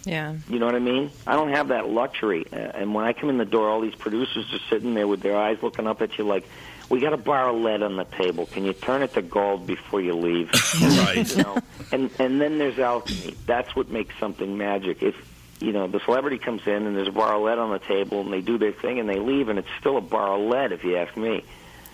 Yeah. 0.07 0.35
You 0.49 0.59
know 0.59 0.65
what 0.65 0.75
I 0.75 0.79
mean? 0.79 1.11
I 1.25 1.33
don't 1.33 1.49
have 1.49 1.67
that 1.67 1.89
luxury. 1.89 2.45
Uh, 2.51 2.55
and 2.55 2.93
when 2.93 3.03
I 3.03 3.11
come 3.11 3.29
in 3.29 3.37
the 3.37 3.45
door, 3.45 3.69
all 3.69 3.81
these 3.81 3.95
producers 3.95 4.45
are 4.53 4.59
sitting 4.69 4.93
there 4.93 5.07
with 5.07 5.21
their 5.21 5.37
eyes 5.37 5.57
looking 5.61 5.85
up 5.85 6.01
at 6.01 6.17
you 6.17 6.23
like, 6.23 6.47
"We 6.89 7.01
got 7.01 7.11
a 7.11 7.17
bar 7.17 7.49
of 7.49 7.57
lead 7.57 7.83
on 7.83 7.97
the 7.97 8.05
table. 8.05 8.45
Can 8.45 8.63
you 8.63 8.71
turn 8.71 9.03
it 9.03 9.13
to 9.15 9.21
gold 9.21 9.67
before 9.67 9.99
you 9.99 10.15
leave?" 10.15 10.49
right. 10.81 11.29
You 11.35 11.43
know. 11.43 11.57
And 11.91 12.09
and 12.19 12.39
then 12.39 12.57
there's 12.57 12.79
alchemy. 12.79 13.35
That's 13.45 13.75
what 13.75 13.89
makes 13.89 14.17
something 14.17 14.57
magic. 14.57 15.03
If 15.03 15.15
you 15.59 15.73
know 15.73 15.87
the 15.87 15.99
celebrity 15.99 16.37
comes 16.37 16.65
in 16.65 16.85
and 16.87 16.95
there's 16.95 17.09
a 17.09 17.11
bar 17.11 17.35
of 17.35 17.41
lead 17.41 17.59
on 17.59 17.71
the 17.71 17.79
table 17.79 18.21
and 18.21 18.31
they 18.31 18.41
do 18.41 18.57
their 18.57 18.71
thing 18.71 18.99
and 18.99 19.09
they 19.09 19.19
leave 19.19 19.49
and 19.49 19.59
it's 19.59 19.67
still 19.79 19.97
a 19.97 20.01
bar 20.01 20.39
of 20.39 20.41
lead, 20.47 20.71
if 20.71 20.85
you 20.85 20.95
ask 20.95 21.17
me. 21.17 21.43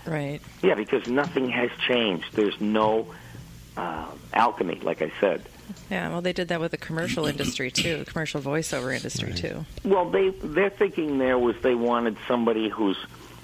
Right. 0.06 0.42
Yeah, 0.62 0.76
because 0.76 1.08
nothing 1.08 1.50
has 1.50 1.72
changed. 1.88 2.28
There's 2.34 2.60
no 2.60 3.08
uh, 3.78 4.06
alchemy, 4.34 4.82
like 4.82 5.02
I 5.02 5.12
said. 5.20 5.48
Yeah. 5.90 6.10
Well, 6.10 6.22
they 6.22 6.34
did 6.34 6.48
that 6.50 6.60
with 6.60 6.72
the 6.72 6.78
commercial 6.78 7.26
industry 7.26 7.72
too, 7.72 7.98
the 8.00 8.06
commercial 8.06 8.42
voiceover 8.42 8.96
industry 8.96 9.34
too. 9.34 9.66
Well, 9.84 10.10
they 10.10 10.30
their 10.30 10.70
thinking 10.70 11.18
there 11.18 11.38
was 11.38 11.56
they 11.62 11.76
wanted 11.76 12.18
somebody 12.28 12.70
who's 12.70 12.98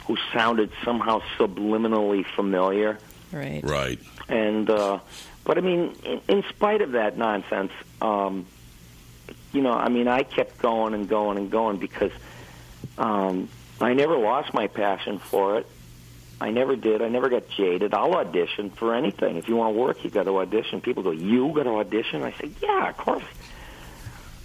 who 0.08 0.18
sounded 0.34 0.72
somehow 0.84 1.22
subliminally 1.38 2.26
familiar, 2.36 2.98
Right. 3.32 3.62
Right. 3.64 4.00
and 4.28 4.70
uh, 4.70 5.00
but 5.46 5.58
I 5.58 5.62
mean, 5.62 5.96
in, 6.04 6.22
in 6.28 6.44
spite 6.50 6.82
of 6.82 6.94
that 6.94 7.18
nonsense, 7.18 7.72
um, 8.02 8.46
you 9.54 9.62
know, 9.62 9.72
I 9.74 9.90
mean, 9.90 10.08
I 10.08 10.24
kept 10.24 10.58
going 10.60 10.94
and 10.94 11.08
going 11.08 11.38
and 11.38 11.50
going 11.52 11.78
because 11.78 12.12
um, 12.98 13.50
I 13.80 13.94
never 13.94 14.18
lost 14.18 14.54
my 14.54 14.68
passion 14.68 15.20
for 15.20 15.60
it. 15.60 15.68
I 16.42 16.52
never 16.52 16.76
did. 16.76 17.02
I 17.02 17.10
never 17.10 17.28
got 17.30 17.50
jaded. 17.50 17.94
I'll 17.94 18.14
audition 18.16 18.70
for 18.70 18.96
anything. 18.96 19.36
If 19.38 19.50
you 19.50 19.56
want 19.58 19.76
to 19.76 19.80
work, 19.80 20.04
you 20.04 20.10
got 20.10 20.24
to 20.24 20.38
audition. 20.38 20.80
People 20.82 21.04
go, 21.04 21.12
"You 21.12 21.52
got 21.54 21.64
to 21.64 21.72
audition?" 21.72 22.24
I 22.24 22.32
say, 22.32 22.52
"Yeah, 22.62 22.90
of 22.90 22.98
course." 22.98 23.24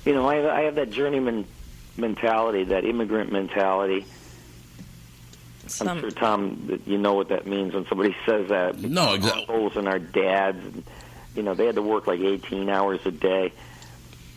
You 0.05 0.12
know, 0.12 0.26
I, 0.28 0.61
I 0.61 0.62
have 0.62 0.74
that 0.74 0.90
journeyman 0.90 1.47
mentality, 1.97 2.64
that 2.64 2.84
immigrant 2.84 3.30
mentality. 3.32 4.07
I'm 5.80 6.01
sure, 6.01 6.11
Tom, 6.11 6.66
that 6.66 6.86
you 6.86 6.99
know 6.99 7.14
what 7.14 7.28
that 7.28 7.47
means 7.47 7.72
when 7.74 7.86
somebody 7.86 8.14
says 8.26 8.49
that. 8.49 8.78
No, 8.78 9.03
Our 9.11 9.14
exactly. 9.16 9.40
Uncles 9.42 9.76
and 9.76 9.88
our 9.88 9.99
dads, 9.99 10.59
and, 10.64 10.84
you 11.34 11.42
know, 11.42 11.55
they 11.55 11.66
had 11.66 11.76
to 11.76 11.82
work 11.82 12.07
like 12.07 12.20
18 12.20 12.68
hours 12.68 13.01
a 13.07 13.11
day, 13.12 13.53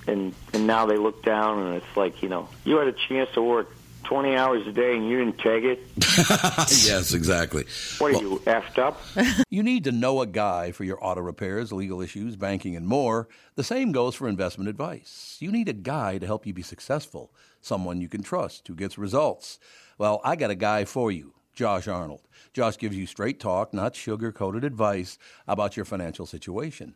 and 0.08 0.34
and 0.53 0.68
now 0.68 0.86
they 0.86 0.97
look 0.97 1.24
down 1.24 1.60
and 1.60 1.76
it's 1.78 1.97
like, 1.97 2.22
you 2.22 2.30
know, 2.30 2.47
you 2.64 2.78
had 2.78 2.88
a 2.88 2.95
chance 3.10 3.30
to 3.34 3.41
work 3.41 3.70
20 4.08 4.36
hours 4.38 4.66
a 4.66 4.72
day 4.72 4.95
and 4.95 5.08
you 5.08 5.18
didn't 5.18 5.38
take 5.38 5.66
it. 5.66 5.80
yes, 5.97 7.14
exactly. 7.14 7.66
What 7.97 8.16
are 8.16 8.22
you 8.22 8.41
effed 8.45 8.80
up? 8.80 9.01
You 9.49 9.64
need 9.64 9.86
to 9.86 9.91
know 9.91 10.22
a 10.22 10.28
guy 10.28 10.72
for 10.72 10.84
your 10.84 11.03
auto 11.03 11.22
repairs, 11.22 11.72
legal 11.72 12.01
issues, 12.01 12.36
banking, 12.36 12.76
and 12.76 12.86
more. 12.86 13.28
The 13.55 13.64
same 13.64 13.91
goes 13.91 14.14
for 14.14 14.28
investment 14.28 14.70
advice. 14.70 15.38
You 15.39 15.51
need 15.51 15.68
a 15.68 15.74
guy 15.74 16.20
to 16.20 16.26
help 16.26 16.45
you 16.45 16.53
be 16.53 16.62
successful, 16.62 17.34
someone 17.62 17.99
you 17.99 18.08
can 18.08 18.24
trust 18.24 18.68
who 18.68 18.76
gets 18.76 18.97
results. 18.97 19.58
Well, 19.97 20.22
I 20.24 20.36
got 20.36 20.51
a 20.51 20.55
guy 20.55 20.86
for 20.86 21.12
you, 21.12 21.34
Josh 21.53 21.88
Arnold. 21.88 22.22
Josh 22.53 22.78
gives 22.78 22.95
you 22.95 23.08
straight 23.08 23.39
talk, 23.39 23.74
not 23.74 23.95
sugar 23.95 24.32
coated 24.32 24.64
advice 24.64 25.18
about 25.47 25.76
your 25.76 25.86
financial 25.86 26.26
situation. 26.26 26.95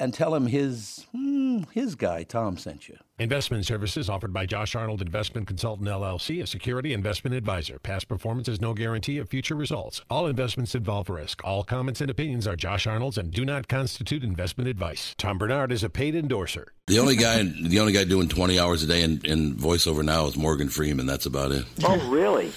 And 0.00 0.14
tell 0.14 0.34
him 0.34 0.46
his, 0.46 1.06
hmm, 1.12 1.62
his 1.72 1.96
guy, 1.96 2.22
Tom, 2.22 2.56
sent 2.56 2.88
you. 2.88 2.96
Investment 3.18 3.66
services 3.66 4.08
offered 4.08 4.32
by 4.32 4.46
Josh 4.46 4.76
Arnold 4.76 5.02
Investment 5.02 5.48
Consultant 5.48 5.88
LLC, 5.88 6.40
a 6.40 6.46
security 6.46 6.92
investment 6.92 7.34
advisor. 7.34 7.80
Past 7.80 8.06
performance 8.06 8.46
is 8.46 8.60
no 8.60 8.74
guarantee 8.74 9.18
of 9.18 9.28
future 9.28 9.56
results. 9.56 10.00
All 10.08 10.28
investments 10.28 10.76
involve 10.76 11.10
risk. 11.10 11.42
All 11.42 11.64
comments 11.64 12.00
and 12.00 12.10
opinions 12.10 12.46
are 12.46 12.54
Josh 12.54 12.86
Arnold's 12.86 13.18
and 13.18 13.32
do 13.32 13.44
not 13.44 13.66
constitute 13.66 14.22
investment 14.22 14.70
advice. 14.70 15.16
Tom 15.18 15.36
Barnard 15.36 15.72
is 15.72 15.82
a 15.82 15.90
paid 15.90 16.14
endorser. 16.14 16.72
The 16.86 17.00
only 17.00 17.16
guy, 17.16 17.42
the 17.42 17.80
only 17.80 17.92
guy 17.92 18.04
doing 18.04 18.28
twenty 18.28 18.58
hours 18.58 18.84
a 18.84 18.86
day 18.86 19.02
in, 19.02 19.20
in 19.24 19.56
voiceover 19.56 20.04
now 20.04 20.26
is 20.26 20.36
Morgan 20.36 20.68
Freeman. 20.68 21.06
That's 21.06 21.26
about 21.26 21.50
it. 21.50 21.64
Oh, 21.82 22.08
really? 22.08 22.52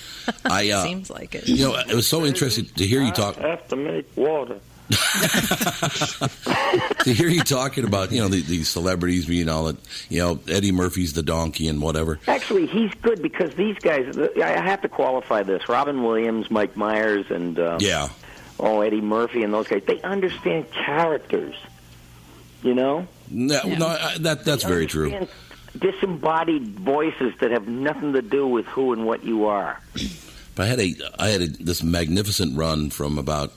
I 0.45 0.69
uh, 0.71 0.83
Seems 0.83 1.09
like 1.09 1.33
it. 1.33 1.47
You 1.47 1.69
know, 1.69 1.75
it 1.75 1.95
was 1.95 2.07
so 2.07 2.23
interesting 2.23 2.65
to 2.65 2.85
hear 2.85 3.01
you 3.01 3.11
talk. 3.11 3.39
I 3.39 3.49
have 3.49 3.67
to 3.69 3.75
make 3.75 4.05
water. 4.15 4.59
to 7.03 7.13
hear 7.13 7.27
you 7.27 7.41
talking 7.43 7.85
about, 7.85 8.11
you 8.11 8.21
know, 8.21 8.27
the, 8.27 8.41
these 8.41 8.69
celebrities 8.69 9.25
being 9.25 9.49
all 9.49 9.65
that, 9.65 9.77
you 10.09 10.19
know, 10.19 10.39
Eddie 10.47 10.71
Murphy's 10.71 11.13
the 11.13 11.23
donkey 11.23 11.67
and 11.67 11.81
whatever. 11.81 12.19
Actually, 12.27 12.67
he's 12.67 12.91
good 13.01 13.21
because 13.21 13.53
these 13.55 13.77
guys. 13.79 14.17
I 14.17 14.61
have 14.61 14.81
to 14.83 14.89
qualify 14.89 15.43
this: 15.43 15.67
Robin 15.69 16.03
Williams, 16.03 16.49
Mike 16.51 16.75
Myers, 16.77 17.25
and 17.29 17.59
um, 17.59 17.77
Yeah. 17.79 18.09
oh 18.59 18.81
Eddie 18.81 19.01
Murphy, 19.01 19.43
and 19.43 19.53
those 19.53 19.67
guys. 19.67 19.83
They 19.85 20.01
understand 20.01 20.71
characters. 20.71 21.55
You 22.63 22.75
know, 22.75 23.07
No, 23.29 23.59
no 23.63 23.87
I, 23.87 24.17
that 24.19 24.45
that's 24.45 24.63
very 24.63 24.85
true. 24.85 25.27
disembodied 25.77 26.79
voices 26.79 27.33
that 27.39 27.51
have 27.51 27.67
nothing 27.67 28.13
to 28.13 28.21
do 28.21 28.45
with 28.45 28.65
who 28.67 28.93
and 28.93 29.05
what 29.05 29.23
you 29.23 29.47
are. 29.47 29.81
But 30.53 30.63
I 30.63 30.65
had 30.67 30.79
a 30.79 30.93
I 31.17 31.27
had 31.29 31.41
a, 31.41 31.47
this 31.47 31.81
magnificent 31.81 32.55
run 32.55 32.91
from 32.91 33.17
about 33.17 33.51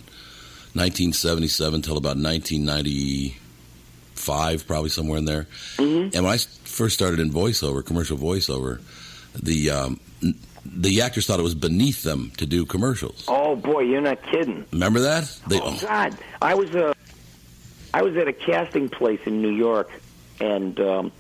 1977 0.75 1.83
till 1.83 1.97
about 1.97 2.17
1995, 2.17 4.67
probably 4.67 4.91
somewhere 4.91 5.19
in 5.19 5.25
there. 5.25 5.47
Mm-hmm. 5.77 6.17
And 6.17 6.25
when 6.25 6.35
I 6.35 6.37
first 6.37 6.97
started 6.97 7.21
in 7.21 7.31
voiceover, 7.31 7.85
commercial 7.85 8.19
voiceover, 8.19 8.81
the 9.41 9.71
um, 9.71 10.01
the 10.65 11.03
actors 11.03 11.27
thought 11.27 11.39
it 11.39 11.45
was 11.45 11.55
beneath 11.55 12.03
them 12.03 12.33
to 12.39 12.47
do 12.47 12.67
commercials. 12.67 13.25
Oh 13.29 13.55
boy, 13.57 13.81
you're 13.81 14.01
not 14.01 14.23
kidding. 14.23 14.65
Remember 14.73 15.01
that? 15.01 15.25
They, 15.47 15.61
Oh 15.61 15.79
God, 15.81 16.17
I 16.43 16.55
was 16.55 16.75
uh, 16.75 16.93
I 17.93 18.03
was 18.03 18.17
at 18.17 18.27
a 18.27 18.33
casting 18.33 18.89
place 18.89 19.21
in 19.27 19.43
New 19.43 19.53
York, 19.53 19.91
and 20.41 20.81
um, 20.81 21.13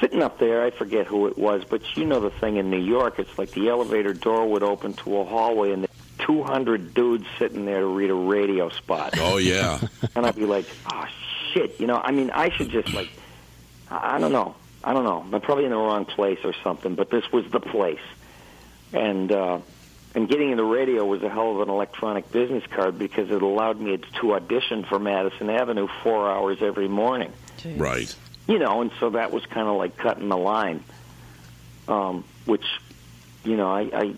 sitting 0.00 0.22
up 0.22 0.38
there, 0.38 0.62
I 0.62 0.70
forget 0.70 1.06
who 1.06 1.26
it 1.26 1.38
was, 1.38 1.64
but 1.64 1.96
you 1.96 2.04
know 2.04 2.20
the 2.20 2.30
thing 2.30 2.56
in 2.56 2.70
New 2.70 2.82
York, 2.82 3.18
it's 3.18 3.38
like 3.38 3.52
the 3.52 3.68
elevator 3.68 4.12
door 4.12 4.46
would 4.46 4.62
open 4.62 4.92
to 4.94 5.18
a 5.18 5.24
hallway, 5.24 5.72
and 5.72 5.86
200 6.26 6.94
dudes 6.94 7.26
sitting 7.38 7.64
there 7.64 7.80
to 7.80 7.86
read 7.86 8.10
a 8.10 8.14
radio 8.14 8.68
spot. 8.70 9.14
Oh 9.18 9.38
yeah. 9.38 9.80
and 10.14 10.26
I'd 10.26 10.36
be 10.36 10.46
like, 10.46 10.66
oh 10.92 11.06
shit, 11.52 11.80
you 11.80 11.86
know. 11.86 11.96
I 11.96 12.10
mean, 12.12 12.30
I 12.30 12.50
should 12.50 12.70
just 12.70 12.92
like, 12.92 13.10
I 13.90 14.16
I 14.16 14.18
don't 14.18 14.32
know, 14.32 14.54
I 14.84 14.92
don't 14.92 15.04
know. 15.04 15.24
I'm 15.32 15.40
probably 15.40 15.64
in 15.64 15.70
the 15.70 15.76
wrong 15.76 16.04
place 16.04 16.38
or 16.44 16.54
something, 16.62 16.94
but 16.94 17.10
this 17.10 17.30
was 17.32 17.50
the 17.50 17.60
place, 17.60 18.00
and 18.92 19.30
uh, 19.32 19.60
and 20.14 20.28
getting 20.28 20.50
into 20.50 20.64
radio 20.64 21.04
was 21.04 21.22
a 21.22 21.28
hell 21.28 21.52
of 21.52 21.60
an 21.60 21.68
electronic 21.68 22.32
business 22.32 22.64
card 22.66 22.98
because 22.98 23.30
it 23.30 23.42
allowed 23.42 23.80
me 23.80 23.98
to 24.20 24.34
audition 24.34 24.84
for 24.84 24.98
Madison 24.98 25.48
Avenue 25.48 25.88
four 26.02 26.30
hours 26.30 26.58
every 26.60 26.88
morning. 26.88 27.32
Right. 27.64 28.14
You 28.48 28.58
know, 28.58 28.80
and 28.80 28.90
so 28.98 29.10
that 29.10 29.30
was 29.30 29.46
kind 29.46 29.68
of 29.68 29.76
like 29.76 29.96
cutting 29.96 30.28
the 30.28 30.36
line, 30.36 30.82
um, 31.86 32.24
which, 32.46 32.64
you 33.44 33.56
know, 33.56 33.70
I, 33.70 33.80
I 33.92 34.14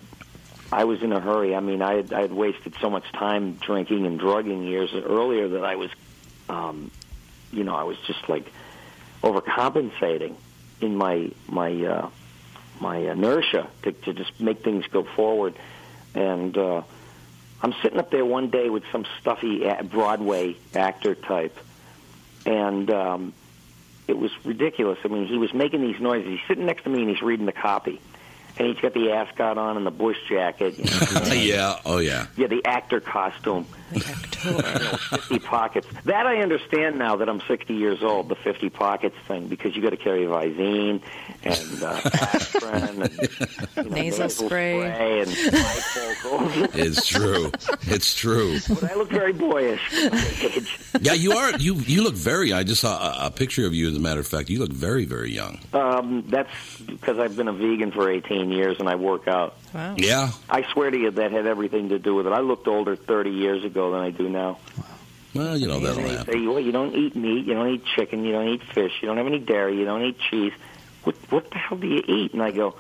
I 0.73 0.85
was 0.85 1.03
in 1.03 1.13
a 1.13 1.21
hurry. 1.21 1.55
I 1.55 1.61
mean, 1.61 1.83
I 1.83 1.97
had, 1.97 2.13
I 2.13 2.23
had 2.23 2.33
wasted 2.33 2.75
so 2.81 2.89
much 2.89 3.05
time 3.13 3.55
drinking 3.55 4.07
and 4.07 4.19
drugging 4.19 4.65
years 4.65 4.91
earlier 4.95 5.49
that 5.49 5.65
I 5.65 5.77
was, 5.77 5.91
um, 6.49 6.91
you 7.53 7.63
know, 7.63 7.75
I 7.75 7.83
was 7.83 7.99
just 8.07 8.27
like 8.29 8.51
overcompensating 9.23 10.35
in 10.81 10.97
my 10.97 11.31
my 11.47 11.73
uh, 11.85 12.11
my 12.81 12.97
inertia 12.97 13.69
to, 13.83 13.93
to 13.93 14.15
just 14.15 14.41
make 14.41 14.65
things 14.65 14.87
go 14.87 15.05
forward. 15.05 15.55
And 16.15 16.57
uh, 16.57 16.83
I'm 17.63 17.75
sitting 17.83 17.99
up 17.99 18.11
there 18.11 18.25
one 18.25 18.49
day 18.49 18.71
with 18.71 18.85
some 18.91 19.05
stuffy 19.21 19.65
Broadway 19.85 20.57
actor 20.75 21.15
type, 21.15 21.57
and 22.47 22.91
um, 22.91 23.33
it 24.09 24.19
was 24.19 24.31
ridiculous. 24.45 24.99
I 25.05 25.09
mean, 25.09 25.27
he 25.27 25.39
was 25.39 25.53
making 25.55 25.83
these 25.83 26.01
noises. 26.01 26.29
He's 26.29 26.49
sitting 26.49 26.67
next 26.67 26.85
to 26.85 26.91
me 26.91 27.03
and 27.03 27.11
he's 27.11 27.23
reading 27.23 27.47
the 27.47 27.53
copy, 27.53 28.01
and 28.59 28.69
he's 28.69 28.79
got 28.79 28.95
the 28.95 29.13
ascot 29.13 29.59
on 29.59 29.77
and 29.77 29.87
the 29.87 29.91
bush 29.91 30.19
jacket. 30.29 30.79
You 31.13 31.29
know, 31.29 31.35
yeah. 31.35 31.81
Oh 31.85 31.99
yeah. 31.99 32.27
yeah, 32.37 32.47
the 32.47 32.65
actor 32.65 33.01
costume. 33.01 33.67
You 33.95 34.01
50 34.03 35.39
pockets. 35.41 35.87
That 36.05 36.27
I 36.27 36.39
understand 36.43 36.99
now 36.99 37.17
that 37.17 37.29
I'm 37.29 37.41
60 37.43 37.75
years 37.75 38.03
old, 38.03 38.29
the 38.29 38.35
50 38.35 38.71
pockets 38.71 39.17
thing, 39.29 39.47
because 39.49 39.77
you 39.77 39.83
got 39.83 39.91
to 39.91 39.97
carry 39.97 40.25
Visine 40.25 41.01
and 41.45 41.83
uh, 41.83 42.01
aspirin 42.13 43.03
and 43.03 43.13
you 43.77 43.83
know, 43.85 43.89
Nasal 43.91 44.29
spray. 44.29 44.83
and. 45.21 45.29
It's 46.75 47.07
true. 47.07 47.51
It's 47.83 48.15
true. 48.15 48.59
but 48.69 48.91
I 48.91 48.95
look 48.95 49.11
very 49.11 49.33
boyish. 49.33 49.81
for 49.89 50.11
my 50.11 50.37
age. 50.43 50.79
Yeah, 51.01 51.13
you 51.15 51.33
are. 51.33 51.57
You 51.59 51.75
you 51.77 52.03
look 52.03 52.15
very. 52.15 52.53
I 52.53 52.63
just 52.63 52.81
saw 52.81 53.23
a, 53.23 53.27
a 53.27 53.31
picture 53.31 53.67
of 53.67 53.75
you. 53.75 53.89
As 53.89 53.97
a 53.97 54.01
matter 54.01 54.21
of 54.21 54.27
fact, 54.27 54.51
you 54.51 54.59
look 54.59 54.73
very 54.73 55.05
very 55.05 55.33
young. 55.33 55.59
Um, 55.73 56.25
that's 56.29 56.51
because 56.81 57.19
I've 57.19 57.37
been 57.37 57.49
a 57.49 57.53
vegan 57.53 57.93
for 57.93 58.11
18 58.11 58.51
years 58.51 58.77
and 58.81 58.89
I 58.89 58.95
work 58.97 59.29
out. 59.29 59.57
Wow. 59.75 59.95
Yeah. 59.99 60.31
I 60.51 60.63
swear 60.73 60.91
to 60.91 60.97
you, 60.99 61.11
that 61.13 61.33
had 61.33 61.47
everything 61.47 61.89
to 61.91 61.99
do 61.99 62.15
with 62.15 62.27
it. 62.27 62.33
I 62.33 62.41
looked 62.41 62.69
older 62.69 62.95
30 62.97 63.31
years 63.31 63.65
ago 63.65 63.82
than 63.91 64.01
I 64.01 64.11
do 64.11 64.29
now. 64.29 64.59
Well, 65.35 65.57
you 65.57 65.67
know 65.67 65.81
that'll 65.81 66.03
happen. 66.03 66.33
say, 66.33 66.47
well, 66.47 66.61
you 66.61 66.73
don't 66.73 66.95
eat 66.95 67.17
meat, 67.17 67.47
you 67.47 67.55
don't 67.55 67.69
eat 67.69 67.85
chicken, 67.97 68.25
you 68.25 68.33
don't 68.33 68.49
eat 68.49 68.63
fish, 68.63 68.93
you 69.01 69.09
don't 69.09 69.17
have 69.17 69.27
any 69.27 69.39
dairy, 69.39 69.79
you 69.79 69.85
don't 69.87 70.03
eat 70.03 70.19
cheese. 70.31 70.53
What 71.05 71.17
what 71.31 71.51
the 71.51 71.57
hell 71.59 71.79
do 71.79 71.87
you 71.87 72.03
eat? 72.07 72.33
And 72.35 72.43
I 72.43 72.51
go, 72.51 72.77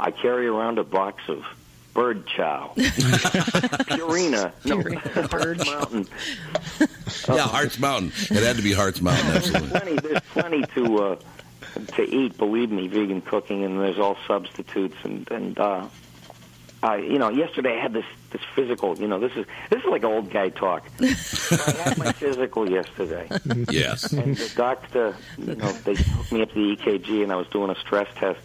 I 0.00 0.10
carry 0.10 0.46
around 0.46 0.78
a 0.78 0.84
box 0.84 1.22
of 1.28 1.44
bird 1.92 2.26
chow, 2.26 2.72
Purina, 2.76 4.52
no, 4.64 5.28
Bird 5.28 5.58
Mountain. 5.64 6.06
Yeah, 7.28 7.42
Hartz 7.42 7.78
Mountain. 7.78 8.12
It 8.30 8.42
had 8.42 8.56
to 8.56 8.62
be 8.62 8.72
Hartz 8.72 9.00
Mountain. 9.00 9.30
Absolutely. 9.30 9.68
Plenty, 9.68 9.96
there's 9.96 10.20
plenty 10.32 10.62
to 10.74 10.98
uh, 10.98 11.16
to 11.96 12.02
eat. 12.02 12.36
Believe 12.38 12.70
me, 12.70 12.88
vegan 12.88 13.20
cooking, 13.20 13.62
and 13.62 13.78
there's 13.78 13.98
all 13.98 14.16
substitutes 14.26 14.96
and 15.04 15.30
and. 15.30 15.58
uh 15.58 15.86
uh, 16.82 16.96
you 16.96 17.18
know, 17.18 17.30
yesterday 17.30 17.78
I 17.78 17.80
had 17.80 17.94
this 17.94 18.04
this 18.34 18.42
physical. 18.54 18.98
You 18.98 19.06
know, 19.06 19.20
this 19.20 19.32
is 19.36 19.46
this 19.70 19.80
is 19.80 19.86
like 19.86 20.04
old 20.04 20.30
guy 20.30 20.48
talk. 20.48 20.86
I 21.00 21.06
had 21.84 21.96
my 21.96 22.12
physical 22.12 22.68
yesterday. 22.68 23.28
Yes. 23.70 24.12
And 24.12 24.36
the 24.36 24.52
doctor, 24.56 25.16
you 25.38 25.54
know, 25.54 25.72
they 25.72 25.94
hooked 25.94 26.32
me 26.32 26.42
up 26.42 26.48
to 26.50 26.54
the 26.54 26.76
EKG, 26.76 27.22
and 27.22 27.32
I 27.32 27.36
was 27.36 27.46
doing 27.48 27.70
a 27.70 27.76
stress 27.76 28.08
test. 28.16 28.40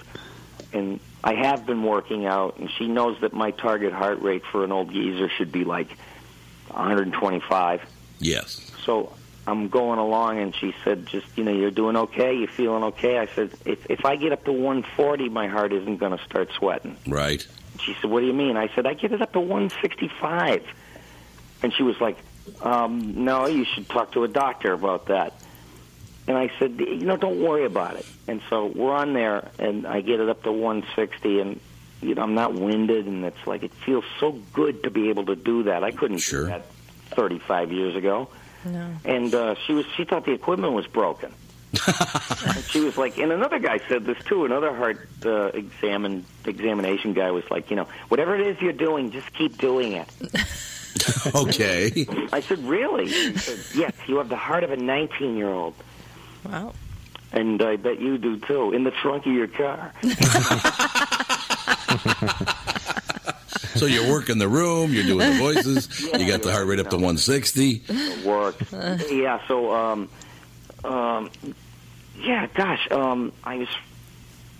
And 0.71 0.99
I 1.23 1.33
have 1.33 1.65
been 1.65 1.83
working 1.83 2.27
out, 2.27 2.59
and 2.59 2.69
she 2.77 2.87
knows 2.87 3.19
that 3.21 3.33
my 3.33 3.49
target 3.49 3.91
heart 3.91 4.21
rate 4.21 4.43
for 4.51 4.63
an 4.63 4.71
old 4.71 4.91
geezer 4.93 5.27
should 5.27 5.51
be 5.51 5.63
like 5.63 5.89
125. 6.67 7.81
Yes. 8.19 8.71
So 8.85 9.11
I'm 9.47 9.69
going 9.69 9.97
along, 9.97 10.37
and 10.37 10.55
she 10.55 10.75
said, 10.83 11.07
"Just 11.07 11.25
you 11.35 11.43
know, 11.43 11.51
you're 11.51 11.71
doing 11.71 11.95
okay. 11.95 12.35
You're 12.35 12.47
feeling 12.47 12.83
okay?" 12.83 13.17
I 13.17 13.25
said, 13.25 13.49
"If 13.65 13.89
if 13.89 14.05
I 14.05 14.15
get 14.17 14.31
up 14.33 14.45
to 14.45 14.51
140, 14.51 15.29
my 15.29 15.47
heart 15.47 15.73
isn't 15.73 15.97
going 15.97 16.15
to 16.15 16.23
start 16.25 16.51
sweating." 16.53 16.95
Right. 17.07 17.47
She 17.85 17.95
said, 18.01 18.09
"What 18.09 18.21
do 18.21 18.25
you 18.27 18.33
mean?" 18.33 18.57
I 18.57 18.69
said, 18.75 18.85
"I 18.85 18.93
get 18.93 19.11
it 19.11 19.21
up 19.21 19.33
to 19.33 19.39
165." 19.39 20.63
And 21.61 21.73
she 21.73 21.83
was 21.83 21.99
like, 21.99 22.17
um, 22.61 23.23
"No, 23.25 23.47
you 23.47 23.65
should 23.65 23.89
talk 23.89 24.13
to 24.13 24.23
a 24.23 24.27
doctor 24.27 24.73
about 24.73 25.07
that." 25.07 25.33
And 26.27 26.37
I 26.37 26.51
said, 26.59 26.79
"You 26.79 27.05
know, 27.05 27.17
don't 27.17 27.41
worry 27.41 27.65
about 27.65 27.95
it." 27.95 28.05
And 28.27 28.41
so 28.49 28.67
we're 28.67 28.93
on 28.93 29.13
there, 29.13 29.49
and 29.57 29.87
I 29.87 30.01
get 30.01 30.19
it 30.19 30.29
up 30.29 30.43
to 30.43 30.51
160, 30.51 31.39
and 31.39 31.59
you 32.01 32.15
know, 32.15 32.21
I'm 32.21 32.35
not 32.35 32.53
winded, 32.53 33.07
and 33.07 33.25
it's 33.25 33.45
like 33.45 33.63
it 33.63 33.73
feels 33.85 34.05
so 34.19 34.31
good 34.53 34.83
to 34.83 34.89
be 34.89 35.09
able 35.09 35.25
to 35.25 35.35
do 35.35 35.63
that. 35.63 35.83
I 35.83 35.91
couldn't 35.91 36.21
do 36.21 36.45
that 36.45 36.65
35 37.11 37.71
years 37.71 37.95
ago. 37.95 38.29
No. 38.65 38.95
And 39.05 39.33
uh, 39.33 39.55
she 39.65 39.73
was 39.73 39.85
she 39.95 40.05
thought 40.05 40.25
the 40.25 40.33
equipment 40.33 40.73
was 40.73 40.87
broken. 40.87 41.33
and 42.47 42.63
she 42.65 42.79
was 42.79 42.97
like, 42.97 43.17
and 43.19 43.31
another 43.31 43.59
guy 43.59 43.79
said 43.87 44.05
this 44.05 44.17
too. 44.25 44.45
Another 44.45 44.73
heart 44.75 45.07
uh, 45.25 45.45
examine 45.53 46.25
examination 46.45 47.13
guy 47.13 47.31
was 47.31 47.43
like, 47.51 47.69
you 47.69 47.75
know, 47.75 47.87
whatever 48.07 48.35
it 48.35 48.45
is 48.47 48.59
you're 48.61 48.73
doing, 48.73 49.11
just 49.11 49.31
keep 49.33 49.57
doing 49.57 49.93
it. 49.93 50.09
Okay. 51.33 52.05
I 52.33 52.41
said, 52.41 52.59
really? 52.67 53.07
He 53.07 53.37
said, 53.37 53.59
yes. 53.79 53.93
You 54.07 54.17
have 54.17 54.27
the 54.27 54.35
heart 54.35 54.63
of 54.63 54.71
a 54.71 54.75
19 54.75 55.37
year 55.37 55.47
old, 55.47 55.73
Wow. 56.43 56.73
and 57.31 57.61
I 57.61 57.77
bet 57.77 57.99
you 58.01 58.17
do 58.17 58.37
too. 58.39 58.73
In 58.73 58.83
the 58.83 58.91
trunk 58.91 59.25
of 59.25 59.31
your 59.31 59.47
car. 59.47 59.93
So 63.75 63.85
you're 63.85 64.09
working 64.11 64.39
the 64.39 64.47
room. 64.49 64.91
You're 64.91 65.03
doing 65.05 65.31
the 65.31 65.37
voices. 65.37 66.01
You 66.01 66.27
got 66.27 66.41
the 66.41 66.51
heart 66.51 66.67
rate 66.67 66.79
up 66.79 66.89
to 66.89 66.97
160. 66.97 67.83
It 67.87 68.25
works. 68.25 68.73
yeah. 69.09 69.39
So, 69.47 69.73
um, 69.73 70.09
um, 70.83 71.29
yeah. 72.21 72.47
Gosh, 72.53 72.89
um, 72.91 73.31
I 73.43 73.57
was, 73.57 73.69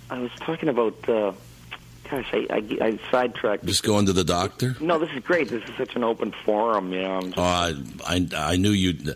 I 0.10 0.20
was 0.20 0.32
talking 0.40 0.70
about. 0.70 1.08
Uh, 1.08 1.34
gosh, 2.10 2.28
I, 2.34 2.48
I, 2.50 2.78
I 2.82 3.00
sidetracked. 3.12 3.66
Just 3.66 3.84
going 3.84 4.08
to 4.08 4.14
the 4.14 4.24
doctor. 4.24 4.76
No, 4.80 4.98
this 4.98 5.12
is 5.12 5.24
great. 5.24 5.50
This 5.50 5.64
is 5.64 5.76
such 5.78 5.96
an 5.96 6.04
open 6.04 6.34
forum. 6.44 6.92
You 6.92 7.02
know, 7.02 7.22
just, 7.22 7.38
Oh, 7.38 7.44
I, 7.44 7.76
I 8.08 8.28
I 8.36 8.56
knew 8.56 8.72
you. 8.72 9.14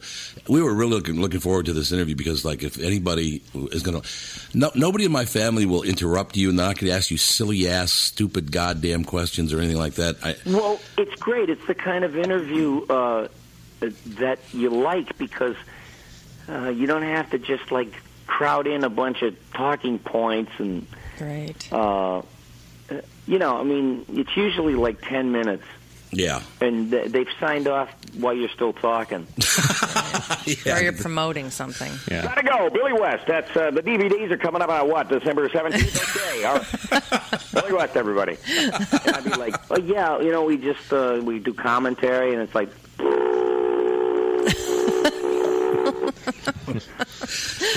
We 0.47 0.62
were 0.62 0.74
really 0.74 0.91
looking 0.91 1.20
looking 1.20 1.39
forward 1.39 1.66
to 1.68 1.74
this 1.74 1.91
interview 1.91 2.16
because, 2.16 2.45
like, 2.45 2.64
if 2.64 2.80
anybody 2.80 3.41
is 3.72 3.82
going 3.82 4.01
to, 4.01 4.08
no, 4.54 4.72
nobody 4.76 5.06
in 5.06 5.12
my 5.12 5.26
family 5.26 5.66
will 5.66 5.84
interrupt 5.84 6.38
you 6.38 6.49
and 6.49 6.58
not 6.58 6.78
going 6.78 6.91
to 6.91 6.95
ask 6.95 7.10
you 7.10 7.18
silly 7.18 7.68
ass, 7.68 7.91
stupid, 7.91 8.51
goddamn 8.51 9.04
questions 9.06 9.54
or 9.54 9.58
anything 9.60 9.78
like 9.78 9.95
that. 9.95 10.18
I, 10.24 10.36
Well, 10.45 10.80
it's 10.97 11.16
great. 11.16 11.49
It's 11.49 11.66
the 11.66 11.76
kind 11.76 12.04
of 12.04 12.16
interview 12.18 12.86
uh, 12.88 13.28
that 14.20 14.39
you 14.51 14.70
like 14.70 15.18
because 15.18 15.56
uh, 16.50 16.70
you 16.70 16.88
don't 16.88 17.04
have 17.04 17.30
to 17.32 17.38
just 17.39 17.72
like 17.72 17.94
crowd 18.28 18.68
in 18.68 18.84
a 18.84 18.89
bunch 18.89 19.22
of 19.22 19.36
talking 19.54 20.00
points 20.00 20.52
and 20.58 20.88
Great. 21.18 21.72
uh, 21.72 22.22
you 23.28 23.39
know. 23.39 23.58
I 23.60 23.64
mean, 23.64 24.06
it's 24.10 24.36
usually 24.36 24.76
like 24.76 25.02
ten 25.02 25.32
minutes, 25.32 25.64
Yeah. 26.12 26.41
and 26.62 26.91
th- 26.91 27.12
they've 27.12 27.28
signed 27.39 27.68
off 27.68 27.89
while 28.16 28.34
you're 28.34 28.50
still 28.50 28.74
talking. 28.74 29.28
Or 30.66 30.82
you're 30.82 30.91
promoting 30.94 31.50
something. 31.52 31.91
Gotta 32.10 32.44
go, 32.44 32.70
Billy 32.70 32.91
West. 32.94 33.26
That's 33.28 33.56
uh, 33.56 33.72
the 33.72 33.82
DVDs 33.82 34.30
are 34.32 34.38
coming 34.38 34.62
up 34.62 34.70
on 34.70 34.89
what 34.89 35.08
December 35.08 35.48
seventeenth. 35.50 35.96
Okay, 36.18 36.44
all 36.44 36.56
right. 36.56 37.44
Billy 37.54 37.74
West, 37.74 37.96
everybody. 37.96 38.38
And 38.48 38.74
I'd 39.16 39.24
be 39.24 39.30
like, 39.38 39.56
oh 39.72 39.78
yeah, 39.80 40.20
you 40.20 40.32
know, 40.32 40.44
we 40.44 40.58
just 40.58 40.91
uh, 40.91 41.22
we 41.24 41.39
do 41.39 41.54
commentary, 41.54 42.34
and 42.34 42.41
it's 42.41 42.54
like, 42.56 42.70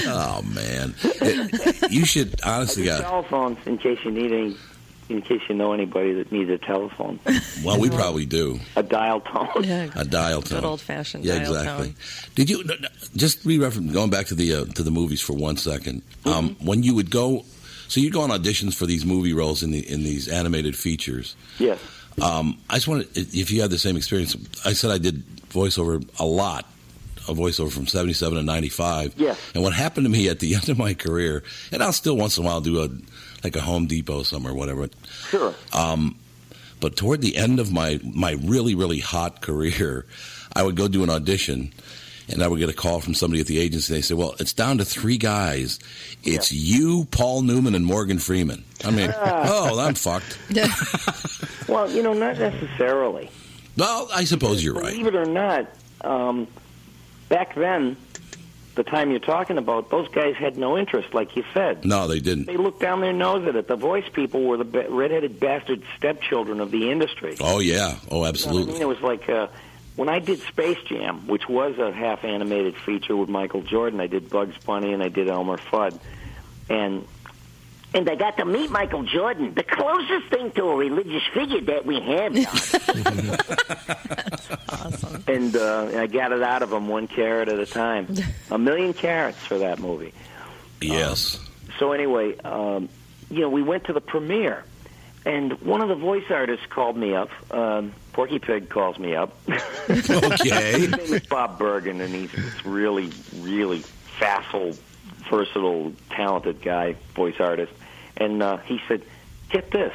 Oh 0.08 0.42
man, 0.42 0.94
It- 1.02 1.90
you 1.90 2.04
should 2.04 2.40
honestly, 2.44 2.84
Got 2.84 2.96
do 2.98 3.02
God. 3.02 3.08
telephones 3.10 3.58
in 3.66 3.78
case 3.78 3.98
you 4.04 4.10
need 4.10 4.32
any, 4.32 4.56
in 5.08 5.22
case 5.22 5.40
you 5.48 5.54
know 5.54 5.72
anybody 5.72 6.12
that 6.14 6.30
needs 6.32 6.50
a 6.50 6.58
telephone, 6.58 7.18
Well, 7.64 7.78
we 7.80 7.88
probably 7.90 8.26
do 8.26 8.60
a 8.76 8.82
dial 8.82 9.20
tone. 9.20 9.64
Yeah, 9.64 9.88
a 9.94 10.04
dial 10.04 10.42
tone. 10.42 10.60
Good 10.60 10.66
old-fashioned 10.66 11.24
Yeah, 11.24 11.38
dial 11.38 11.54
exactly. 11.56 11.86
tone. 11.88 11.96
Did 12.34 12.50
you 12.50 12.64
no, 12.64 12.74
no, 12.80 12.88
just 13.16 13.44
re-reference 13.44 13.92
going 13.92 14.10
back 14.10 14.26
to 14.26 14.34
the 14.34 14.54
uh, 14.54 14.64
to 14.66 14.82
the 14.82 14.90
movies 14.90 15.20
for 15.20 15.32
one 15.32 15.56
second? 15.56 16.02
Um, 16.24 16.50
Mm-hmm. 16.50 16.66
when 16.66 16.82
you 16.82 16.94
would 16.94 17.10
go, 17.10 17.44
so 17.88 18.00
you'd 18.00 18.12
go 18.12 18.22
on 18.22 18.30
auditions 18.30 18.74
for 18.74 18.86
these 18.86 19.04
movie 19.04 19.32
roles 19.32 19.62
in 19.62 19.70
the 19.70 19.80
in 19.90 20.02
these 20.04 20.28
animated 20.28 20.76
features. 20.76 21.36
Yes. 21.58 21.78
Um, 22.20 22.58
I 22.70 22.74
just 22.76 22.88
wanted 22.88 23.08
if 23.16 23.50
you 23.50 23.60
had 23.62 23.70
the 23.70 23.78
same 23.78 23.96
experience. 23.96 24.36
I 24.64 24.72
said 24.72 24.90
I 24.90 24.98
did 24.98 25.24
voiceover 25.50 26.06
a 26.18 26.24
lot, 26.24 26.66
a 27.28 27.34
voiceover 27.34 27.70
from 27.70 27.86
'77 27.86 28.36
to 28.36 28.42
'95. 28.42 29.14
Yes. 29.16 29.38
And 29.54 29.62
what 29.62 29.72
happened 29.72 30.04
to 30.06 30.10
me 30.10 30.28
at 30.28 30.40
the 30.40 30.54
end 30.56 30.68
of 30.68 30.78
my 30.78 30.94
career, 30.94 31.42
and 31.72 31.82
I'll 31.82 31.92
still 31.92 32.16
once 32.16 32.38
in 32.38 32.44
a 32.44 32.46
while 32.46 32.60
do 32.60 32.82
a 32.82 32.88
like 33.44 33.56
a 33.56 33.60
Home 33.60 33.86
Depot 33.86 34.22
somewhere, 34.22 34.54
whatever. 34.54 34.88
Sure. 35.28 35.54
Um, 35.72 36.16
but 36.80 36.96
toward 36.96 37.20
the 37.22 37.36
end 37.36 37.60
of 37.60 37.72
my 37.72 38.00
my 38.02 38.32
really 38.42 38.74
really 38.74 39.00
hot 39.00 39.40
career, 39.42 40.06
I 40.54 40.62
would 40.62 40.76
go 40.76 40.88
do 40.88 41.02
an 41.02 41.10
audition, 41.10 41.72
and 42.28 42.42
I 42.42 42.48
would 42.48 42.58
get 42.58 42.68
a 42.68 42.74
call 42.74 43.00
from 43.00 43.14
somebody 43.14 43.40
at 43.40 43.46
the 43.46 43.58
agency. 43.58 43.94
They 43.94 44.00
say, 44.02 44.14
"Well, 44.14 44.34
it's 44.38 44.52
down 44.52 44.78
to 44.78 44.84
three 44.84 45.18
guys. 45.18 45.78
It's 46.22 46.52
you, 46.52 47.06
Paul 47.10 47.42
Newman, 47.42 47.74
and 47.74 47.84
Morgan 47.86 48.18
Freeman." 48.18 48.64
I 48.84 48.90
mean, 48.90 49.12
oh, 49.16 49.78
I'm 49.78 49.94
fucked. 49.94 50.38
Well, 51.68 51.90
you 51.90 52.02
know, 52.02 52.12
not 52.12 52.38
necessarily. 52.38 53.30
Well, 53.76 54.08
I 54.14 54.24
suppose 54.24 54.64
you're 54.64 54.74
right. 54.74 54.92
Believe 54.92 55.06
it 55.08 55.14
or 55.14 55.26
not, 55.26 55.66
um, 56.02 56.46
back 57.28 57.54
then, 57.54 57.96
the 58.74 58.84
time 58.84 59.10
you're 59.10 59.20
talking 59.20 59.56
about, 59.58 59.90
those 59.90 60.08
guys 60.08 60.34
had 60.36 60.58
no 60.58 60.76
interest, 60.76 61.14
like 61.14 61.34
you 61.36 61.44
said. 61.54 61.84
No, 61.84 62.06
they 62.06 62.20
didn't. 62.20 62.46
They 62.46 62.56
looked 62.58 62.80
down 62.80 63.00
their 63.00 63.12
nose 63.12 63.46
at 63.48 63.56
it. 63.56 63.68
The 63.68 63.76
voice 63.76 64.04
people 64.12 64.44
were 64.44 64.58
the 64.58 64.64
redheaded 64.90 65.40
bastard 65.40 65.82
stepchildren 65.96 66.60
of 66.60 66.70
the 66.70 66.90
industry. 66.90 67.36
Oh 67.40 67.58
yeah. 67.60 67.96
Oh, 68.10 68.16
You 68.16 68.20
know 68.20 68.24
I 68.24 68.28
absolutely. 68.28 68.72
mean? 68.74 68.82
It 68.82 68.88
was 68.88 69.00
like 69.00 69.28
uh, 69.30 69.48
when 69.96 70.08
I 70.10 70.18
did 70.18 70.40
Space 70.40 70.78
Jam, 70.86 71.26
which 71.26 71.48
was 71.48 71.78
a 71.78 71.90
half 71.90 72.22
animated 72.24 72.76
feature 72.76 73.16
with 73.16 73.30
Michael 73.30 73.62
Jordan. 73.62 73.98
I 74.00 74.08
did 74.08 74.28
Bugs 74.28 74.56
Bunny 74.64 74.92
and 74.92 75.02
I 75.02 75.08
did 75.08 75.28
Elmer 75.30 75.56
Fudd, 75.56 75.98
and 76.68 77.06
And 77.96 78.08
I 78.10 78.14
got 78.14 78.36
to 78.36 78.44
meet 78.44 78.70
Michael 78.70 79.04
Jordan, 79.04 79.54
the 79.54 79.62
closest 79.62 80.26
thing 80.28 80.50
to 80.52 80.64
a 80.64 80.76
religious 80.76 81.22
figure 81.32 81.62
that 81.62 81.86
we 81.86 81.98
have. 81.98 82.34
Don. 82.34 82.44
and 85.34 85.56
uh, 85.56 86.02
I 86.02 86.06
got 86.06 86.32
it 86.32 86.42
out 86.42 86.62
of 86.62 86.70
him 86.70 86.88
one 86.88 87.08
carrot 87.08 87.48
at 87.48 87.58
a 87.58 87.64
time. 87.64 88.14
a 88.50 88.58
million 88.58 88.92
carrots 88.92 89.38
for 89.38 89.56
that 89.56 89.78
movie. 89.78 90.12
Yes. 90.82 91.40
So 91.78 91.92
anyway, 91.92 92.36
um, 92.40 92.90
you 93.30 93.40
know, 93.40 93.48
we 93.48 93.62
went 93.62 93.84
to 93.84 93.94
the 93.94 94.02
premiere, 94.02 94.64
and 95.24 95.58
one 95.62 95.80
of 95.80 95.88
the 95.88 95.94
voice 95.94 96.24
artists 96.28 96.66
called 96.66 96.98
me 96.98 97.14
up. 97.14 97.30
Um, 97.50 97.94
Porky 98.12 98.38
Pig 98.38 98.68
calls 98.68 98.98
me 98.98 99.14
up. 99.14 99.34
okay. 99.88 100.80
His 100.80 100.90
name 100.90 101.14
is 101.14 101.26
Bob 101.28 101.58
Bergen, 101.58 102.02
and 102.02 102.14
he's 102.14 102.32
this 102.32 102.66
really, 102.66 103.10
really 103.38 103.78
facile, 104.18 104.76
versatile, 105.30 105.94
talented 106.10 106.60
guy, 106.60 106.96
voice 107.14 107.40
artist. 107.40 107.72
And 108.16 108.42
uh, 108.42 108.58
he 108.58 108.80
said, 108.88 109.02
"Get 109.50 109.70
this, 109.70 109.92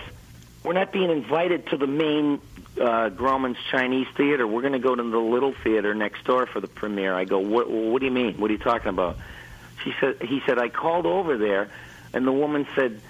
we're 0.64 0.74
not 0.74 0.92
being 0.92 1.10
invited 1.10 1.68
to 1.68 1.78
the 1.78 1.88
main 1.88 2.40
uh, 2.80 3.10
Grauman's 3.10 3.58
Chinese 3.70 4.08
Theater. 4.16 4.46
We're 4.48 4.62
going 4.62 4.74
to 4.74 4.80
go 4.80 4.96
to 4.96 5.04
the 5.04 5.18
little 5.18 5.54
theater 5.64 5.94
next 5.94 6.24
door 6.26 6.46
for 6.46 6.60
the 6.60 6.68
premiere." 6.68 7.14
I 7.14 7.26
go, 7.26 7.40
"What? 7.40 7.70
What 7.70 8.00
do 8.00 8.06
you 8.06 8.12
mean? 8.12 8.36
What 8.38 8.50
are 8.50 8.54
you 8.54 8.60
talking 8.60 8.90
about?" 8.90 9.18
She 9.84 9.94
said, 10.00 10.22
"He 10.22 10.42
said 10.46 10.60
I 10.60 10.70
called 10.70 11.06
over 11.06 11.38
there, 11.38 11.70
and 12.14 12.26
the 12.26 12.32
woman 12.32 12.68
said." 12.76 13.02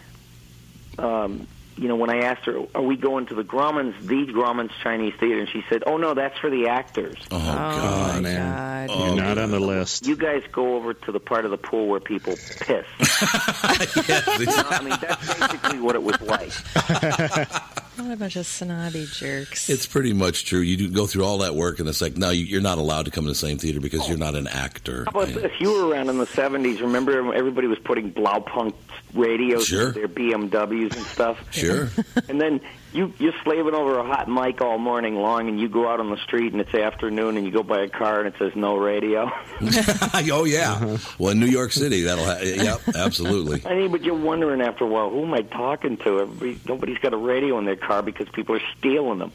Um, 0.98 1.48
you 1.82 1.88
know, 1.88 1.96
when 1.96 2.10
I 2.12 2.20
asked 2.20 2.46
her, 2.46 2.60
"Are 2.76 2.82
we 2.84 2.96
going 2.96 3.26
to 3.26 3.34
the 3.36 3.44
Grauman's, 3.44 3.96
the 4.06 4.28
Grauman's 4.28 4.72
Chinese 4.84 5.14
Theater?" 5.20 5.40
and 5.40 5.50
she 5.50 5.64
said, 5.68 5.82
"Oh 5.88 5.98
no, 5.98 6.14
that's 6.14 6.38
for 6.38 6.50
the 6.52 6.68
actors." 6.68 7.18
Oh, 7.32 7.38
oh 7.38 7.42
God, 7.42 8.22
man. 8.24 8.90
You're 8.90 8.98
Oh, 9.10 9.16
not 9.16 9.38
on 9.40 9.50
the 9.52 9.60
list. 9.60 10.06
You 10.06 10.16
guys 10.16 10.44
go 10.52 10.76
over 10.76 10.94
to 10.94 11.12
the 11.12 11.20
part 11.20 11.46
of 11.46 11.52
the 11.52 11.58
pool 11.58 11.88
where 11.88 12.00
people 12.00 12.34
piss. 12.36 12.86
I 13.00 14.80
mean, 14.84 14.98
that's 15.02 15.34
basically 15.40 15.80
what 15.80 15.96
it 15.96 16.04
was 16.04 16.22
like. 16.22 16.52
What 17.98 18.12
a 18.12 18.16
bunch 18.16 18.36
of 18.38 18.46
snobby 18.46 19.06
jerks. 19.12 19.70
It's 19.70 19.86
pretty 19.86 20.14
much 20.14 20.46
true. 20.46 20.60
You 20.62 20.78
do 20.78 20.90
go 20.90 21.06
through 21.08 21.24
all 21.26 21.40
that 21.40 21.56
work, 21.56 21.80
and 21.80 21.88
it's 21.90 22.02
like, 22.02 22.18
no, 22.18 22.30
you- 22.30 22.46
you're 22.46 22.62
not 22.62 22.78
allowed 22.78 23.06
to 23.06 23.12
come 23.12 23.26
to 23.26 23.30
the 23.32 23.36
same 23.36 23.58
theater 23.58 23.80
because 23.80 24.08
you're 24.08 24.18
not 24.18 24.34
an 24.36 24.48
actor. 24.48 25.06
How 25.14 25.22
about 25.22 25.34
this? 25.34 25.52
You 25.60 25.72
were 25.74 25.88
around 25.90 26.10
in 26.10 26.18
the 26.18 26.26
'70s. 26.26 26.80
Remember, 26.82 27.34
everybody 27.34 27.68
was 27.68 27.80
putting 27.80 28.12
Blaupunkt 28.12 28.74
radios 29.14 29.66
Sure. 29.68 29.90
in 29.90 29.94
their 29.94 30.08
BMWs 30.08 30.96
and 30.96 31.06
stuff. 31.08 31.38
Sure. 31.52 31.90
and 32.30 32.40
then 32.42 32.62
you 32.94 33.14
you're 33.18 33.34
slaving 33.44 33.74
over 33.74 33.98
a 34.00 34.04
hot 34.04 34.28
mic 34.28 34.62
all 34.62 34.78
morning 34.78 35.16
long, 35.16 35.48
and 35.48 35.60
you 35.60 35.70
go 35.70 35.88
out 35.88 36.00
on 36.00 36.10
the 36.10 36.18
street, 36.18 36.52
and 36.52 36.62
it's 36.62 36.74
afternoon, 36.74 37.38
and 37.38 37.46
you 37.46 37.52
go 37.52 37.64
by 37.64 37.82
a 37.82 37.90
car, 37.90 38.20
and 38.20 38.28
it 38.28 38.36
says 38.38 38.56
no 38.56 38.78
radio. 38.78 39.32
oh 39.62 40.46
yeah. 40.46 40.74
Uh-huh. 40.74 40.98
Well, 41.18 41.32
in 41.32 41.40
New 41.40 41.46
York 41.48 41.72
City, 41.72 42.02
that'll. 42.02 42.26
Ha- 42.26 42.40
yep, 42.42 42.82
absolutely. 42.96 43.62
I 43.70 43.76
mean, 43.76 43.92
but 43.92 44.04
you're 44.04 44.16
wondering 44.16 44.62
after 44.62 44.84
a 44.84 44.88
while, 44.88 45.10
who 45.10 45.24
am 45.24 45.34
I 45.34 45.42
talking 45.42 45.98
to? 45.98 46.22
Everybody, 46.22 46.60
nobody's 46.68 46.98
got 47.00 47.14
a 47.14 47.18
radio 47.18 47.58
in 47.60 47.66
their 47.66 47.76
car 47.76 48.02
because 48.02 48.28
people 48.30 48.56
are 48.56 48.62
stealing 48.78 49.20
them. 49.20 49.32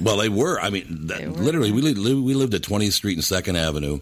Well, 0.00 0.16
they 0.16 0.28
were. 0.28 0.60
I 0.60 0.70
mean, 0.70 1.06
that, 1.08 1.26
literally, 1.32 1.72
we 1.72 1.82
lived, 1.82 1.98
we 1.98 2.34
lived 2.34 2.54
at 2.54 2.62
20th 2.62 2.92
Street 2.92 3.14
and 3.14 3.24
Second 3.24 3.56
Avenue, 3.56 4.00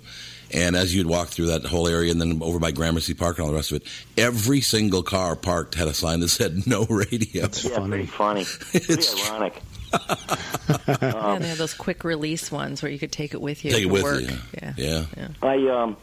and 0.52 0.76
as 0.76 0.94
you'd 0.94 1.06
walk 1.06 1.28
through 1.28 1.46
that 1.46 1.64
whole 1.64 1.88
area, 1.88 2.10
and 2.12 2.20
then 2.20 2.40
over 2.42 2.58
by 2.58 2.70
Gramercy 2.72 3.14
Park 3.14 3.38
and 3.38 3.44
all 3.44 3.50
the 3.50 3.56
rest 3.56 3.70
of 3.72 3.76
it, 3.78 3.86
every 4.16 4.60
single 4.60 5.02
car 5.02 5.36
parked 5.36 5.74
had 5.74 5.88
a 5.88 5.94
sign 5.94 6.20
that 6.20 6.28
said 6.28 6.66
"No 6.66 6.84
radio." 6.86 7.42
That's 7.42 7.64
yeah, 7.64 7.78
pretty 7.86 8.06
funny. 8.06 8.44
Pretty 8.72 9.04
ironic. 9.26 9.62
yeah, 9.92 11.38
they 11.40 11.48
have 11.48 11.58
those 11.58 11.74
quick 11.74 12.04
release 12.04 12.52
ones 12.52 12.80
where 12.82 12.92
you 12.92 12.98
could 12.98 13.10
take 13.10 13.34
it 13.34 13.40
with 13.40 13.64
you 13.64 13.72
Take 13.72 13.82
it 13.82 13.86
with 13.86 14.02
work. 14.04 14.20
you. 14.22 14.36
Yeah. 14.76 15.04
Yeah. 15.16 15.28
I 15.42 15.66
um, 15.68 15.96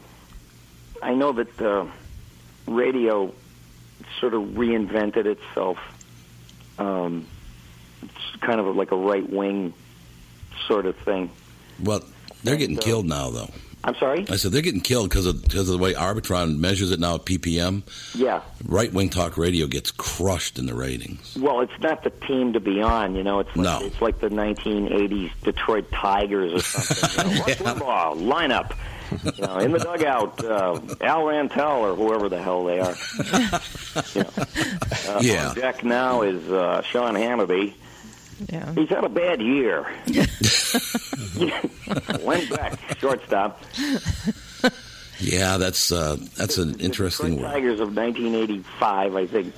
I 1.02 1.14
know 1.14 1.32
that 1.32 1.60
uh, 1.60 1.86
radio 2.66 3.32
sort 4.20 4.34
of 4.34 4.42
reinvented 4.42 5.24
itself. 5.26 5.78
Um, 6.78 7.26
it's 8.02 8.40
kind 8.40 8.60
of 8.60 8.76
like 8.76 8.92
a 8.92 8.96
right 8.96 9.28
wing 9.28 9.72
sort 10.66 10.86
of 10.86 10.96
thing. 10.98 11.30
Well, 11.82 12.02
they're 12.44 12.56
getting 12.56 12.76
And, 12.76 12.84
uh, 12.84 12.86
killed 12.86 13.06
now, 13.06 13.30
though. 13.30 13.50
I'm 13.84 13.94
sorry. 13.94 14.26
I 14.28 14.36
said 14.36 14.52
they're 14.52 14.60
getting 14.62 14.80
killed 14.80 15.08
because 15.08 15.24
of 15.26 15.40
because 15.42 15.68
of 15.68 15.78
the 15.78 15.82
way 15.82 15.94
Arbitron 15.94 16.58
measures 16.58 16.90
it 16.90 16.98
now 17.00 17.14
at 17.14 17.24
ppm. 17.24 17.82
Yeah. 18.14 18.42
Right 18.66 18.92
wing 18.92 19.08
talk 19.08 19.38
radio 19.38 19.66
gets 19.66 19.90
crushed 19.92 20.58
in 20.58 20.66
the 20.66 20.74
ratings. 20.74 21.36
Well, 21.40 21.60
it's 21.60 21.72
not 21.80 22.02
the 22.02 22.10
team 22.10 22.52
to 22.54 22.60
be 22.60 22.82
on. 22.82 23.14
You 23.14 23.22
know, 23.22 23.38
it's 23.40 23.54
like, 23.56 23.64
No. 23.64 23.86
it's 23.86 24.00
like 24.02 24.20
the 24.20 24.28
1980s 24.30 25.30
Detroit 25.44 25.90
Tigers 25.92 26.52
or 26.54 26.60
something. 26.60 27.30
You 27.30 27.38
know, 27.38 27.44
Limbaugh 27.74 28.16
lineup. 28.16 28.76
You 29.38 29.46
know, 29.46 29.56
in 29.58 29.72
the 29.72 29.78
dugout, 29.78 30.44
uh, 30.44 30.78
Al 31.00 31.22
Rantel 31.24 31.78
or 31.78 31.94
whoever 31.94 32.28
the 32.28 32.42
hell 32.42 32.64
they 32.64 32.78
are. 32.80 32.94
you 34.14 34.22
know, 34.22 34.30
uh, 35.08 35.20
Yeah. 35.22 35.48
On 35.50 35.54
deck 35.54 35.82
now 35.84 36.22
is 36.22 36.46
uh, 36.50 36.82
Sean 36.82 37.14
Hannity. 37.14 37.72
Yeah. 38.48 38.72
He's 38.74 38.88
had 38.88 39.02
a 39.04 39.08
bad 39.08 39.42
year. 39.42 39.82
Went 42.22 42.50
back, 42.50 42.98
shortstop. 42.98 43.60
Yeah, 45.20 45.56
that's 45.56 45.90
uh, 45.90 46.16
that's 46.36 46.58
an 46.58 46.78
interesting 46.80 47.30
Detroit 47.36 47.42
word. 47.46 47.52
Tigers 47.54 47.80
of 47.80 47.96
1985, 47.96 49.16
I 49.16 49.26
think. 49.26 49.54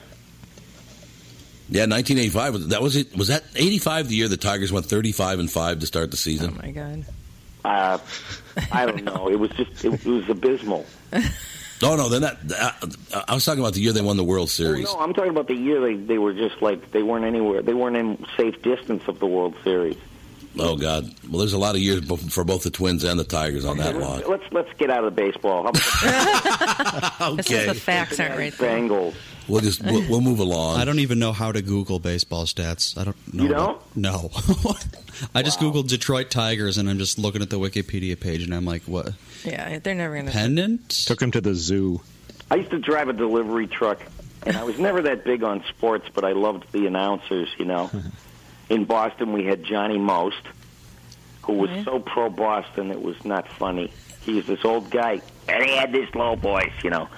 Yeah, 1.69 1.83
1985. 1.83 2.53
was- 2.55 2.69
That 2.69 2.83
was 2.83 2.97
it. 2.97 3.15
Was 3.17 3.29
that 3.29 3.45
85 3.55 4.09
the 4.09 4.17
year 4.17 4.29
the 4.29 4.37
Tigers 4.39 4.73
went 4.73 4.87
35 4.87 5.39
and 5.41 5.51
five 5.51 5.81
to 5.81 5.87
start 5.87 6.11
the 6.11 6.17
season? 6.17 6.55
Oh 6.59 6.63
my 6.63 6.71
god. 6.73 7.05
Uh, 7.65 7.99
I 8.73 8.87
don't 8.87 9.05
know. 9.05 9.29
It 9.29 9.39
was 9.39 9.51
just 9.51 9.85
it, 9.85 10.05
was 10.07 10.29
abysmal. 10.31 10.87
Oh 11.83 11.97
no, 11.97 12.09
then 12.09 12.23
that 12.23 12.39
uh, 13.13 13.23
I 13.29 13.35
was 13.35 13.45
talking 13.45 13.61
about 13.61 13.75
the 13.75 13.81
year 13.81 13.93
they 13.93 14.03
won 14.03 14.17
the 14.17 14.25
World 14.25 14.51
Series. 14.51 14.85
No, 14.85 14.99
I'm 15.01 15.15
talking 15.15 15.31
about 15.31 15.47
the 15.49 15.55
year 15.55 15.81
they 15.81 15.95
they 15.95 16.19
were 16.19 16.35
just 16.35 16.61
like 16.61 16.91
they 16.93 17.03
weren't 17.03 17.25
anywhere. 17.25 17.63
They 17.63 17.75
weren't 17.75 17.97
in 17.97 18.25
safe 18.37 18.61
distance 18.63 19.03
of 19.09 19.19
the 19.19 19.27
World 19.27 19.55
Series. 19.65 19.97
Oh 20.59 20.77
God. 20.77 21.05
Well, 21.29 21.39
there's 21.39 21.53
a 21.53 21.59
lot 21.59 21.77
of 21.77 21.81
years 21.81 22.01
bo- 22.01 22.17
for 22.17 22.43
both 22.43 22.65
the 22.65 22.71
Twins 22.71 23.05
and 23.05 23.19
the 23.21 23.25
Tigers 23.25 23.65
on 23.65 23.79
that 23.79 23.97
lot. 23.97 24.29
Let's 24.29 24.43
let's 24.53 24.73
get 24.79 24.91
out 24.91 25.05
of 25.05 25.15
baseball. 25.15 25.63
How 25.63 25.69
about 25.71 27.37
This 27.37 27.51
is 27.51 27.67
the 27.67 27.75
facts 27.75 28.19
aren't 28.19 28.37
right. 28.37 28.53
Bengals? 28.53 29.15
We'll 29.49 29.61
just 29.61 29.83
we'll, 29.85 30.03
we'll 30.09 30.21
move 30.21 30.39
along. 30.41 30.79
I 30.81 30.85
don't 30.85 30.99
even 30.99 31.19
know 31.19 31.33
how 31.33 31.51
to 31.53 31.63
Google 31.63 31.99
baseball 31.99 32.45
stats. 32.47 32.99
I 32.99 33.05
don't 33.05 33.35
know. 33.35 33.45
You 33.45 33.51
about- 33.53 33.97
No. 33.97 34.31
I 35.35 35.43
just 35.43 35.61
Googled 35.61 35.89
Detroit 35.89 36.31
Tigers 36.31 36.79
and 36.79 36.89
I'm 36.91 36.99
just 36.99 37.19
looking 37.19 37.43
at 37.43 37.51
the 37.51 37.59
Wikipedia 37.59 38.19
page 38.19 38.43
and 38.43 38.55
I'm 38.55 38.65
like, 38.65 38.83
what? 38.83 39.13
Yeah, 39.45 39.79
they're 39.79 39.95
never 39.95 40.15
going 40.15 40.27
to. 40.27 40.33
Pendant? 40.33 40.89
Took 40.91 41.21
him 41.23 41.31
to 41.33 41.41
the 41.41 41.55
zoo. 41.55 42.01
I 42.51 42.57
used 42.57 42.71
to 42.71 42.79
drive 42.79 43.09
a 43.09 43.13
delivery 43.13 43.67
truck, 43.67 44.01
and 44.45 44.57
I 44.57 44.65
was 44.65 44.79
never 44.79 45.03
that 45.03 45.25
big 45.25 45.43
on 45.43 45.65
sports, 45.69 46.07
but 46.13 46.25
I 46.25 46.33
loved 46.33 46.71
the 46.73 46.87
announcers. 46.87 47.49
You 47.59 47.65
know, 47.67 47.91
in 48.69 48.85
Boston 48.85 49.33
we 49.33 49.45
had 49.45 49.65
Johnny 49.65 49.99
Most, 49.99 50.43
who 51.43 51.55
was 51.55 51.71
Yeah. 51.71 51.85
so 51.85 52.01
pro 52.01 52.29
Boston 52.29 52.91
it 52.91 53.01
was 53.03 53.25
not 53.25 53.49
funny. 53.49 53.93
He 54.23 54.35
was 54.35 54.47
this 54.47 54.65
old 54.65 54.91
guy, 54.91 55.21
and 55.49 55.65
he 55.65 55.77
had 55.77 55.93
this 55.93 56.13
low 56.15 56.35
voice. 56.35 56.73
You 56.85 56.91
know, 56.91 57.09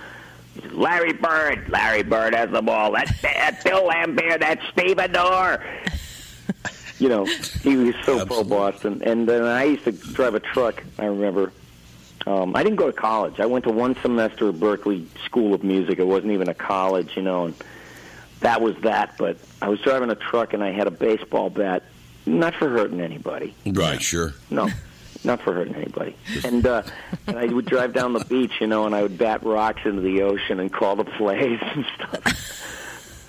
Larry 0.70 1.14
Bird, 1.14 1.68
Larry 1.70 2.02
Bird 2.02 2.34
has 2.34 2.50
the 2.50 2.62
ball. 2.62 2.92
That's, 2.92 3.20
that's 3.22 3.64
Bill 3.64 3.86
Lambert. 3.86 4.40
That's 4.40 4.62
Stephen 4.68 5.16
Orr. 5.16 5.64
You 6.98 7.08
know, 7.08 7.24
he 7.62 7.74
was 7.76 7.94
so 8.04 8.24
pro 8.26 8.44
Boston. 8.44 9.02
And 9.04 9.28
then 9.28 9.42
I 9.42 9.64
used 9.64 9.82
to 9.84 9.92
drive 9.92 10.34
a 10.36 10.40
truck. 10.40 10.84
I 10.98 11.06
remember. 11.06 11.52
Um, 12.26 12.54
I 12.54 12.62
didn't 12.62 12.76
go 12.76 12.86
to 12.86 12.92
college. 12.92 13.40
I 13.40 13.46
went 13.46 13.64
to 13.64 13.70
one 13.70 13.96
semester 14.00 14.48
of 14.48 14.56
Berklee 14.56 15.06
School 15.24 15.54
of 15.54 15.64
Music. 15.64 15.98
It 15.98 16.06
wasn't 16.06 16.32
even 16.32 16.48
a 16.48 16.54
college, 16.54 17.16
you 17.16 17.22
know, 17.22 17.46
and 17.46 17.54
that 18.40 18.60
was 18.60 18.76
that. 18.82 19.16
But 19.18 19.38
I 19.60 19.68
was 19.68 19.80
driving 19.80 20.10
a 20.10 20.14
truck 20.14 20.52
and 20.52 20.62
I 20.62 20.70
had 20.72 20.86
a 20.86 20.90
baseball 20.90 21.50
bat, 21.50 21.82
not 22.26 22.54
for 22.54 22.68
hurting 22.68 23.00
anybody. 23.00 23.54
Right, 23.66 24.00
sure. 24.00 24.34
No, 24.50 24.68
not 25.24 25.40
for 25.42 25.52
hurting 25.52 25.74
anybody. 25.74 26.16
And 26.44 26.64
uh, 26.66 26.82
and 27.26 27.38
I 27.38 27.46
would 27.46 27.66
drive 27.66 27.92
down 27.92 28.12
the 28.12 28.24
beach, 28.24 28.52
you 28.60 28.66
know, 28.66 28.86
and 28.86 28.94
I 28.94 29.02
would 29.02 29.18
bat 29.18 29.42
rocks 29.42 29.82
into 29.84 30.02
the 30.02 30.22
ocean 30.22 30.60
and 30.60 30.72
call 30.72 30.96
the 30.96 31.04
plays 31.04 31.58
and 31.60 31.84
stuff. 31.96 32.68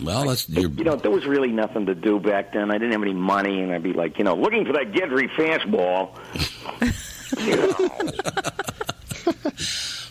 Well, 0.03 0.27
that's 0.27 0.49
your 0.49 0.69
You 0.69 0.83
know, 0.83 0.95
there 0.95 1.11
was 1.11 1.25
really 1.25 1.51
nothing 1.51 1.85
to 1.85 1.95
do 1.95 2.19
back 2.19 2.53
then. 2.53 2.71
I 2.71 2.73
didn't 2.73 2.91
have 2.91 3.03
any 3.03 3.13
money, 3.13 3.61
and 3.61 3.71
I'd 3.71 3.83
be 3.83 3.93
like, 3.93 4.17
you 4.17 4.23
know, 4.25 4.35
looking 4.35 4.65
for 4.65 4.73
that 4.73 4.91
Guidry 4.91 5.29
fastball. 5.29 6.17
you 7.39 7.55
know. 7.67 7.89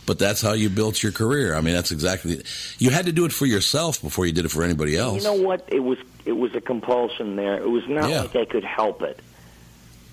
But 0.04 0.18
that's 0.18 0.42
how 0.42 0.52
you 0.52 0.68
built 0.68 1.00
your 1.02 1.12
career. 1.12 1.54
I 1.54 1.60
mean, 1.60 1.74
that's 1.74 1.92
exactly. 1.92 2.42
You 2.78 2.90
had 2.90 3.06
to 3.06 3.12
do 3.12 3.24
it 3.24 3.32
for 3.32 3.46
yourself 3.46 4.02
before 4.02 4.26
you 4.26 4.32
did 4.32 4.44
it 4.44 4.50
for 4.50 4.64
anybody 4.64 4.96
else. 4.96 5.16
You 5.18 5.22
know 5.22 5.40
what? 5.40 5.64
It 5.68 5.80
was 5.80 5.98
it 6.24 6.32
was 6.32 6.54
a 6.56 6.60
compulsion 6.60 7.36
there. 7.36 7.54
It 7.56 7.68
was 7.70 7.86
not 7.88 8.10
Yeah. 8.10 8.22
like 8.22 8.34
I 8.36 8.44
could 8.44 8.64
help 8.64 9.02
it. 9.02 9.20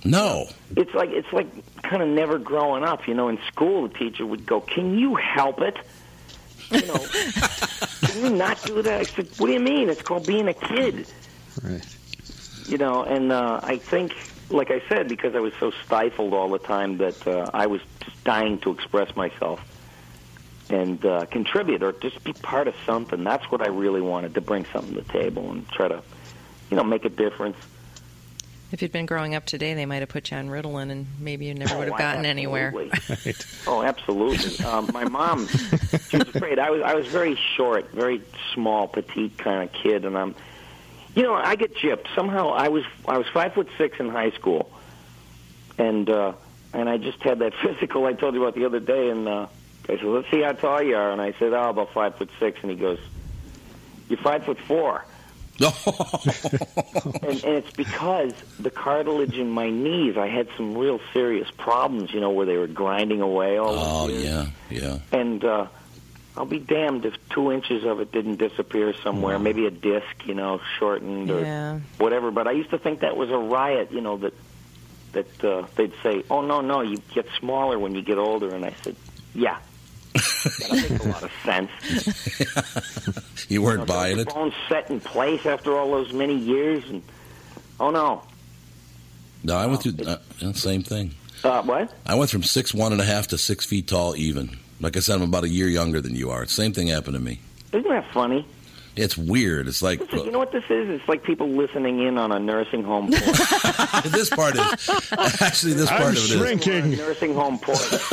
no. 0.05 0.47
It's 0.77 0.93
like 0.93 1.09
it's 1.09 1.31
like 1.33 1.47
kind 1.81 2.03
of 2.03 2.07
never 2.09 2.37
growing 2.37 2.83
up. 2.83 3.07
You 3.07 3.15
know, 3.15 3.29
in 3.29 3.39
school, 3.47 3.87
the 3.87 3.93
teacher 3.97 4.25
would 4.27 4.45
go, 4.45 4.61
"Can 4.61 4.97
you 4.97 5.15
help 5.15 5.59
it? 5.61 5.75
You 6.69 6.85
know, 6.85 6.93
can 8.03 8.23
you 8.23 8.29
not 8.29 8.61
do 8.63 8.81
that?" 8.83 8.99
I 9.01 9.03
said, 9.03 9.27
"What 9.39 9.47
do 9.47 9.53
you 9.53 9.59
mean? 9.59 9.89
It's 9.89 10.03
called 10.03 10.27
being 10.27 10.47
a 10.47 10.53
kid." 10.53 11.07
Right. 11.63 11.83
You 12.67 12.77
know, 12.77 13.03
and 13.03 13.31
uh, 13.31 13.59
I 13.63 13.77
think, 13.77 14.13
like 14.49 14.71
I 14.71 14.81
said, 14.89 15.07
because 15.07 15.35
I 15.35 15.39
was 15.39 15.53
so 15.59 15.71
stifled 15.85 16.33
all 16.33 16.49
the 16.49 16.59
time 16.59 16.97
that 16.97 17.27
uh, 17.27 17.49
I 17.53 17.67
was 17.67 17.81
just 18.03 18.23
dying 18.23 18.59
to 18.59 18.71
express 18.71 19.15
myself 19.15 19.59
and 20.69 21.03
uh, 21.05 21.25
contribute 21.25 21.81
or 21.83 21.91
just 21.93 22.23
be 22.23 22.33
part 22.33 22.67
of 22.67 22.75
something. 22.85 23.23
That's 23.23 23.49
what 23.51 23.61
I 23.61 23.67
really 23.69 24.01
wanted 24.01 24.33
to 24.35 24.41
bring 24.41 24.65
something 24.71 24.93
to 24.95 25.01
the 25.01 25.11
table 25.13 25.51
and 25.51 25.67
try 25.69 25.87
to, 25.87 26.01
you 26.69 26.77
know, 26.77 26.83
make 26.83 27.05
a 27.05 27.09
difference. 27.09 27.57
If 28.71 28.83
you'd 28.83 28.91
been 28.91 29.07
growing 29.07 29.33
up 29.33 29.47
today, 29.47 29.73
they 29.73 29.87
might 29.87 30.01
have 30.01 30.09
put 30.09 30.29
you 30.29 30.37
on 30.37 30.47
Ritalin, 30.47 30.91
and 30.91 31.07
maybe 31.19 31.45
you 31.45 31.55
never 31.55 31.73
Oh, 31.73 31.79
would 31.79 31.87
have 31.87 31.95
I- 31.95 31.97
gotten 31.97 32.25
anywhere. 32.27 32.67
absolutely. 32.93 33.33
Oh, 33.65 33.81
absolutely. 33.81 34.63
Um, 34.63 34.89
my 34.93 35.05
mom, 35.05 35.47
she 35.47 36.17
was 36.17 36.27
afraid. 36.35 36.59
I 36.59 36.69
was 36.69 36.83
I 36.83 36.93
was 36.93 37.07
very 37.07 37.35
short, 37.57 37.89
very 37.93 38.21
small, 38.53 38.87
petite 38.87 39.39
kind 39.39 39.63
of 39.67 39.73
kid, 39.73 40.05
and 40.05 40.15
I'm, 40.15 40.35
you 41.15 41.23
know, 41.23 41.33
I 41.33 41.55
get 41.55 41.75
gypped. 41.75 42.07
Somehow 42.15 42.49
I 42.49 42.69
was 42.69 42.83
I 43.07 43.17
was 43.17 43.27
five 43.33 43.53
foot 43.53 43.69
six 43.77 43.99
in 43.99 44.09
high 44.09 44.31
school, 44.31 44.71
and 45.77 46.09
uh, 46.09 46.33
and 46.73 46.89
I 46.89 46.97
just 46.97 47.21
had 47.21 47.39
that 47.39 47.53
physical 47.63 48.05
I 48.05 48.13
told 48.13 48.35
you 48.35 48.43
about 48.43 48.55
the 48.55 48.65
other 48.65 48.79
day, 48.79 49.09
and 49.09 49.27
uh, 49.27 49.47
I 49.87 49.97
said, 49.97 50.03
let's 50.03 50.29
see 50.29 50.41
how 50.41 50.51
tall 50.53 50.81
you 50.81 50.95
are, 50.95 51.11
and 51.11 51.21
I 51.21 51.33
said, 51.33 51.53
oh, 51.53 51.69
about 51.69 51.93
five 51.93 52.15
foot 52.15 52.29
six, 52.39 52.59
and 52.61 52.71
he 52.71 52.77
goes, 52.77 52.99
you're 54.07 54.19
five 54.19 54.45
foot 54.45 54.59
four. 54.59 55.05
and, 57.21 57.43
and 57.43 57.43
it's 57.43 57.71
because 57.71 58.31
the 58.59 58.69
cartilage 58.69 59.37
in 59.37 59.49
my 59.49 59.69
knees, 59.69 60.15
I 60.15 60.27
had 60.27 60.47
some 60.55 60.77
real 60.77 61.01
serious 61.11 61.49
problems, 61.57 62.13
you 62.13 62.21
know, 62.21 62.29
where 62.29 62.45
they 62.45 62.55
were 62.55 62.67
grinding 62.67 63.19
away 63.19 63.57
all 63.57 63.73
Oh 63.77 64.07
yeah, 64.07 64.47
yeah. 64.69 64.99
And 65.11 65.43
uh, 65.43 65.67
I'll 66.39 66.45
be 66.45 66.57
damned 66.59 67.03
if 67.05 67.13
two 67.31 67.51
inches 67.51 67.83
of 67.83 67.99
it 67.99 68.13
didn't 68.13 68.37
disappear 68.37 68.93
somewhere. 69.03 69.37
Maybe 69.37 69.65
a 69.65 69.71
disc, 69.71 70.07
you 70.25 70.33
know, 70.33 70.61
shortened 70.79 71.29
or 71.29 71.41
Yeah. 71.41 71.79
whatever. 71.97 72.31
But 72.31 72.47
I 72.47 72.51
used 72.51 72.69
to 72.69 72.77
think 72.79 73.01
that 73.01 73.17
was 73.17 73.29
a 73.29 73.37
riot, 73.37 73.91
you 73.91 73.99
know, 73.99 74.15
that 74.17 74.33
that 75.11 75.43
uh, 75.43 75.65
they'd 75.75 75.91
say, 76.01 76.23
"Oh 76.29 76.41
no, 76.41 76.61
no, 76.61 76.79
you 76.81 76.97
get 77.13 77.25
smaller 77.39 77.77
when 77.77 77.93
you 77.93 78.01
get 78.01 78.17
older." 78.17 78.55
And 78.55 78.63
I 78.63 78.73
said, 78.83 78.95
"Yeah." 79.35 79.57
that 80.13 80.67
makes 80.71 81.05
a 81.05 81.09
lot 81.09 81.23
of 81.23 81.31
sense. 81.43 81.71
You 83.49 83.61
weren't 83.63 83.79
You 83.81 83.85
know, 83.87 83.93
buying 83.93 84.19
it. 84.19 84.27
Bones 84.27 84.53
set 84.67 84.89
in 84.91 84.99
place 85.01 85.45
after 85.45 85.75
all 85.75 85.89
those 85.91 86.13
many 86.13 86.35
years, 86.37 86.83
and 86.87 87.01
oh 87.79 87.89
no, 87.89 88.21
No, 89.43 89.55
I 89.57 89.65
went 89.65 89.81
through 89.83 89.95
uh, 90.05 90.17
same 90.53 90.83
thing. 90.83 91.15
uh, 91.43 91.63
what? 91.63 91.91
I 92.05 92.13
went 92.15 92.29
from 92.29 92.43
six 92.43 92.73
one 92.73 92.91
and 92.91 93.01
a 93.01 93.05
half 93.05 93.27
to 93.29 93.37
six 93.39 93.65
feet 93.65 93.87
tall, 93.87 94.15
even. 94.15 94.59
Like 94.81 94.95
I 94.97 94.99
said, 95.01 95.15
I'm 95.15 95.23
about 95.23 95.43
a 95.43 95.49
year 95.49 95.67
younger 95.67 95.99
than 96.01 96.15
you 96.15 96.29
are. 96.31 96.45
Same 96.45 96.71
thing 96.73 96.87
happened 96.87 97.15
to 97.15 97.19
me. 97.21 97.39
Isn't 97.73 97.89
that 97.89 98.11
funny? 98.13 98.45
It's 98.95 99.17
weird. 99.17 99.67
It's 99.67 99.81
like 99.81 99.99
Listen, 100.01 100.25
you 100.25 100.31
know 100.31 100.39
what 100.39 100.51
this 100.51 100.63
is? 100.69 100.89
It's 100.89 101.07
like 101.07 101.23
people 101.23 101.47
listening 101.47 101.99
in 102.01 102.17
on 102.17 102.31
a 102.33 102.39
nursing 102.39 102.83
home. 102.83 103.11
Porn. 103.11 103.21
this 104.11 104.29
part 104.29 104.55
is 104.55 104.89
actually 105.41 105.73
this 105.73 105.87
part 105.89 106.01
I'm 106.01 106.07
of 106.07 106.13
it 106.17 106.17
is. 106.17 106.31
shrinking. 106.31 106.91
nursing 106.97 107.33
home 107.33 107.59
porn. 107.59 107.77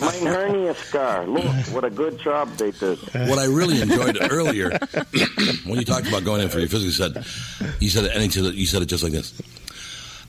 My 0.00 0.12
hernia 0.22 0.74
scar. 0.74 1.26
Look, 1.26 1.44
what 1.72 1.84
a 1.84 1.90
good 1.90 2.18
job 2.18 2.50
they 2.56 2.72
did. 2.72 2.98
What 3.28 3.38
I 3.38 3.44
really 3.44 3.80
enjoyed 3.80 4.18
earlier 4.30 4.70
when 5.64 5.78
you 5.78 5.84
talked 5.84 6.08
about 6.08 6.24
going 6.24 6.42
in 6.42 6.48
for 6.50 6.58
your 6.58 6.68
physical, 6.68 6.86
you 6.86 6.90
said 6.90 7.24
you 7.80 7.88
said 7.88 8.04
it, 8.04 8.12
and 8.12 8.22
he 8.22 8.28
said 8.28 8.44
it- 8.44 8.54
you 8.54 8.66
said 8.66 8.82
it 8.82 8.86
just 8.86 9.02
like 9.02 9.12
this. 9.12 9.32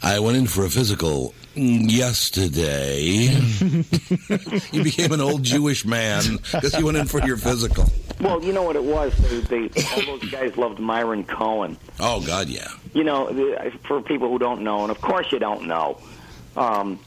I 0.02 0.20
went 0.20 0.38
in 0.38 0.48
for 0.48 0.66
a 0.66 0.70
physical 0.70 1.34
yesterday. 1.56 3.30
you 4.72 4.84
became 4.84 5.12
an 5.12 5.22
old 5.22 5.43
Jewish 5.43 5.86
man 5.86 6.38
because 6.52 6.78
you 6.78 6.86
went 6.86 6.98
in 6.98 7.08
for 7.08 7.26
your 7.26 7.38
physical. 7.38 7.86
Well, 8.22 8.43
you 8.43 8.54
know 8.54 8.64
what 8.64 8.76
it 8.76 8.84
was? 8.84 9.16
They, 9.18 9.68
they, 9.68 9.84
all 9.91 10.18
those 10.18 10.30
guys 10.32 10.58
loved 10.58 10.80
Myron 10.80 11.24
Cohen. 11.24 11.78
Oh 12.00 12.26
God, 12.26 12.48
yeah. 12.50 12.68
You 12.93 13.04
know, 13.04 13.72
for 13.86 14.02
people 14.02 14.30
who 14.30 14.39
don't 14.39 14.62
know, 14.62 14.84
and 14.84 14.91
of 14.91 15.02
course 15.02 15.32
you 15.32 15.39
don't 15.39 15.68
know, 15.68 16.00
um, 16.56 17.00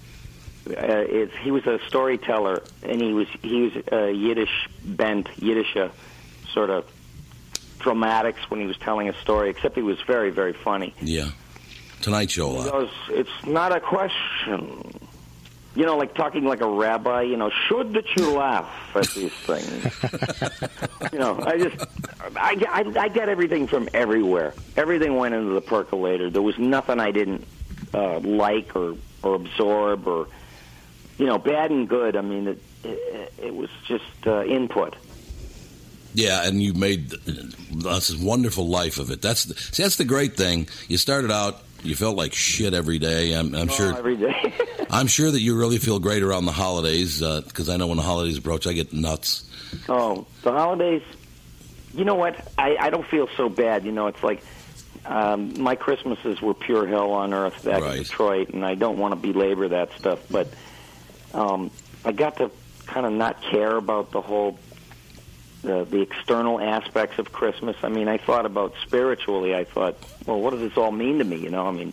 uh, 0.68 0.74
it's, 0.76 1.34
he 1.43 1.51
was 1.51 1.66
a 1.66 1.80
storyteller, 1.88 2.62
and 2.82 3.01
he 3.01 3.12
was 3.12 3.26
he 3.43 3.62
was 3.62 3.72
uh, 3.91 4.05
Yiddish 4.07 4.68
bent, 4.84 5.28
Yiddish 5.38 5.76
uh, 5.76 5.88
sort 6.53 6.70
of 6.70 6.84
dramatics 7.78 8.51
when 8.51 8.61
he 8.61 8.66
was 8.66 8.76
telling 8.76 9.09
a 9.09 9.14
story. 9.20 9.51
Except 9.51 9.74
he 9.74 9.82
was 9.82 10.01
very, 10.03 10.30
very 10.30 10.53
funny. 10.53 10.95
Yeah. 11.01 11.30
Tonight 12.03 12.30
Show 12.30 12.59
a 12.59 12.64
He 12.64 12.70
goes, 12.70 12.90
"It's 13.11 13.46
not 13.46 13.74
a 13.74 13.80
question." 13.80 15.09
You 15.76 15.86
know, 15.86 15.96
like 15.96 16.14
talking 16.14 16.44
like 16.44 16.61
a 16.61 16.68
rabbi. 16.68 17.22
You 17.22 17.36
know, 17.36 17.51
should 17.68 17.92
that 17.92 18.05
you 18.16 18.32
laugh 18.32 18.68
at 18.96 19.09
these 19.11 19.32
things? 19.32 21.12
you 21.12 21.18
know, 21.18 21.40
I 21.40 21.59
just, 21.59 21.86
I, 22.36 22.57
I, 22.68 23.03
I 23.03 23.09
get 23.09 23.28
everything 23.28 23.68
from 23.68 23.88
everywhere. 23.94 24.53
Everything 24.76 25.14
went 25.14 25.34
into 25.34 25.53
the 25.53 25.61
percolator. 25.61 26.28
There 26.28 26.42
was 26.42 26.59
nothing 26.59 26.98
I 26.98 27.12
didn't 27.12 27.46
uh, 27.94 28.18
like 28.20 28.74
or 28.74 28.96
or 29.22 29.34
absorb 29.34 30.09
or, 30.09 30.26
you 31.18 31.26
know, 31.26 31.38
bad 31.38 31.70
and 31.70 31.88
good. 31.88 32.16
I 32.16 32.22
mean, 32.22 32.48
it 32.48 32.62
it, 32.82 33.32
it 33.38 33.55
was 33.55 33.70
just 33.86 34.26
uh, 34.26 34.44
input. 34.44 34.96
Yeah, 36.14 36.46
and 36.46 36.61
you 36.61 36.74
made 36.74 37.11
that's 37.11 38.11
a 38.11 38.24
wonderful 38.24 38.66
life 38.66 38.98
of 38.98 39.11
it. 39.11 39.22
That's 39.22 39.44
the, 39.44 39.55
see, 39.55 39.82
that's 39.82 39.96
the 39.96 40.05
great 40.05 40.36
thing. 40.36 40.68
You 40.88 40.98
started 40.98 41.30
out, 41.30 41.62
you 41.83 41.95
felt 41.95 42.16
like 42.16 42.33
shit 42.35 42.74
every 42.74 42.99
day. 42.99 43.33
I'm, 43.33 43.55
I'm 43.55 43.68
Oh, 43.70 43.72
sure. 43.72 43.97
every 43.97 44.16
day. 44.16 44.53
I'm 44.91 45.07
sure 45.07 45.31
that 45.31 45.41
you 45.41 45.57
really 45.57 45.78
feel 45.78 45.99
great 45.99 46.22
around 46.22 46.47
the 46.47 46.53
holidays 46.53 47.20
because 47.20 47.68
I 47.68 47.76
know 47.76 47.87
when 47.87 47.97
the 47.97 48.03
holidays 48.03 48.37
approach, 48.39 48.66
I 48.66 48.72
get 48.72 48.93
nuts. 48.93 49.45
Oh, 49.89 50.26
the 50.43 50.53
holidays. 50.53 51.03
You 51.95 52.05
know 52.05 52.14
what? 52.16 52.37
I, 52.59 52.76
I 52.76 52.91
don't 52.91 53.07
feel 53.07 53.28
so 53.37 53.49
bad. 53.49 53.85
You 53.85 53.93
know, 53.93 54.09
it's 54.09 54.22
like 54.22 54.43
um, 55.07 55.61
my 55.62 55.74
Christmases 55.76 56.41
were 56.43 56.55
pure 56.55 56.87
hell 56.87 57.12
on 57.12 57.33
earth 57.33 57.64
back 57.64 57.83
in 57.83 57.99
Detroit, 58.03 58.51
and 58.51 58.64
I 58.64 58.74
don't 58.74 58.99
want 58.99 59.12
to 59.12 59.16
belabor 59.33 59.68
that 59.68 59.93
stuff, 59.99 60.20
but 60.31 60.49
um, 61.35 61.70
I 62.05 62.12
got 62.12 62.37
to 62.39 62.51
kind 62.87 63.07
of 63.07 63.12
not 63.12 63.41
care 63.43 63.76
about 63.76 64.11
the 64.11 64.20
whole 64.20 64.59
the 65.62 65.84
the 65.84 66.00
external 66.00 66.61
aspects 66.61 67.18
of 67.18 67.32
Christmas. 67.32 67.76
I 67.82 67.88
mean, 67.88 68.08
I 68.08 68.18
thought 68.18 68.46
about 68.46 68.74
spiritually. 68.86 69.54
I 69.54 69.64
thought, 69.64 69.96
well, 70.26 70.40
what 70.40 70.50
does 70.50 70.61
this 70.61 70.76
all 70.76 70.92
mean 70.92 71.18
to 71.18 71.24
me? 71.24 71.36
You 71.36 71.50
know, 71.50 71.66
I 71.66 71.72
mean, 71.72 71.92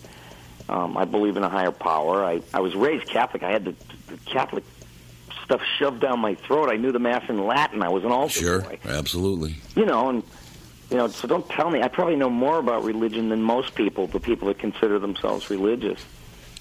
um, 0.70 0.98
I 0.98 1.06
believe 1.06 1.38
in 1.38 1.44
a 1.44 1.50
higher 1.50 1.72
power. 1.72 2.24
I 2.24 2.42
I 2.54 2.60
was 2.62 2.76
raised 2.76 3.08
Catholic. 3.08 3.44
I 3.44 3.52
had 3.52 3.66
the, 3.66 3.76
the 4.08 4.18
Catholic 4.26 4.64
stuff 5.44 5.62
shoved 5.80 6.02
down 6.02 6.20
my 6.20 6.36
throat. 6.36 6.70
I 6.70 6.76
knew 6.78 6.92
the 6.92 7.00
mass 7.00 7.30
in 7.30 7.46
Latin. 7.46 7.82
I 7.84 7.90
was 7.90 8.04
an 8.04 8.12
altar 8.12 8.40
Sure, 8.40 8.62
boy. 8.62 8.80
absolutely. 8.86 9.56
You 9.76 9.86
know, 9.86 10.10
and 10.10 10.24
you 10.90 10.98
know, 10.98 11.08
so 11.08 11.28
don't 11.28 11.48
tell 11.50 11.70
me. 11.70 11.82
I 11.82 11.88
probably 11.90 12.16
know 12.16 12.30
more 12.30 12.60
about 12.60 12.84
religion 12.84 13.30
than 13.30 13.42
most 13.42 13.76
people, 13.76 14.08
the 14.08 14.20
people 14.20 14.48
that 14.50 14.60
consider 14.60 15.00
themselves 15.00 15.50
religious. 15.50 16.04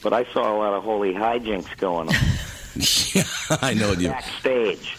But 0.02 0.12
I 0.12 0.24
saw 0.32 0.54
a 0.54 0.57
lot 0.57 0.72
of 0.74 0.82
holy 0.84 1.14
hijinks 1.14 1.76
going 1.78 2.09
on 2.09 2.14
yeah, 3.14 3.24
I 3.62 3.74
know 3.74 3.92
you. 3.92 4.09
backstage. 4.09 4.96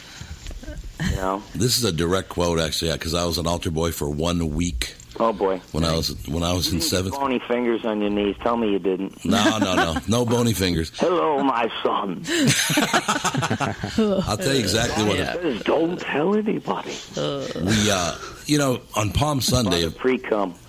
You 1.18 1.24
know? 1.24 1.44
This 1.56 1.80
is 1.80 1.84
a 1.84 1.92
direct 1.92 2.30
quote, 2.30 2.60
actually, 2.60 2.92
because 2.92 3.16
I 3.16 3.26
was 3.26 3.40
an 3.40 3.48
altar 3.48 3.72
boy 3.72 3.92
for 3.92 4.08
one 4.08 4.52
week 4.52 4.94
Oh 5.20 5.34
boy. 5.34 5.60
when 5.72 5.84
I 5.84 5.96
was 5.96 6.10
when 6.28 6.44
I 6.44 6.54
was 6.54 6.72
in 6.72 6.80
seventh. 6.80 7.16
Bony 7.16 7.40
fingers 7.48 7.84
on 7.86 8.02
your 8.02 8.12
knees. 8.12 8.36
Tell 8.44 8.56
me 8.56 8.70
you 8.72 8.78
didn't. 8.78 9.26
No, 9.26 9.58
no, 9.58 9.74
no, 9.74 9.96
no 10.08 10.26
bony 10.28 10.54
fingers. 10.54 10.92
Hello, 11.00 11.42
my 11.44 11.68
son. 11.82 12.22
I'll 14.28 14.38
tell 14.38 14.54
you 14.54 14.60
exactly 14.60 15.06
what 15.06 15.20
it, 15.20 15.26
Says, 15.42 15.64
Don't 15.64 16.00
tell 16.00 16.36
anybody. 16.36 16.96
we, 17.16 17.90
uh, 17.90 18.16
you 18.46 18.60
know, 18.60 18.80
on 18.96 19.12
Palm 19.12 19.42
Sunday. 19.42 19.90
Pre 19.90 20.20
cum. 20.20 20.54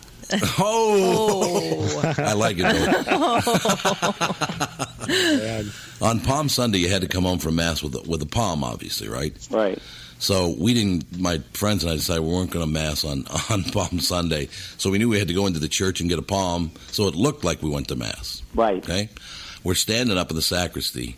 Oh, 0.59 2.15
I 2.19 2.35
like 2.35 2.57
it. 2.59 2.65
Though. 6.01 6.07
on 6.07 6.21
Palm 6.21 6.49
Sunday, 6.51 6.79
you 6.79 6.89
had 6.89 7.01
to 7.03 7.09
come 7.09 7.25
home 7.25 7.39
from 7.39 7.57
mass 7.57 7.83
with 7.83 7.95
a, 7.95 8.03
with 8.09 8.23
a 8.23 8.27
palm, 8.27 8.63
obviously, 8.63 9.09
right? 9.09 9.35
Right. 9.51 9.79
So 10.19 10.55
we 10.59 10.75
didn't. 10.75 11.19
My 11.19 11.39
friends 11.53 11.85
and 11.85 11.93
I 11.93 11.97
decided 11.97 12.23
we 12.23 12.33
weren't 12.33 12.51
going 12.51 12.65
to 12.65 12.71
mass 12.71 13.05
on 13.05 13.25
on 13.51 13.65
Palm 13.65 14.01
Sunday. 14.01 14.49
So 14.77 14.91
we 14.91 14.99
knew 14.99 15.09
we 15.09 15.19
had 15.19 15.29
to 15.29 15.35
go 15.35 15.47
into 15.47 15.61
the 15.61 15.69
church 15.69 16.01
and 16.01 16.09
get 16.09 16.19
a 16.19 16.23
palm, 16.23 16.73
so 16.89 17.07
it 17.07 17.15
looked 17.15 17.45
like 17.45 17.63
we 17.63 17.71
went 17.71 17.89
to 17.89 17.97
mass. 17.97 18.43
Right. 18.55 18.83
Okay. 18.83 19.09
We're 19.65 19.75
standing 19.75 20.19
up 20.19 20.31
in 20.31 20.37
the 20.37 20.43
sacristy 20.43 21.17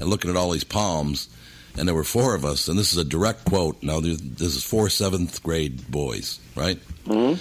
and 0.00 0.08
looking 0.08 0.30
at 0.30 0.36
all 0.36 0.50
these 0.50 0.64
palms, 0.64 1.28
and 1.76 1.86
there 1.86 1.94
were 1.94 2.04
four 2.04 2.34
of 2.34 2.44
us. 2.44 2.68
And 2.68 2.78
this 2.78 2.92
is 2.92 2.98
a 2.98 3.04
direct 3.04 3.44
quote. 3.44 3.82
Now 3.82 4.00
this 4.00 4.18
this 4.20 4.56
is 4.56 4.64
four 4.64 4.88
seventh 4.88 5.42
grade 5.42 5.90
boys, 5.90 6.40
right? 6.56 6.78
Mm-hmm. 7.04 7.40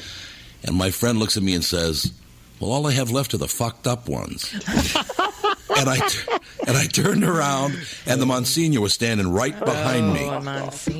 And 0.63 0.75
my 0.75 0.91
friend 0.91 1.17
looks 1.17 1.37
at 1.37 1.43
me 1.43 1.55
and 1.55 1.63
says, 1.63 2.11
"Well, 2.59 2.71
all 2.71 2.85
I 2.85 2.91
have 2.91 3.09
left 3.09 3.33
are 3.33 3.37
the 3.37 3.47
fucked 3.47 3.87
up 3.87 4.07
ones." 4.07 4.53
and 5.77 5.89
I 5.89 6.07
t- 6.07 6.19
and 6.67 6.77
I 6.77 6.85
turned 6.87 7.23
around, 7.23 7.77
and 8.05 8.21
the 8.21 8.25
Monsignor 8.25 8.81
was 8.81 8.93
standing 8.93 9.31
right 9.31 9.57
behind 9.57 10.13
me. 10.13 10.27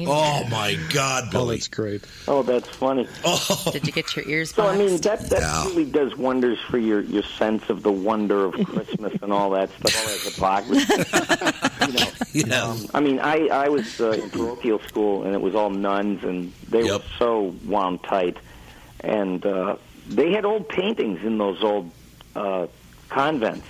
Oh 0.08 0.48
my 0.50 0.78
God, 0.94 1.30
Billy! 1.32 1.44
Oh, 1.44 1.52
that's 1.58 1.68
great. 1.68 2.04
Oh, 2.28 2.44
that's 2.44 2.68
funny. 2.70 3.08
Oh. 3.26 3.70
Did 3.72 3.86
you 3.88 3.94
get 3.94 4.16
your 4.16 4.28
ears 4.28 4.54
So 4.54 4.66
I 4.68 4.78
mean 4.78 4.98
that 5.02 5.22
that 5.30 5.66
really 5.68 5.86
does 5.86 6.16
wonders 6.18 6.60
for 6.70 6.78
your 6.78 7.02
your 7.02 7.24
sense 7.24 7.70
of 7.70 7.84
the 7.84 7.92
wonder 7.92 8.46
of 8.46 8.54
Christmas 8.66 9.14
and 9.22 9.32
all 9.32 9.52
that 9.52 9.70
stuff, 9.80 9.96
all 9.98 10.08
that 10.08 10.82
hypocrisy. 11.90 12.30
you 12.38 12.46
know, 12.46 12.56
Yeah. 12.56 12.64
um, 12.72 12.86
I 12.94 13.00
mean, 13.02 13.20
I 13.20 13.48
I 13.48 13.70
was 13.70 14.00
uh, 14.00 14.12
in 14.12 14.30
parochial 14.30 14.80
school 14.88 15.24
and 15.24 15.34
it 15.36 15.42
was 15.42 15.56
all 15.56 15.70
nuns 15.70 16.24
and 16.24 16.52
they 16.70 16.84
were 16.84 17.02
so 17.20 17.54
wound 17.66 18.04
tight, 18.04 18.38
and 19.02 19.46
uh, 19.46 19.76
they 20.08 20.32
had 20.32 20.46
old 20.46 20.68
paintings 20.70 21.24
in 21.24 21.38
those 21.38 21.62
old 21.64 21.92
uh, 22.36 22.68
convents. 23.10 23.68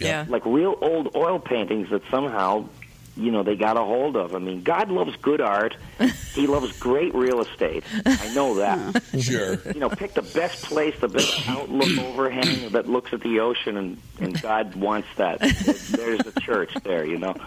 Yeah. 0.00 0.26
like 0.28 0.44
real 0.46 0.76
old 0.80 1.14
oil 1.16 1.38
paintings 1.38 1.90
that 1.90 2.02
somehow. 2.10 2.68
You 3.16 3.30
know 3.30 3.44
they 3.44 3.54
got 3.54 3.76
a 3.76 3.80
hold 3.84 4.16
of. 4.16 4.34
I 4.34 4.40
mean, 4.40 4.64
God 4.64 4.90
loves 4.90 5.14
good 5.22 5.40
art. 5.40 5.76
He 6.34 6.48
loves 6.48 6.76
great 6.80 7.14
real 7.14 7.40
estate. 7.42 7.84
I 8.04 8.34
know 8.34 8.56
that 8.56 9.04
Sure. 9.20 9.56
you 9.72 9.78
know, 9.78 9.88
pick 9.88 10.14
the 10.14 10.22
best 10.22 10.64
place, 10.64 10.98
the 10.98 11.06
best 11.06 11.48
outlook 11.48 11.96
overhang 11.96 12.70
that 12.72 12.88
looks 12.88 13.12
at 13.12 13.20
the 13.20 13.38
ocean, 13.38 13.76
and, 13.76 13.98
and 14.20 14.42
God 14.42 14.74
wants 14.74 15.06
that. 15.14 15.38
There's 15.38 16.18
the 16.24 16.32
church 16.40 16.74
there, 16.82 17.04
you 17.04 17.18
know. 17.18 17.36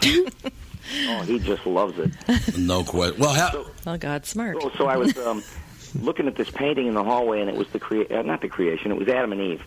Oh, 1.08 1.20
he 1.20 1.38
just 1.38 1.66
loves 1.66 1.98
it. 1.98 2.12
No 2.56 2.82
question. 2.82 3.20
Well, 3.20 3.34
how, 3.34 3.66
well, 3.84 3.98
God's 3.98 4.26
smart. 4.30 4.62
So, 4.62 4.70
so 4.70 4.86
I 4.86 4.96
was 4.96 5.18
um, 5.18 5.42
looking 6.00 6.26
at 6.28 6.34
this 6.34 6.48
painting 6.48 6.86
in 6.86 6.94
the 6.94 7.04
hallway, 7.04 7.42
and 7.42 7.50
it 7.50 7.56
was 7.56 7.68
the 7.68 7.78
crea- 7.78 8.06
uh, 8.06 8.22
not 8.22 8.40
the 8.40 8.48
creation, 8.48 8.90
it 8.90 8.96
was 8.98 9.06
Adam 9.08 9.32
and 9.32 9.40
Eve. 9.42 9.62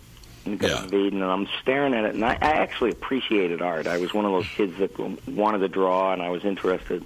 In 0.46 0.58
the 0.58 0.68
Garden 0.68 1.08
of 1.08 1.14
and 1.14 1.24
I'm 1.24 1.48
staring 1.62 1.94
at 1.94 2.04
it, 2.04 2.16
and 2.16 2.26
I, 2.26 2.34
I 2.34 2.52
actually 2.54 2.92
appreciated 2.92 3.62
art. 3.62 3.86
I 3.86 3.98
was 3.98 4.14
one 4.14 4.26
of 4.26 4.32
those 4.32 4.48
kids 4.48 4.78
that 4.80 4.98
wanted 5.28 5.60
to 5.60 5.68
draw, 5.68 6.14
and 6.14 6.22
I 6.22 6.30
was 6.30 6.44
interested. 6.46 7.06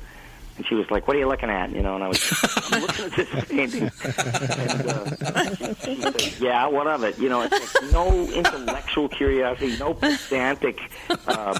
And 0.57 0.65
she 0.65 0.75
was 0.75 0.89
like, 0.89 1.05
"What 1.05 1.17
are 1.17 1.19
you 1.19 1.27
looking 1.27 1.49
at?" 1.49 1.71
You 1.71 1.81
know, 1.81 1.95
and 1.95 2.03
I 2.03 2.07
was 2.07 2.69
I'm 2.71 2.81
looking 2.81 3.05
at 3.05 3.11
this 3.11 3.45
painting. 3.45 3.83
And, 3.83 4.87
uh, 4.87 5.75
she 5.83 6.01
said, 6.01 6.39
"Yeah, 6.39 6.67
what 6.67 6.87
of 6.87 7.03
it?" 7.03 7.19
You 7.19 7.27
know, 7.27 7.41
it's 7.41 7.51
like 7.51 7.91
no 7.91 8.09
intellectual 8.27 9.09
curiosity, 9.09 9.75
no 9.77 9.93
pedantic, 9.93 10.79
um, 11.27 11.57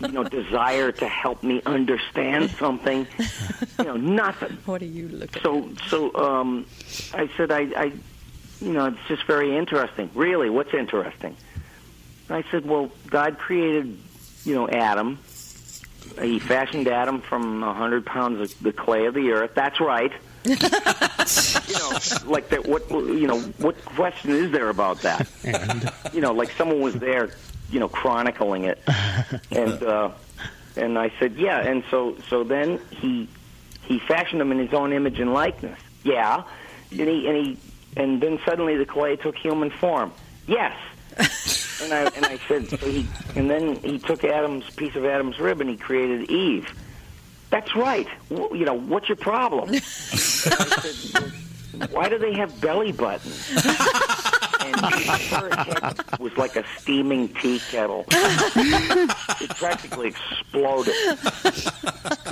you 0.00 0.08
know, 0.08 0.24
desire 0.24 0.90
to 0.90 1.06
help 1.06 1.44
me 1.44 1.62
understand 1.66 2.50
something. 2.50 3.06
You 3.78 3.84
know, 3.84 3.96
nothing. 3.96 4.58
What 4.66 4.82
are 4.82 4.86
you 4.86 5.06
looking? 5.06 5.40
So, 5.40 5.68
so 5.86 6.12
um, 6.16 6.66
I 7.14 7.30
said, 7.36 7.52
I, 7.52 7.60
I, 7.76 7.92
you 8.62 8.72
know, 8.72 8.86
it's 8.86 9.08
just 9.08 9.24
very 9.24 9.56
interesting. 9.56 10.08
Really, 10.14 10.48
what's 10.48 10.72
interesting? 10.72 11.36
I 12.30 12.44
said, 12.50 12.64
well, 12.64 12.90
God 13.08 13.38
created, 13.38 13.98
you 14.44 14.54
know, 14.54 14.68
Adam. 14.68 15.18
He 16.20 16.38
fashioned 16.38 16.88
Adam 16.88 17.20
from 17.20 17.62
a 17.62 17.74
hundred 17.74 18.06
pounds 18.06 18.40
of 18.40 18.62
the 18.62 18.72
clay 18.72 19.06
of 19.06 19.14
the 19.14 19.32
earth. 19.32 19.52
That's 19.54 19.80
right. 19.80 20.12
you 20.44 20.56
know, 20.56 21.98
like 22.26 22.48
that. 22.50 22.66
What 22.66 22.90
you 22.90 23.26
know? 23.26 23.38
What 23.58 23.82
question 23.84 24.32
is 24.32 24.50
there 24.50 24.68
about 24.68 25.02
that? 25.02 25.28
you 26.12 26.20
know, 26.20 26.32
like 26.32 26.50
someone 26.52 26.80
was 26.80 26.94
there, 26.94 27.30
you 27.70 27.78
know, 27.78 27.88
chronicling 27.88 28.64
it, 28.64 28.82
and 29.52 29.82
uh, 29.82 30.10
and 30.76 30.98
I 30.98 31.12
said, 31.20 31.36
yeah. 31.36 31.60
And 31.60 31.84
so 31.90 32.16
so 32.28 32.42
then 32.42 32.80
he 32.90 33.28
he 33.82 34.00
fashioned 34.00 34.42
him 34.42 34.50
in 34.50 34.58
his 34.58 34.74
own 34.74 34.92
image 34.92 35.20
and 35.20 35.32
likeness. 35.32 35.78
Yeah, 36.02 36.42
and 36.90 37.08
he 37.08 37.28
and 37.28 37.36
he 37.36 37.58
and 37.96 38.20
then 38.20 38.38
suddenly 38.44 38.76
the 38.76 38.86
clay 38.86 39.16
took 39.16 39.36
human 39.36 39.70
form. 39.70 40.12
Yes. 40.46 40.74
and 41.82 41.92
I 41.92 42.10
and 42.16 42.24
I 42.24 42.38
said, 42.48 42.68
so 42.68 42.76
he 42.78 43.06
and 43.36 43.50
then 43.50 43.76
he 43.76 43.98
took 43.98 44.24
Adam's 44.24 44.68
piece 44.70 44.96
of 44.96 45.04
Adam's 45.04 45.38
rib 45.38 45.60
and 45.60 45.68
he 45.68 45.76
created 45.76 46.30
Eve. 46.30 46.68
That's 47.50 47.76
right. 47.76 48.08
W- 48.30 48.56
You 48.60 48.64
know, 48.64 48.74
what's 48.78 49.08
your 49.10 49.16
problem? 49.16 49.68
I 49.74 49.78
said, 49.80 51.32
"Well, 51.78 51.88
why 51.90 52.08
do 52.08 52.16
they 52.18 52.32
have 52.34 52.58
belly 52.62 52.92
buttons? 52.92 53.50
And 54.64 54.76
her 54.80 55.56
head 55.64 56.18
was 56.20 56.36
like 56.36 56.56
a 56.56 56.64
steaming 56.78 57.28
tea 57.34 57.60
kettle. 57.70 58.04
it 58.10 59.50
practically 59.56 60.08
exploded. 60.08 60.94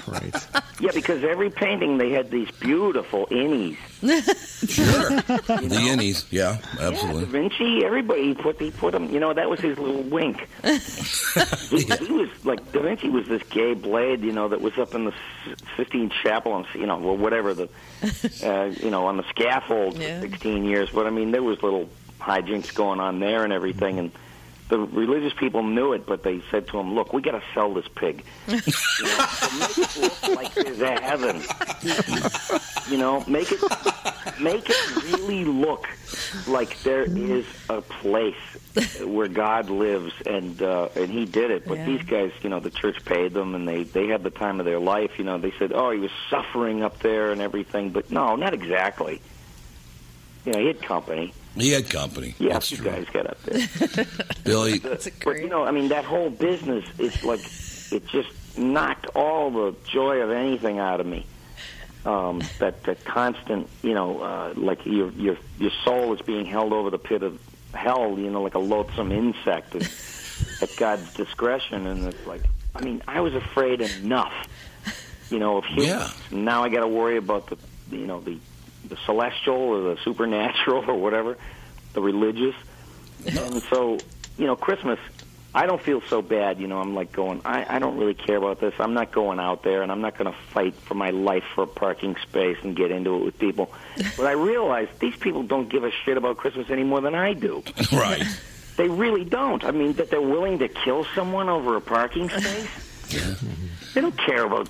Right. 0.06 0.34
Yeah, 0.80 0.90
because 0.94 1.22
every 1.24 1.50
painting 1.50 1.98
they 1.98 2.10
had 2.10 2.30
these 2.30 2.50
beautiful 2.52 3.26
innies. 3.26 3.76
Sure. 4.00 5.10
The 5.10 5.76
innies, 5.76 6.26
yeah, 6.30 6.58
Yeah, 6.78 6.88
absolutely. 6.88 7.24
Da 7.26 7.30
Vinci, 7.30 7.84
everybody 7.84 8.22
he 8.28 8.34
put 8.34 8.60
he 8.60 8.70
put 8.70 8.94
him. 8.94 9.10
You 9.12 9.20
know, 9.20 9.32
that 9.34 9.48
was 9.50 9.60
his 9.60 9.78
little 9.78 10.02
wink. 10.02 10.48
he, 10.64 11.82
he 11.84 12.12
was 12.12 12.28
like 12.44 12.72
Da 12.72 12.80
Vinci 12.82 13.08
was 13.10 13.26
this 13.28 13.42
gay 13.44 13.74
blade, 13.74 14.22
you 14.22 14.32
know, 14.32 14.48
that 14.48 14.60
was 14.60 14.76
up 14.78 14.94
in 14.94 15.04
the 15.06 15.12
S- 15.12 15.56
Sistine 15.76 16.10
Chapel, 16.22 16.56
and 16.56 16.66
you 16.74 16.86
know, 16.86 16.98
or 17.02 17.16
whatever 17.16 17.52
the, 17.54 17.68
uh, 18.44 18.64
you 18.82 18.90
know, 18.90 19.06
on 19.06 19.16
the 19.18 19.24
scaffold 19.30 19.98
Yeah. 19.98 20.20
for 20.20 20.28
16 20.28 20.64
years. 20.64 20.90
But 20.90 21.06
I 21.06 21.10
mean, 21.10 21.30
there 21.30 21.42
was 21.42 21.62
little 21.62 21.88
hijinks 22.20 22.74
going 22.74 23.00
on 23.00 23.18
there 23.20 23.44
and 23.44 23.52
everything, 23.52 23.98
and 23.98 24.12
the 24.68 24.78
religious 24.78 25.32
people 25.36 25.64
knew 25.64 25.94
it, 25.94 26.06
but 26.06 26.22
they 26.22 26.40
said 26.50 26.68
to 26.68 26.78
him, 26.78 26.94
"Look, 26.94 27.12
we 27.12 27.22
got 27.22 27.32
to 27.32 27.42
sell 27.54 27.74
this 27.74 27.88
pig. 27.88 28.24
you 28.46 28.54
know, 28.56 28.60
so 28.60 29.58
make 29.58 29.78
it 29.78 29.96
look 30.00 30.36
like 30.36 30.54
there's 30.54 30.80
a 30.80 31.00
heaven. 31.00 31.42
You 32.88 32.96
know, 32.98 33.24
make 33.26 33.50
it 33.50 33.60
make 34.40 34.70
it 34.70 35.02
really 35.12 35.44
look 35.44 35.88
like 36.46 36.80
there 36.84 37.02
is 37.02 37.44
a 37.68 37.80
place 37.82 38.36
where 39.04 39.26
God 39.26 39.70
lives, 39.70 40.12
and 40.24 40.62
uh, 40.62 40.88
and 40.94 41.10
He 41.10 41.24
did 41.24 41.50
it. 41.50 41.66
But 41.66 41.78
Yeah. 41.78 41.86
these 41.86 42.02
guys, 42.04 42.30
you 42.42 42.48
know, 42.50 42.60
the 42.60 42.70
church 42.70 43.04
paid 43.04 43.34
them, 43.34 43.56
and 43.56 43.66
they 43.66 43.82
they 43.82 44.06
had 44.06 44.22
the 44.22 44.30
time 44.30 44.60
of 44.60 44.66
their 44.66 44.78
life. 44.78 45.18
You 45.18 45.24
know, 45.24 45.38
they 45.38 45.52
said, 45.58 45.72
"Oh, 45.72 45.90
he 45.90 45.98
was 45.98 46.12
suffering 46.30 46.84
up 46.84 47.00
there 47.00 47.32
and 47.32 47.40
everything," 47.40 47.90
but 47.90 48.12
no, 48.12 48.36
not 48.36 48.54
exactly. 48.54 49.20
You 50.46 50.52
know, 50.52 50.58
he 50.60 50.66
had 50.68 50.80
company. 50.80 51.32
He 51.56 51.72
had 51.72 51.90
company. 51.90 52.34
Yeah, 52.38 52.54
That's 52.54 52.70
you 52.70 52.76
true. 52.78 52.90
guys 52.90 53.06
got 53.12 53.26
up 53.26 53.42
there. 53.42 54.06
Billy, 54.44 54.78
but 54.78 55.36
you 55.40 55.48
know, 55.48 55.64
I 55.64 55.70
mean, 55.72 55.88
that 55.88 56.04
whole 56.04 56.30
business 56.30 56.84
is 56.98 57.22
like 57.24 57.40
it 57.92 58.06
just 58.06 58.30
knocked 58.56 59.06
all 59.16 59.50
the 59.50 59.74
joy 59.90 60.20
of 60.20 60.30
anything 60.30 60.78
out 60.78 61.00
of 61.00 61.06
me. 61.06 61.26
Um, 62.06 62.40
that 62.60 62.82
that 62.84 63.04
constant, 63.04 63.68
you 63.82 63.92
know, 63.94 64.20
uh, 64.22 64.54
like 64.56 64.86
your 64.86 65.10
your 65.12 65.36
your 65.58 65.70
soul 65.84 66.14
is 66.14 66.22
being 66.22 66.46
held 66.46 66.72
over 66.72 66.88
the 66.88 66.98
pit 66.98 67.22
of 67.22 67.38
hell, 67.74 68.18
you 68.18 68.30
know, 68.30 68.42
like 68.42 68.54
a 68.54 68.58
loathsome 68.58 69.12
insect 69.12 69.74
at, 69.74 70.62
at 70.62 70.76
God's 70.76 71.12
discretion, 71.14 71.86
and 71.86 72.06
it's 72.06 72.26
like, 72.26 72.42
I 72.74 72.80
mean, 72.80 73.02
I 73.06 73.20
was 73.20 73.34
afraid 73.34 73.80
enough, 73.82 74.32
you 75.30 75.38
know, 75.38 75.58
of 75.58 75.64
humans. 75.66 76.14
Now 76.30 76.64
I 76.64 76.68
got 76.70 76.80
to 76.80 76.88
worry 76.88 77.16
about 77.18 77.48
the, 77.48 77.58
you 77.90 78.06
know, 78.06 78.20
the 78.20 78.38
the 78.88 78.96
celestial 79.04 79.54
or 79.54 79.94
the 79.94 80.00
supernatural 80.02 80.84
or 80.88 80.94
whatever, 80.94 81.36
the 81.92 82.00
religious. 82.00 82.54
And 83.26 83.62
so, 83.64 83.98
you 84.38 84.46
know, 84.46 84.56
Christmas, 84.56 84.98
I 85.54 85.66
don't 85.66 85.82
feel 85.82 86.00
so 86.02 86.22
bad. 86.22 86.60
You 86.60 86.68
know, 86.68 86.80
I'm 86.80 86.94
like 86.94 87.12
going, 87.12 87.42
I, 87.44 87.76
I 87.76 87.78
don't 87.80 87.98
really 87.98 88.14
care 88.14 88.36
about 88.36 88.60
this. 88.60 88.72
I'm 88.78 88.94
not 88.94 89.10
going 89.12 89.40
out 89.40 89.62
there, 89.62 89.82
and 89.82 89.90
I'm 89.90 90.00
not 90.00 90.16
going 90.16 90.32
to 90.32 90.38
fight 90.52 90.74
for 90.74 90.94
my 90.94 91.10
life 91.10 91.44
for 91.54 91.64
a 91.64 91.66
parking 91.66 92.16
space 92.22 92.56
and 92.62 92.76
get 92.76 92.90
into 92.90 93.16
it 93.16 93.24
with 93.24 93.38
people. 93.38 93.70
but 94.16 94.26
I 94.26 94.32
realize 94.32 94.88
these 95.00 95.16
people 95.16 95.42
don't 95.42 95.68
give 95.68 95.84
a 95.84 95.90
shit 95.90 96.16
about 96.16 96.36
Christmas 96.36 96.70
any 96.70 96.84
more 96.84 97.00
than 97.00 97.14
I 97.14 97.32
do. 97.34 97.62
Right. 97.92 98.22
They 98.76 98.88
really 98.88 99.24
don't. 99.24 99.62
I 99.64 99.72
mean, 99.72 99.94
that 99.94 100.10
they're 100.10 100.22
willing 100.22 100.60
to 100.60 100.68
kill 100.68 101.04
someone 101.14 101.50
over 101.50 101.76
a 101.76 101.80
parking 101.82 102.30
space. 102.30 103.12
Yeah. 103.12 103.34
They 103.94 104.00
don't 104.00 104.16
care 104.16 104.44
about 104.44 104.68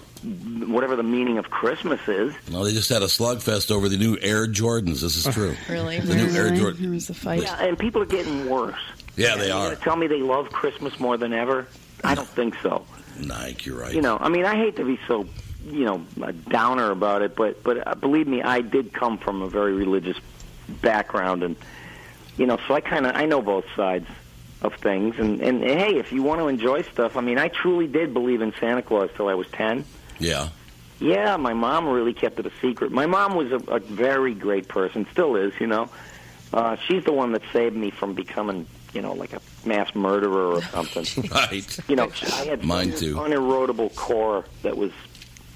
whatever 0.69 0.97
the 0.97 1.03
meaning 1.03 1.39
of 1.39 1.51
Christmas 1.51 2.01
is. 2.09 2.35
No, 2.51 2.65
they 2.65 2.73
just 2.73 2.89
had 2.89 3.03
a 3.03 3.07
slugfest 3.07 3.71
over 3.71 3.89
the 3.89 3.99
new 3.99 4.17
Air 4.21 4.47
Jordans. 4.47 5.01
This 5.01 5.17
is 5.17 5.33
true. 5.35 5.55
Really? 5.69 6.01
The 6.01 6.15
new 6.15 6.31
Air 6.31 6.55
Jordan. 6.55 6.83
There 6.83 6.91
was 6.91 7.11
a 7.11 7.15
fight. 7.15 7.43
Yeah, 7.43 7.65
and 7.65 7.79
people 7.79 8.03
are 8.03 8.07
getting 8.07 8.49
worse. 8.49 8.81
Yeah, 9.17 9.37
they 9.37 9.51
are. 9.51 9.75
tell 9.75 9.97
me 9.97 10.07
they 10.07 10.23
love 10.23 10.51
Christmas 10.51 10.99
more 10.99 11.17
than 11.17 11.33
ever? 11.33 11.67
I 12.03 12.15
don't 12.15 12.29
think 12.29 12.55
so. 12.63 12.87
Nike, 13.19 13.71
you're 13.71 13.79
right. 13.79 13.95
You 13.95 14.01
know, 14.01 14.17
I 14.19 14.29
mean, 14.31 14.47
I 14.47 14.57
hate 14.57 14.77
to 14.77 14.85
be 14.85 14.99
so, 15.07 15.27
you 15.67 15.85
know, 15.85 16.05
a 16.23 16.33
downer 16.33 16.91
about 16.91 17.21
it, 17.23 17.37
but 17.37 17.63
but 17.63 17.87
uh, 17.87 17.95
believe 17.95 18.27
me, 18.27 18.43
I 18.43 18.63
did 18.63 18.93
come 18.95 19.19
from 19.19 19.43
a 19.43 19.49
very 19.49 19.75
religious 19.75 20.17
background, 20.81 21.43
and 21.43 21.57
you 22.39 22.47
know, 22.47 22.59
so 22.67 22.75
I 22.75 22.81
kind 22.81 23.07
of 23.07 23.15
I 23.17 23.27
know 23.27 23.43
both 23.43 23.67
sides 23.77 24.07
of 24.63 24.75
things. 24.75 25.19
And 25.19 25.41
and 25.41 25.63
hey, 25.63 25.97
if 25.97 26.13
you 26.13 26.23
want 26.23 26.41
to 26.41 26.49
enjoy 26.49 26.83
stuff, 26.83 27.17
I 27.17 27.21
mean, 27.21 27.39
I 27.39 27.49
truly 27.49 27.87
did 27.87 28.13
believe 28.13 28.41
in 28.43 28.53
Santa 28.61 28.83
Claus 28.83 29.11
till 29.17 29.29
I 29.29 29.35
was 29.35 29.47
ten. 29.49 29.85
Yeah. 30.19 30.49
Yeah, 31.01 31.39
my 31.39 31.55
mom 31.55 31.89
really 31.89 32.13
kept 32.13 32.39
it 32.41 32.45
a 32.47 32.53
secret. 32.61 32.93
My 32.93 33.07
mom 33.07 33.35
was 33.35 33.51
a, 33.53 33.57
a 33.71 33.79
very 33.81 34.35
great 34.35 34.69
person, 34.69 35.07
still 35.11 35.35
is, 35.35 35.55
you 35.59 35.67
know. 35.67 35.89
Uh, 36.53 36.77
she's 36.87 37.05
the 37.05 37.13
one 37.13 37.33
that 37.33 37.41
saved 37.55 37.75
me 37.75 37.91
from 37.91 38.13
becoming, 38.13 38.67
you 38.93 39.01
know, 39.01 39.15
like 39.15 39.33
a 39.33 39.41
mass 39.65 39.95
murderer 39.95 40.53
or 40.57 40.63
something. 40.63 41.07
Right. 41.31 41.79
You 41.89 41.97
know, 41.97 42.11
I 42.35 42.45
had 42.45 42.65
Mine 42.65 42.93
too. 42.93 43.19
unerodable 43.19 43.89
core 43.91 44.45
that 44.63 44.77
was 44.77 44.93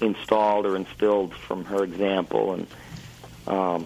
installed 0.01 0.65
or 0.65 0.75
instilled 0.75 1.35
from 1.35 1.63
her 1.65 1.83
example, 1.83 2.53
and 2.53 2.67
um, 3.45 3.85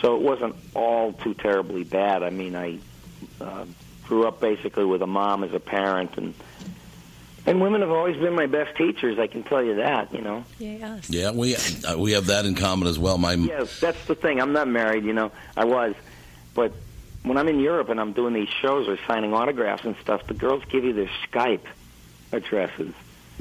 so 0.00 0.14
it 0.14 0.22
wasn't 0.22 0.54
all 0.74 1.12
too 1.12 1.34
terribly 1.34 1.82
bad. 1.82 2.22
I 2.22 2.30
mean, 2.30 2.54
I 2.54 2.78
uh, 3.40 3.64
grew 4.08 4.26
up 4.26 4.40
basically 4.40 4.84
with 4.84 5.02
a 5.02 5.06
mom 5.06 5.44
as 5.44 5.52
a 5.52 5.60
parent, 5.60 6.16
and 6.16 6.34
and 7.46 7.60
women 7.60 7.80
have 7.82 7.90
always 7.90 8.16
been 8.16 8.34
my 8.34 8.46
best 8.46 8.76
teachers. 8.76 9.18
I 9.18 9.26
can 9.26 9.42
tell 9.44 9.62
you 9.62 9.76
that. 9.76 10.12
You 10.12 10.22
know. 10.22 10.44
Yes. 10.58 11.08
Yeah, 11.08 11.30
we 11.30 11.54
uh, 11.54 11.96
we 11.96 12.12
have 12.12 12.26
that 12.26 12.46
in 12.46 12.54
common 12.54 12.88
as 12.88 12.98
well. 12.98 13.18
My 13.18 13.34
Yes, 13.34 13.78
that's 13.78 14.04
the 14.06 14.14
thing. 14.14 14.40
I'm 14.40 14.52
not 14.52 14.66
married, 14.66 15.04
you 15.04 15.12
know. 15.12 15.30
I 15.56 15.64
was, 15.64 15.94
but 16.54 16.72
when 17.22 17.36
I'm 17.36 17.48
in 17.48 17.60
Europe 17.60 17.90
and 17.90 18.00
I'm 18.00 18.12
doing 18.12 18.34
these 18.34 18.48
shows 18.48 18.88
or 18.88 18.98
signing 19.06 19.34
autographs 19.34 19.84
and 19.84 19.96
stuff, 20.00 20.26
the 20.26 20.34
girls 20.34 20.64
give 20.68 20.84
you 20.84 20.92
their 20.92 21.10
Skype 21.30 21.66
addresses. 22.32 22.94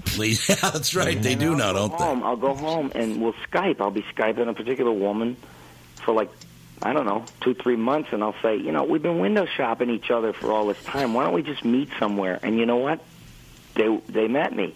Please, 0.05 0.47
yeah, 0.49 0.55
that's 0.55 0.95
right. 0.95 1.21
They 1.21 1.35
do 1.35 1.55
now, 1.55 1.73
don't 1.73 1.97
they? 1.97 2.03
I'll 2.03 2.37
go 2.37 2.53
home 2.53 2.91
and 2.93 3.21
we'll 3.21 3.35
Skype. 3.51 3.81
I'll 3.81 3.91
be 3.91 4.03
Skyping 4.15 4.47
a 4.47 4.53
particular 4.53 4.91
woman 4.91 5.37
for 5.95 6.13
like 6.13 6.29
I 6.81 6.93
don't 6.93 7.05
know 7.05 7.25
two 7.41 7.53
three 7.53 7.75
months, 7.75 8.09
and 8.11 8.23
I'll 8.23 8.35
say, 8.41 8.57
you 8.57 8.71
know, 8.71 8.83
we've 8.83 9.01
been 9.01 9.19
window 9.19 9.45
shopping 9.45 9.89
each 9.89 10.11
other 10.11 10.33
for 10.33 10.51
all 10.51 10.67
this 10.67 10.81
time. 10.83 11.13
Why 11.13 11.23
don't 11.23 11.33
we 11.33 11.41
just 11.43 11.65
meet 11.65 11.89
somewhere? 11.99 12.39
And 12.43 12.57
you 12.57 12.65
know 12.65 12.77
what? 12.77 12.99
They 13.75 13.99
they 14.07 14.27
met 14.27 14.53
me. 14.55 14.75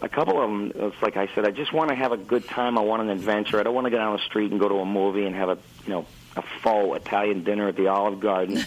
A 0.00 0.08
couple 0.08 0.40
of 0.42 0.48
them. 0.50 0.72
It's 0.74 1.02
like 1.02 1.16
I 1.16 1.28
said. 1.34 1.46
I 1.46 1.50
just 1.52 1.72
want 1.72 1.90
to 1.90 1.94
have 1.94 2.10
a 2.12 2.16
good 2.16 2.46
time. 2.48 2.76
I 2.76 2.80
want 2.82 3.02
an 3.02 3.10
adventure. 3.10 3.60
I 3.60 3.62
don't 3.62 3.74
want 3.74 3.84
to 3.86 3.90
go 3.90 3.98
down 3.98 4.16
the 4.16 4.22
street 4.24 4.50
and 4.50 4.58
go 4.60 4.68
to 4.68 4.76
a 4.76 4.84
movie 4.86 5.26
and 5.26 5.34
have 5.36 5.48
a 5.48 5.58
you 5.84 5.90
know 5.90 6.06
a 6.36 6.42
faux 6.62 6.96
Italian 7.00 7.44
dinner 7.44 7.68
at 7.68 7.76
the 7.76 7.88
Olive 7.88 8.18
Garden. 8.20 8.56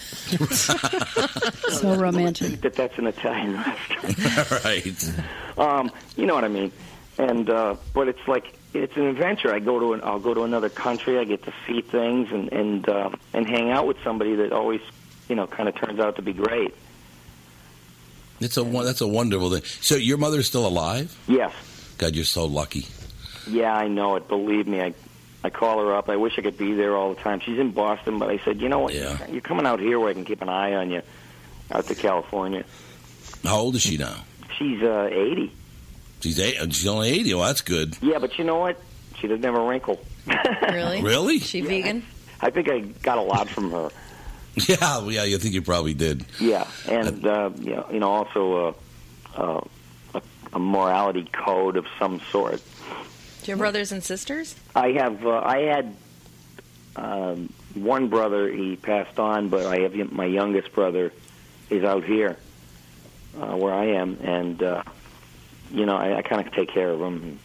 So 1.76 1.94
romantic. 1.94 2.48
think 2.48 2.60
that 2.62 2.74
that's 2.74 2.96
an 2.98 3.06
Italian 3.06 3.56
restaurant. 3.56 4.64
right. 4.64 5.12
Um, 5.58 5.90
you 6.16 6.26
know 6.26 6.34
what 6.34 6.44
I 6.44 6.48
mean? 6.48 6.72
And 7.18 7.50
uh, 7.50 7.76
but 7.92 8.08
it's 8.08 8.26
like 8.26 8.54
it's 8.76 8.96
an 8.96 9.06
adventure. 9.06 9.52
I 9.52 9.58
go 9.58 9.78
to 9.78 9.92
an, 9.94 10.00
I'll 10.04 10.20
go 10.20 10.34
to 10.34 10.42
another 10.44 10.68
country. 10.68 11.18
I 11.18 11.24
get 11.24 11.44
to 11.44 11.52
see 11.66 11.80
things 11.80 12.30
and 12.30 12.52
and 12.52 12.88
uh, 12.88 13.10
and 13.32 13.46
hang 13.46 13.70
out 13.70 13.86
with 13.86 13.96
somebody 14.04 14.36
that 14.36 14.52
always 14.52 14.80
you 15.28 15.34
know 15.34 15.46
kind 15.46 15.68
of 15.68 15.74
turns 15.74 16.00
out 16.00 16.16
to 16.16 16.22
be 16.22 16.32
great. 16.32 16.74
It's 18.40 18.56
a 18.56 18.62
that's 18.62 19.00
a 19.00 19.08
wonderful 19.08 19.50
thing. 19.50 19.62
So 19.64 19.96
your 19.96 20.18
mother's 20.18 20.46
still 20.46 20.66
alive? 20.66 21.16
Yes. 21.26 21.52
God, 21.98 22.14
you're 22.14 22.24
so 22.24 22.44
lucky. 22.44 22.86
Yeah, 23.48 23.74
I 23.74 23.88
know 23.88 24.16
it. 24.16 24.28
Believe 24.28 24.66
me, 24.66 24.82
I 24.82 24.94
I 25.42 25.50
call 25.50 25.78
her 25.78 25.94
up. 25.94 26.08
I 26.08 26.16
wish 26.16 26.38
I 26.38 26.42
could 26.42 26.58
be 26.58 26.74
there 26.74 26.96
all 26.96 27.14
the 27.14 27.20
time. 27.20 27.40
She's 27.40 27.58
in 27.58 27.70
Boston, 27.70 28.18
but 28.18 28.28
I 28.30 28.38
said, 28.38 28.60
you 28.60 28.68
know 28.68 28.80
what? 28.80 28.94
Yeah. 28.94 29.26
You're 29.28 29.40
coming 29.40 29.64
out 29.64 29.78
here 29.78 29.98
where 30.00 30.08
I 30.08 30.12
can 30.12 30.24
keep 30.24 30.42
an 30.42 30.48
eye 30.48 30.74
on 30.74 30.90
you. 30.90 31.02
Out 31.70 31.86
to 31.86 31.94
California. 31.94 32.64
How 33.44 33.58
old 33.58 33.76
is 33.76 33.82
she 33.82 33.96
now? 33.96 34.24
She's 34.58 34.82
uh, 34.82 35.08
80. 35.10 35.52
She's 36.20 36.38
eight. 36.40 36.56
She's 36.74 36.86
only 36.86 37.10
eighty. 37.10 37.34
Well, 37.34 37.46
that's 37.46 37.60
good. 37.60 37.96
Yeah, 38.00 38.18
but 38.18 38.38
you 38.38 38.44
know 38.44 38.58
what? 38.58 38.80
She 39.20 39.26
doesn't 39.28 39.44
have 39.44 39.54
a 39.54 39.60
wrinkle. 39.66 40.00
Really? 40.62 41.02
Really? 41.02 41.38
She 41.38 41.60
vegan? 41.60 42.04
I 42.40 42.50
think 42.50 42.68
I 42.68 42.80
got 42.80 43.18
a 43.18 43.22
lot 43.22 43.48
from 43.48 43.70
her. 43.70 43.90
Yeah, 44.68 45.06
yeah. 45.08 45.24
You 45.24 45.36
think 45.38 45.52
you 45.54 45.60
probably 45.62 45.92
did. 45.92 46.24
Yeah, 46.40 46.66
and 46.88 47.26
uh, 47.26 47.50
you 47.60 47.76
know, 47.76 47.86
you 47.92 48.00
know, 48.00 48.08
also 48.10 48.76
uh, 49.36 49.40
uh, 49.40 49.60
a, 50.14 50.22
a 50.54 50.58
morality 50.58 51.28
code 51.30 51.76
of 51.76 51.84
some 51.98 52.20
sort. 52.32 52.62
Do 53.42 53.50
you 53.50 53.52
have 53.52 53.58
brothers 53.58 53.92
and 53.92 54.02
sisters? 54.02 54.56
I 54.74 54.92
have, 54.92 55.26
uh, 55.26 55.42
I 55.44 55.58
had 55.58 55.94
um, 56.96 57.52
one 57.74 58.08
brother. 58.08 58.50
He 58.50 58.76
passed 58.76 59.18
on, 59.18 59.50
but 59.50 59.66
I 59.66 59.80
have 59.80 60.10
my 60.10 60.24
youngest 60.24 60.72
brother 60.72 61.12
is 61.68 61.84
out 61.84 62.04
here 62.04 62.36
uh, 63.38 63.56
where 63.56 63.74
I 63.74 63.88
am, 63.88 64.18
and 64.22 64.62
uh, 64.62 64.82
you 65.72 65.86
know, 65.86 65.96
I, 65.96 66.18
I 66.18 66.22
kind 66.22 66.46
of 66.46 66.52
take 66.52 66.68
care 66.68 66.90
of 66.90 66.98
them. 66.98 67.38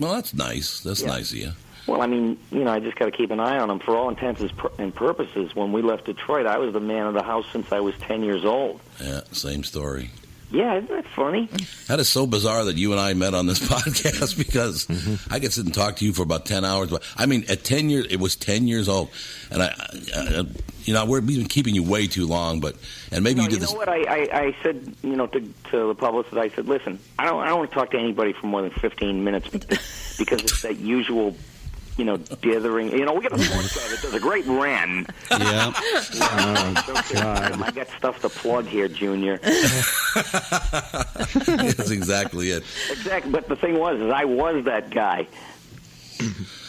Well, 0.00 0.12
that's 0.14 0.34
nice. 0.34 0.80
That's 0.80 1.02
Yeah. 1.02 1.08
nice 1.08 1.30
of 1.32 1.38
you. 1.38 1.52
Well, 1.86 2.00
I 2.00 2.06
mean, 2.06 2.38
you 2.50 2.64
know, 2.64 2.72
I 2.72 2.80
just 2.80 2.96
got 2.96 3.04
to 3.04 3.10
keep 3.10 3.30
an 3.30 3.40
eye 3.40 3.58
on 3.58 3.68
them. 3.68 3.78
For 3.78 3.94
all 3.94 4.08
intents 4.08 4.42
and 4.78 4.94
purposes, 4.94 5.54
when 5.54 5.70
we 5.72 5.82
left 5.82 6.06
Detroit, 6.06 6.46
I 6.46 6.56
was 6.56 6.72
the 6.72 6.80
man 6.80 7.06
of 7.06 7.12
the 7.14 7.22
house 7.22 7.44
since 7.52 7.70
I 7.72 7.80
was 7.80 7.94
ten 7.98 8.22
years 8.22 8.44
old. 8.44 8.80
Yeah, 9.02 9.20
same 9.32 9.62
story. 9.64 10.10
Yeah, 10.54 10.76
isn't 10.76 10.88
that 10.88 11.06
funny? 11.08 11.48
That 11.88 11.98
is 11.98 12.08
so 12.08 12.26
bizarre 12.26 12.64
that 12.66 12.76
you 12.76 12.92
and 12.92 13.00
I 13.00 13.12
met 13.14 13.34
on 13.34 13.46
this 13.46 13.58
podcast 13.68 14.38
because 14.38 14.86
I 15.30 15.40
could 15.40 15.52
sit 15.52 15.64
and 15.64 15.74
talk 15.74 15.96
to 15.96 16.04
you 16.04 16.12
for 16.12 16.22
about 16.22 16.46
ten 16.46 16.64
hours. 16.64 16.90
But 16.90 17.02
I 17.16 17.26
mean, 17.26 17.44
at 17.48 17.64
ten 17.64 17.90
years, 17.90 18.06
it 18.10 18.20
was 18.20 18.36
ten 18.36 18.68
years 18.68 18.88
old, 18.88 19.10
and 19.50 19.62
I, 19.62 19.74
I 20.16 20.44
you 20.84 20.92
know, 20.92 21.06
we're, 21.06 21.20
we've 21.20 21.38
been 21.38 21.48
keeping 21.48 21.74
you 21.74 21.82
way 21.82 22.06
too 22.06 22.26
long. 22.26 22.60
But 22.60 22.76
and 23.10 23.24
maybe 23.24 23.38
No, 23.38 23.44
you 23.44 23.48
did 23.48 23.54
you 23.56 23.60
this. 23.62 23.72
know 23.72 23.78
what? 23.78 23.88
I, 23.88 24.02
I, 24.04 24.28
I 24.46 24.56
said, 24.62 24.94
you 25.02 25.16
know, 25.16 25.26
to, 25.28 25.40
to 25.40 25.88
the 25.88 25.94
publicist, 25.94 26.36
I 26.36 26.50
said, 26.50 26.68
listen, 26.68 26.98
I 27.18 27.24
don't, 27.24 27.40
I 27.42 27.46
don't 27.48 27.58
want 27.58 27.70
to 27.70 27.74
talk 27.74 27.90
to 27.92 27.98
anybody 27.98 28.32
for 28.34 28.46
more 28.46 28.62
than 28.62 28.70
15 28.70 29.24
minutes 29.24 29.48
because 30.18 30.42
it's 30.42 30.62
that 30.62 30.76
usual, 30.76 31.34
you 31.96 32.04
know, 32.04 32.16
dithering. 32.16 32.90
You 32.90 33.04
know, 33.04 33.14
we 33.14 33.22
got 33.22 33.32
a 33.32 33.38
sports 33.38 33.76
guy 33.76 33.88
that 33.88 34.02
does 34.02 34.14
a 34.14 34.20
great 34.20 34.46
ran. 34.46 35.06
Yeah. 35.30 35.72
oh, 35.76 37.04
God. 37.12 37.62
I 37.62 37.70
got 37.70 37.88
stuff 37.88 38.20
to 38.22 38.28
plug 38.28 38.66
here, 38.66 38.88
Junior. 38.88 39.38
That's 39.44 40.20
exactly 41.90 42.50
it. 42.50 42.64
exactly. 42.90 43.30
But 43.30 43.48
the 43.48 43.56
thing 43.56 43.78
was, 43.78 44.00
is 44.00 44.10
I 44.10 44.24
was 44.24 44.64
that 44.64 44.90
guy. 44.90 45.28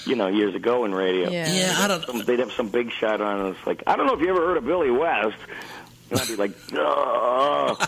You 0.05 0.15
know, 0.15 0.27
years 0.27 0.53
ago 0.53 0.85
in 0.85 0.93
radio. 0.93 1.31
Yeah. 1.31 1.51
Yeah, 1.51 1.73
I 1.77 1.87
don't. 1.87 2.05
Some, 2.05 2.19
they'd 2.19 2.39
have 2.39 2.51
some 2.51 2.69
big 2.69 2.91
shot 2.91 3.21
on, 3.21 3.39
and 3.39 3.55
it's 3.55 3.65
like, 3.65 3.81
I 3.87 3.95
don't 3.95 4.05
know 4.05 4.13
if 4.13 4.21
you 4.21 4.29
ever 4.29 4.45
heard 4.45 4.57
of 4.57 4.65
Billy 4.65 4.91
West. 4.91 5.37
And 6.11 6.19
I'd 6.19 6.27
be 6.27 6.35
like, 6.35 6.51
Ugh. 6.77 7.81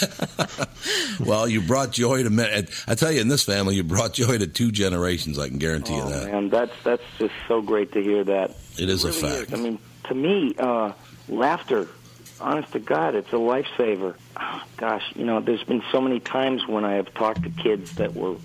Well, 1.20 1.48
you 1.48 1.60
brought 1.60 1.90
joy 1.90 2.22
to. 2.22 2.30
ma- 2.30 2.46
I 2.86 2.94
tell 2.94 3.10
you, 3.10 3.20
in 3.20 3.26
this 3.28 3.42
family, 3.42 3.74
you 3.74 3.82
brought 3.82 4.12
joy 4.14 4.38
to 4.38 4.46
two 4.46 4.70
generations. 4.70 5.38
I 5.38 5.48
can 5.48 5.58
guarantee 5.58 5.94
you 5.96 6.02
Oh, 6.02 6.08
that. 6.10 6.30
man, 6.30 6.48
that's 6.48 6.72
that's 6.84 7.02
just 7.18 7.34
so 7.48 7.60
great 7.60 7.92
to 7.92 8.02
hear 8.02 8.22
that. 8.24 8.52
It 8.78 8.88
is 8.88 9.04
a 9.04 9.08
really 9.08 9.20
fact. 9.20 9.52
is. 9.52 9.58
I 9.58 9.62
mean, 9.62 9.78
to 10.04 10.14
me, 10.14 10.54
uh, 10.56 10.92
laughter, 11.28 11.88
honest 12.40 12.72
to 12.72 12.78
God, 12.78 13.16
it's 13.16 13.28
a 13.30 13.36
lifesaver. 13.36 14.14
Oh, 14.40 14.62
gosh, 14.76 15.02
you 15.16 15.24
know, 15.24 15.40
there's 15.40 15.64
been 15.64 15.82
so 15.90 16.00
many 16.00 16.20
times 16.20 16.66
when 16.68 16.84
I 16.84 16.94
have 16.94 17.12
talked 17.14 17.42
to 17.42 17.50
kids 17.50 17.96
that 17.96 18.14
were 18.14 18.36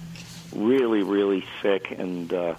really, 0.55 1.03
really 1.03 1.45
sick 1.61 1.91
and, 1.91 2.33
uh, 2.33 2.55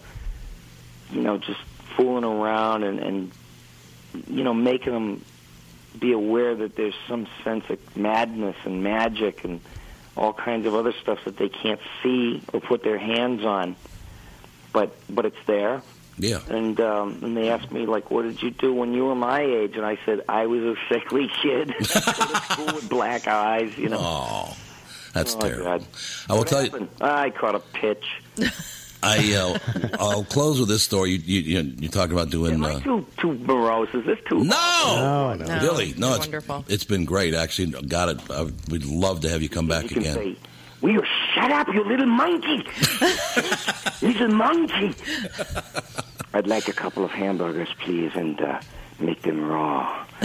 you 1.11 1.21
know, 1.23 1.39
just 1.39 1.61
fooling 1.97 2.25
around 2.25 2.85
and, 2.85 3.01
and, 3.01 3.33
you 4.29 4.45
know, 4.45 4.55
making 4.55 4.93
them 4.93 5.25
be 5.99 6.13
aware 6.13 6.55
that 6.55 6.77
there's 6.77 6.95
some 7.09 7.27
sense 7.45 7.65
of 7.71 7.97
madness 7.97 8.57
and 8.65 8.83
magic 8.83 9.45
and 9.45 9.61
all 10.17 10.33
kinds 10.33 10.67
of 10.67 10.75
other 10.75 10.93
stuff 11.03 11.19
that 11.25 11.37
they 11.37 11.49
can't 11.49 11.81
see 12.03 12.43
or 12.53 12.61
put 12.61 12.83
their 12.83 12.99
hands 12.99 13.45
on. 13.45 13.77
But 14.73 14.95
but 15.09 15.25
it's 15.27 15.37
there. 15.47 15.83
Yeah. 16.19 16.41
And 16.49 16.79
um, 16.81 17.19
and 17.23 17.37
they 17.37 17.49
asked 17.51 17.71
me 17.73 17.87
like, 17.87 18.11
"What 18.11 18.23
did 18.23 18.43
you 18.43 18.51
do 18.51 18.73
when 18.73 18.93
you 18.93 19.05
were 19.07 19.15
my 19.17 19.41
age?" 19.43 19.77
And 19.77 19.85
I 19.85 19.99
said, 20.07 20.23
"I 20.29 20.47
was 20.47 20.63
a 20.63 20.75
sickly 20.89 21.29
kid, 21.43 21.75
school 21.85 22.67
with 22.67 22.89
black 22.89 23.27
eyes." 23.27 23.77
You 23.79 23.89
know. 23.89 23.99
Oh, 24.01 24.57
that's 25.13 25.35
Oh, 25.35 25.41
terrible. 25.41 25.65
God. 25.65 25.87
I 26.29 26.33
will 26.33 26.39
What 26.41 26.49
tell 26.49 26.63
you. 26.65 26.71
happened? 26.71 26.89
I 27.01 27.31
caught 27.31 27.55
a 27.55 27.61
pitch. 27.61 28.05
I 29.07 29.35
uh, 29.35 29.59
I'll 30.01 30.25
close 30.25 30.59
with 30.59 30.69
this 30.69 30.83
story. 30.83 31.11
You 31.11 31.19
you, 31.19 31.41
you 31.63 31.75
you're 31.81 31.91
talking 31.91 32.13
about 32.13 32.31
doing. 32.31 32.65
Uh, 32.65 32.81
Too 32.81 33.05
too 33.21 33.35
morose. 33.35 33.89
Is 33.95 34.05
this 34.07 34.19
too? 34.29 34.43
no, 34.45 35.35
No, 35.39 35.45
no. 35.45 35.61
Billy, 35.61 35.95
no, 35.97 36.11
it's 36.15 36.19
wonderful. 36.21 36.65
it's 36.69 36.85
been 36.85 37.05
great. 37.05 37.35
Actually, 37.35 37.73
got 37.83 38.09
it. 38.09 38.21
I, 38.31 38.45
we'd 38.71 38.85
love 38.85 39.21
to 39.21 39.29
have 39.29 39.43
you 39.43 39.49
come 39.49 39.67
back 39.69 39.83
You 39.85 39.89
can 39.91 39.99
again. 39.99 40.15
say, 40.15 40.37
"Will 40.81 40.93
you 40.93 41.03
shut 41.35 41.51
up, 41.51 41.69
you 41.75 41.85
little 41.85 42.07
monkey? 42.07 42.65
He's 44.01 44.21
a 44.21 44.29
monkey." 44.29 44.95
I'd 46.33 46.47
like 46.49 46.67
a 46.69 46.73
couple 46.73 47.05
of 47.05 47.11
hamburgers, 47.13 47.69
please, 47.85 48.11
and 48.17 48.41
uh, 48.41 48.61
make 48.99 49.23
them 49.23 49.45
raw. 49.47 50.05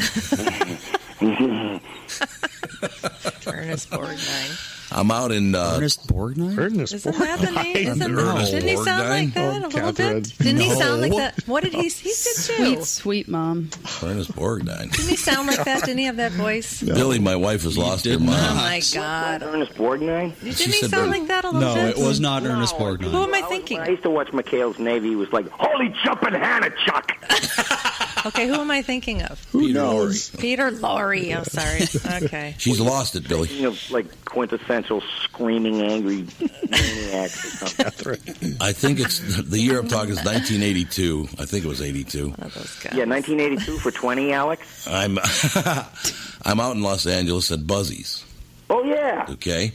Ernest 3.48 3.90
Borgnine. 3.92 4.79
I'm 4.92 5.12
out 5.12 5.32
in 5.32 5.54
uh, 5.56 5.76
Ernest 5.78 6.08
Borgnine. 6.08 6.58
Ernest 6.58 6.94
Isn't 6.94 7.18
that 7.20 7.40
the 7.40 7.52
name? 7.52 7.76
Isn't, 7.78 8.16
Ernest 8.18 8.52
didn't 8.52 8.70
he 8.70 8.76
sound 8.78 9.10
like 9.10 9.34
that 9.34 9.50
a 9.50 9.54
little 9.54 9.70
Catherine. 9.72 10.22
bit? 10.22 10.38
Didn't 10.40 10.62
he 10.62 10.70
sound 10.72 11.02
like 11.02 11.12
that? 11.12 11.48
What 11.48 11.64
did 11.64 11.74
he? 11.74 11.84
He 11.90 12.10
did 12.10 12.16
too. 12.16 12.56
Sweet, 12.56 12.84
sweet 12.84 13.28
mom. 13.28 13.70
Ernest 14.04 14.34
Borgnine. 14.36 14.92
Didn't 14.92 15.10
he 15.10 15.16
sound 15.16 15.48
like 15.48 15.64
that? 15.64 15.82
Didn't 15.86 16.00
he 16.00 16.06
have 16.06 16.18
that 16.18 16.32
voice? 16.32 16.82
Billy, 16.84 17.20
my 17.20 17.36
wife 17.36 17.64
has 17.64 17.78
lost 17.78 18.06
her 18.06 18.14
Oh 18.16 18.20
my 18.20 18.82
God! 18.94 19.44
Ernest 19.44 19.74
Borgnine. 19.76 20.34
Didn't 20.40 20.56
She 20.56 20.66
he 20.72 20.88
sound 20.88 21.06
Ern- 21.06 21.12
like 21.12 21.28
that 21.28 21.44
a 21.46 21.50
little 21.52 21.62
No, 21.62 21.76
bit? 21.76 21.98
No, 21.98 22.04
it 22.04 22.08
was 22.08 22.20
not 22.20 22.44
Ernest 22.44 22.76
Borgnine. 22.76 23.12
Who 23.12 23.24
am 23.24 23.34
I 23.34 23.38
I 23.38 23.42
was- 23.42 23.50
thinking? 23.50 23.80
I 23.80 23.90
used 23.90 24.04
to 24.04 24.10
watch 24.10 24.30
McHale's 24.30 24.80
Navy, 24.80 25.10
he 25.10 25.16
was 25.16 25.32
like, 25.32 25.48
"Holy 25.50 25.94
jumping 26.04 26.34
Hannah, 26.34 26.72
Chuck." 26.86 27.12
Okay, 28.26 28.48
who 28.48 28.56
am 28.56 28.70
I 28.70 28.82
thinking 28.82 29.22
of? 29.22 29.42
Who 29.54 29.72
knows? 29.72 30.30
Peter 30.32 30.72
Lorre. 30.72 31.34
I'm 31.38 31.46
sorry. 31.46 31.84
Okay. 32.26 32.54
She's 32.58 32.78
lost 32.82 33.16
it, 33.16 33.26
Billy. 33.30 33.48
You 33.48 33.70
know, 33.70 33.76
like 33.92 34.08
quintessential 34.30 35.02
screaming 35.24 35.82
angry 35.82 36.26
maniacs 36.70 37.62
or 37.64 37.68
something. 37.68 38.58
I 38.62 38.72
think 38.72 39.00
it's 39.00 39.20
the 39.42 39.60
year 39.60 39.80
I'm 39.80 39.88
talking 39.88 40.12
is 40.12 40.18
1982. 40.24 41.28
I 41.40 41.46
think 41.46 41.66
it 41.66 41.68
was 41.68 41.82
82. 41.82 42.28
Yeah, 42.28 43.06
1982 43.06 43.78
for 43.80 43.92
20, 43.92 44.32
Alex. 44.32 44.88
I'm 44.88 45.18
I'm 46.46 46.60
out 46.60 46.76
in 46.76 46.82
Los 46.84 47.06
Angeles 47.08 47.52
at 47.52 47.66
Buzzy's. 47.66 48.24
Oh 48.70 48.84
yeah. 48.84 49.26
Okay, 49.32 49.72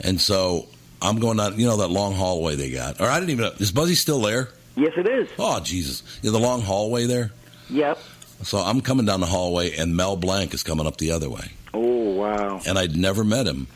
and 0.00 0.20
so 0.20 0.66
I'm 1.02 1.18
going 1.18 1.40
out. 1.40 1.58
You 1.58 1.66
know 1.66 1.78
that 1.78 1.88
long 1.88 2.14
hallway 2.14 2.54
they 2.54 2.70
got, 2.70 3.00
or 3.00 3.06
I 3.08 3.18
didn't 3.18 3.30
even. 3.30 3.44
know. 3.46 3.52
Is 3.58 3.72
Buzzy 3.72 3.94
still 3.96 4.20
there? 4.20 4.48
Yes, 4.76 4.92
it 4.96 5.08
is. 5.08 5.28
Oh 5.38 5.58
Jesus! 5.60 6.02
Yeah, 6.22 6.30
the 6.30 6.38
long 6.38 6.62
hallway 6.62 7.06
there. 7.06 7.32
Yep. 7.68 7.98
So 8.44 8.58
I'm 8.58 8.80
coming 8.80 9.04
down 9.06 9.18
the 9.18 9.26
hallway, 9.26 9.74
and 9.76 9.96
Mel 9.96 10.16
Blanc 10.16 10.54
is 10.54 10.62
coming 10.62 10.86
up 10.86 10.98
the 10.98 11.10
other 11.10 11.28
way, 11.28 11.50
Oh 11.74 12.10
wow. 12.12 12.60
and 12.64 12.78
I'd 12.78 12.96
never 12.96 13.24
met 13.24 13.46
him. 13.48 13.66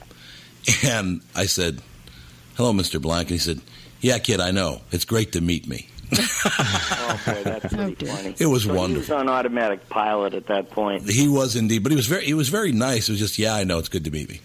And 0.85 1.21
I 1.35 1.47
said, 1.47 1.81
"Hello, 2.57 2.73
Mr. 2.73 3.01
Blanc. 3.01 3.23
and 3.29 3.31
he 3.31 3.39
said, 3.39 3.61
"Yeah, 4.01 4.19
kid, 4.19 4.41
I 4.41 4.51
know. 4.53 4.81
It's 4.93 5.05
great 5.05 5.33
to 5.33 5.41
meet 5.41 5.67
me." 5.69 5.89
Oh 6.45 7.21
boy, 7.27 7.43
that's 7.45 7.73
pretty 7.73 8.07
funny. 8.07 8.35
It 8.39 8.47
was 8.47 8.65
So 8.65 8.69
He 8.69 8.73
was 8.73 8.81
wonderful. 8.81 9.17
on 9.17 9.29
automatic 9.29 9.89
pilot 9.89 10.35
at 10.35 10.47
that 10.47 10.71
point. 10.71 11.09
He 11.09 11.27
was 11.29 11.57
indeed, 11.57 11.83
but 11.83 11.91
he 11.93 11.97
was 11.97 12.07
very 12.07 12.25
he 12.25 12.35
was 12.35 12.49
very 12.49 12.73
nice. 12.73 13.09
It 13.09 13.13
was 13.13 13.19
just, 13.21 13.39
"Yeah, 13.39 13.55
I 13.55 13.65
know. 13.65 13.79
It's 13.79 13.89
good 13.89 14.05
to 14.05 14.11
meet 14.11 14.29
me." 14.29 14.41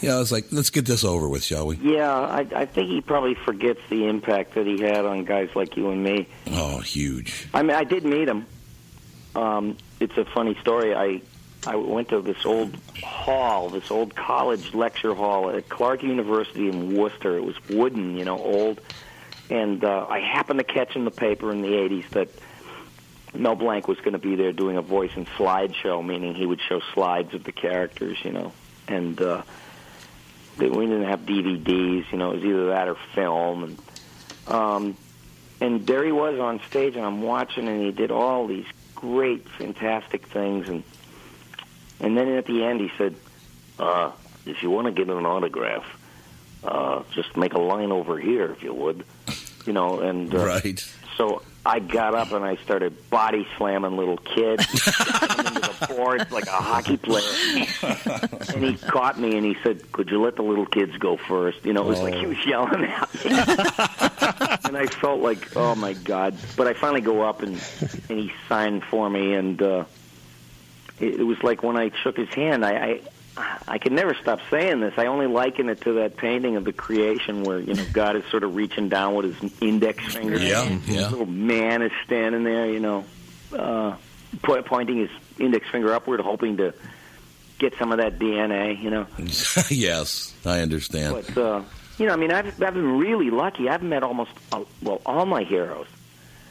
You 0.00 0.08
know, 0.08 0.18
was 0.18 0.32
like, 0.32 0.46
let's 0.50 0.70
get 0.70 0.84
this 0.84 1.04
over 1.04 1.28
with, 1.28 1.44
shall 1.44 1.64
we? 1.68 1.76
Yeah, 1.76 2.10
I, 2.12 2.40
I 2.56 2.64
think 2.66 2.88
he 2.88 3.00
probably 3.00 3.34
forgets 3.36 3.78
the 3.88 4.08
impact 4.08 4.54
that 4.56 4.66
he 4.66 4.80
had 4.80 5.04
on 5.04 5.24
guys 5.24 5.48
like 5.54 5.76
you 5.76 5.90
and 5.90 6.02
me. 6.02 6.26
Oh, 6.50 6.80
huge. 6.80 7.46
I 7.54 7.62
mean, 7.62 7.76
I 7.76 7.84
did 7.84 8.04
meet 8.04 8.26
him. 8.28 8.44
Um, 9.36 9.76
it's 10.00 10.16
a 10.18 10.24
funny 10.24 10.56
story. 10.60 10.92
I 10.92 11.20
I 11.66 11.76
went 11.76 12.08
to 12.08 12.20
this 12.20 12.44
old 12.44 12.76
hall, 13.02 13.68
this 13.68 13.90
old 13.90 14.16
college 14.16 14.74
lecture 14.74 15.14
hall 15.14 15.50
at 15.50 15.68
Clark 15.68 16.02
University 16.02 16.68
in 16.68 16.96
Worcester. 16.96 17.36
It 17.36 17.44
was 17.44 17.56
wooden, 17.68 18.16
you 18.16 18.24
know, 18.24 18.38
old. 18.38 18.80
And 19.48 19.84
uh, 19.84 20.06
I 20.08 20.18
happened 20.18 20.58
to 20.58 20.64
catch 20.64 20.96
in 20.96 21.04
the 21.04 21.10
paper 21.10 21.52
in 21.52 21.62
the 21.62 21.68
'80s 21.68 22.08
that 22.10 22.28
Mel 23.34 23.54
Blanc 23.54 23.86
was 23.86 23.98
going 23.98 24.12
to 24.12 24.18
be 24.18 24.34
there 24.34 24.52
doing 24.52 24.76
a 24.76 24.82
voice 24.82 25.12
and 25.14 25.26
slide 25.36 25.74
show, 25.74 26.02
meaning 26.02 26.34
he 26.34 26.46
would 26.46 26.60
show 26.60 26.80
slides 26.94 27.32
of 27.34 27.44
the 27.44 27.52
characters, 27.52 28.18
you 28.24 28.32
know. 28.32 28.52
And 28.88 29.20
uh, 29.20 29.42
they, 30.58 30.68
we 30.68 30.86
didn't 30.86 31.04
have 31.04 31.20
DVDs, 31.20 32.10
you 32.10 32.18
know. 32.18 32.32
It 32.32 32.36
was 32.36 32.44
either 32.44 32.66
that 32.68 32.88
or 32.88 32.96
film. 33.14 33.64
And 33.64 34.54
um, 34.54 34.96
and 35.60 35.86
there 35.86 36.04
he 36.04 36.12
was 36.12 36.40
on 36.40 36.60
stage, 36.68 36.96
and 36.96 37.04
I'm 37.04 37.22
watching, 37.22 37.68
and 37.68 37.80
he 37.84 37.92
did 37.92 38.10
all 38.10 38.48
these 38.48 38.66
great, 38.96 39.48
fantastic 39.48 40.26
things, 40.26 40.68
and 40.68 40.82
and 42.02 42.16
then 42.16 42.28
at 42.28 42.46
the 42.46 42.64
end 42.64 42.80
he 42.80 42.90
said, 42.98 43.14
uh, 43.78 44.10
"If 44.44 44.62
you 44.62 44.70
want 44.70 44.86
to 44.86 44.92
get 44.92 45.08
an 45.08 45.24
autograph, 45.24 45.84
uh, 46.64 47.02
just 47.14 47.36
make 47.36 47.54
a 47.54 47.60
line 47.60 47.92
over 47.92 48.18
here, 48.18 48.52
if 48.52 48.62
you 48.62 48.74
would." 48.74 49.04
You 49.64 49.72
know, 49.72 50.00
and 50.00 50.34
uh, 50.34 50.44
Right. 50.44 50.84
So 51.16 51.42
I 51.64 51.78
got 51.78 52.14
up 52.14 52.32
and 52.32 52.44
I 52.44 52.56
started 52.56 53.08
body 53.10 53.46
slamming 53.56 53.96
little 53.96 54.16
kids 54.16 54.66
into 54.72 55.60
the 55.60 55.94
boards 55.96 56.32
like 56.32 56.46
a 56.46 56.50
hockey 56.50 56.96
player. 56.96 57.66
and 58.54 58.64
he 58.64 58.76
caught 58.76 59.20
me 59.20 59.36
and 59.36 59.44
he 59.46 59.56
said, 59.62 59.92
"Could 59.92 60.10
you 60.10 60.20
let 60.20 60.34
the 60.36 60.42
little 60.42 60.66
kids 60.66 60.96
go 60.96 61.16
first? 61.16 61.64
You 61.64 61.72
know, 61.74 61.82
it 61.84 61.88
was 61.88 62.00
like 62.00 62.14
he 62.14 62.26
was 62.26 62.44
yelling 62.44 62.84
at 62.84 63.14
me, 63.14 63.30
and 64.64 64.76
I 64.76 64.86
felt 64.86 65.20
like, 65.20 65.54
oh 65.56 65.74
my 65.76 65.92
god! 65.92 66.34
But 66.56 66.66
I 66.66 66.72
finally 66.72 67.02
go 67.02 67.22
up 67.22 67.42
and 67.42 67.62
and 68.08 68.18
he 68.18 68.32
signed 68.48 68.82
for 68.84 69.08
me, 69.08 69.34
and 69.34 69.62
uh, 69.62 69.84
it, 71.00 71.20
it 71.20 71.24
was 71.24 71.42
like 71.42 71.62
when 71.62 71.76
I 71.76 71.90
shook 72.02 72.16
his 72.16 72.28
hand, 72.30 72.64
I. 72.64 72.72
I 72.72 73.00
I 73.66 73.78
can 73.78 73.94
never 73.94 74.12
stop 74.12 74.40
saying 74.50 74.80
this. 74.80 74.92
I 74.98 75.06
only 75.06 75.26
liken 75.26 75.70
it 75.70 75.80
to 75.82 75.94
that 75.94 76.18
painting 76.18 76.56
of 76.56 76.64
the 76.64 76.72
creation 76.74 77.44
where 77.44 77.60
you 77.60 77.72
know 77.72 77.84
God 77.90 78.14
is 78.14 78.26
sort 78.26 78.44
of 78.44 78.54
reaching 78.54 78.90
down 78.90 79.14
with 79.14 79.40
his 79.40 79.52
index 79.62 80.04
finger. 80.14 80.38
Yeah, 80.38 80.68
yeah. 80.84 81.08
Little 81.08 81.24
man 81.24 81.80
is 81.80 81.92
standing 82.04 82.44
there, 82.44 82.66
you 82.66 82.78
know, 82.78 83.04
uh, 83.56 83.96
po- 84.42 84.60
pointing 84.60 84.98
his 84.98 85.08
index 85.38 85.66
finger 85.70 85.94
upward, 85.94 86.20
hoping 86.20 86.58
to 86.58 86.74
get 87.58 87.74
some 87.78 87.90
of 87.90 87.96
that 87.98 88.18
DNA. 88.18 88.78
You 88.82 88.90
know, 88.90 89.06
yes, 89.70 90.34
I 90.44 90.60
understand. 90.60 91.24
but 91.26 91.38
uh, 91.38 91.62
you 91.96 92.04
know, 92.08 92.12
I 92.12 92.16
mean, 92.16 92.32
I've 92.32 92.62
I've 92.62 92.74
been 92.74 92.98
really 92.98 93.30
lucky. 93.30 93.66
I've 93.66 93.82
met 93.82 94.02
almost 94.02 94.32
uh, 94.52 94.62
well 94.82 95.00
all 95.06 95.24
my 95.24 95.44
heroes, 95.44 95.86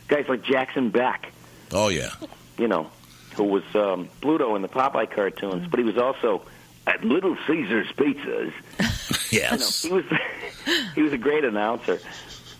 guys 0.07 0.25
like 0.27 0.41
Jackson 0.41 0.89
Beck. 0.89 1.31
Oh 1.71 1.89
yeah. 1.89 2.09
You 2.57 2.67
know, 2.67 2.89
who 3.35 3.43
was 3.43 3.63
um, 3.75 4.09
Bluto 4.21 4.55
in 4.55 4.61
the 4.61 4.67
Popeye 4.67 5.09
cartoons, 5.09 5.67
but 5.67 5.79
he 5.79 5.85
was 5.85 5.97
also 5.97 6.43
at 6.87 7.03
Little 7.03 7.37
Caesar's 7.47 7.87
Pizzas. 7.93 8.53
Yes. 9.31 9.85
You 9.85 9.91
know, 9.91 9.97
he 10.01 10.05
was 10.09 10.19
he 10.95 11.01
was 11.03 11.13
a 11.13 11.17
great 11.17 11.45
announcer. 11.45 11.99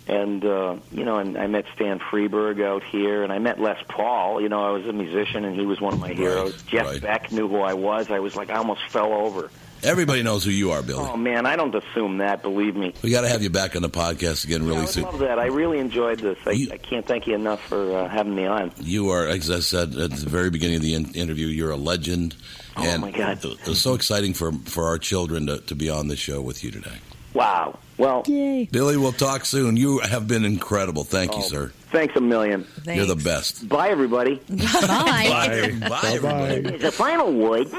And 0.08 0.44
uh, 0.44 0.78
you 0.92 1.04
know, 1.04 1.20
and 1.20 1.38
I 1.38 1.48
met 1.48 1.66
Stan 1.76 2.00
Freberg 2.00 2.64
out 2.64 2.82
here, 2.84 3.24
and 3.24 3.32
I 3.32 3.40
met 3.40 3.60
Les 3.60 3.78
Paul. 3.90 4.42
You 4.42 4.48
know, 4.50 4.64
I 4.66 4.72
was 4.72 4.88
a 4.88 4.94
musician, 4.94 5.44
and 5.46 5.56
he 5.60 5.66
was 5.66 5.82
one 5.82 5.94
of 5.94 6.00
my 6.00 6.14
heroes. 6.14 6.62
Jeff 6.64 7.02
Beck 7.02 7.32
knew 7.32 7.48
who 7.48 7.60
I 7.60 7.74
was. 7.74 8.10
I 8.10 8.20
was 8.20 8.36
like, 8.38 8.50
I 8.50 8.56
almost 8.56 8.82
fell 8.90 9.12
over. 9.14 9.52
Everybody 9.84 10.22
knows 10.24 10.44
who 10.44 10.52
you 10.52 10.72
are, 10.72 10.82
Billy. 10.84 11.04
Oh 11.04 11.18
man, 11.18 11.46
I 11.46 11.56
don't 11.56 11.74
assume 11.74 12.18
that. 12.20 12.42
Believe 12.44 12.76
me. 12.76 12.94
We 13.02 13.10
got 13.10 13.22
to 13.22 13.30
have 13.30 13.42
you 13.42 13.50
back 13.50 13.76
on 13.76 13.82
the 13.82 13.90
podcast 13.90 14.46
again 14.46 14.64
really 14.64 14.78
I 14.78 14.82
would 14.82 14.90
soon. 14.90 15.04
love 15.04 15.20
that. 15.20 15.40
I 15.40 15.48
really 15.48 15.80
enjoyed 15.80 16.20
this. 16.20 16.38
I, 16.46 16.68
I 16.72 16.78
can't 16.78 17.06
thank 17.06 17.26
you 17.28 17.34
enough 17.36 17.62
for 17.68 17.92
uh, 17.98 18.08
having 18.08 18.36
me 18.36 18.46
on. 18.46 18.72
You 18.78 19.10
are, 19.10 19.26
as 19.26 19.50
I 19.50 19.60
said 19.60 19.96
at 19.96 20.12
the 20.12 20.30
very 20.30 20.50
beginning 20.52 20.78
of 20.78 20.82
the 20.84 20.94
in- 20.94 21.14
interview, 21.16 21.48
you're 21.48 21.72
a 21.72 21.78
legend. 21.78 22.36
Oh, 22.78 22.84
and 22.84 23.02
my 23.02 23.12
God. 23.12 23.44
It 23.44 23.68
was 23.68 23.82
so 23.82 23.96
exciting 23.96 24.34
for 24.34 24.52
for 24.66 24.86
our 24.86 24.98
children 24.98 25.48
to, 25.48 25.60
to 25.62 25.76
be 25.76 25.90
on 25.90 26.08
the 26.08 26.16
show 26.16 26.42
with 26.42 26.64
you 26.64 26.72
today. 26.72 26.98
Wow. 27.34 27.80
Well, 27.98 28.24
Billy, 28.24 28.98
we'll 28.98 29.12
talk 29.14 29.46
soon. 29.46 29.78
You 29.78 30.00
have 30.00 30.28
been 30.28 30.44
incredible. 30.46 31.04
Thank 31.04 31.32
you, 31.34 31.40
Oh, 31.40 31.48
sir. 31.48 31.72
Thanks 31.92 32.16
a 32.16 32.22
million. 32.22 32.66
You're 32.86 33.06
the 33.06 33.16
best. 33.16 33.68
Bye, 33.68 33.89
everybody. 33.89 34.36
Bye. 34.50 35.76
Bye, 35.82 35.89
bye, 35.89 36.12
everybody. 36.13 36.78
The 36.78 36.92
final 36.92 37.32
word. 37.34 37.70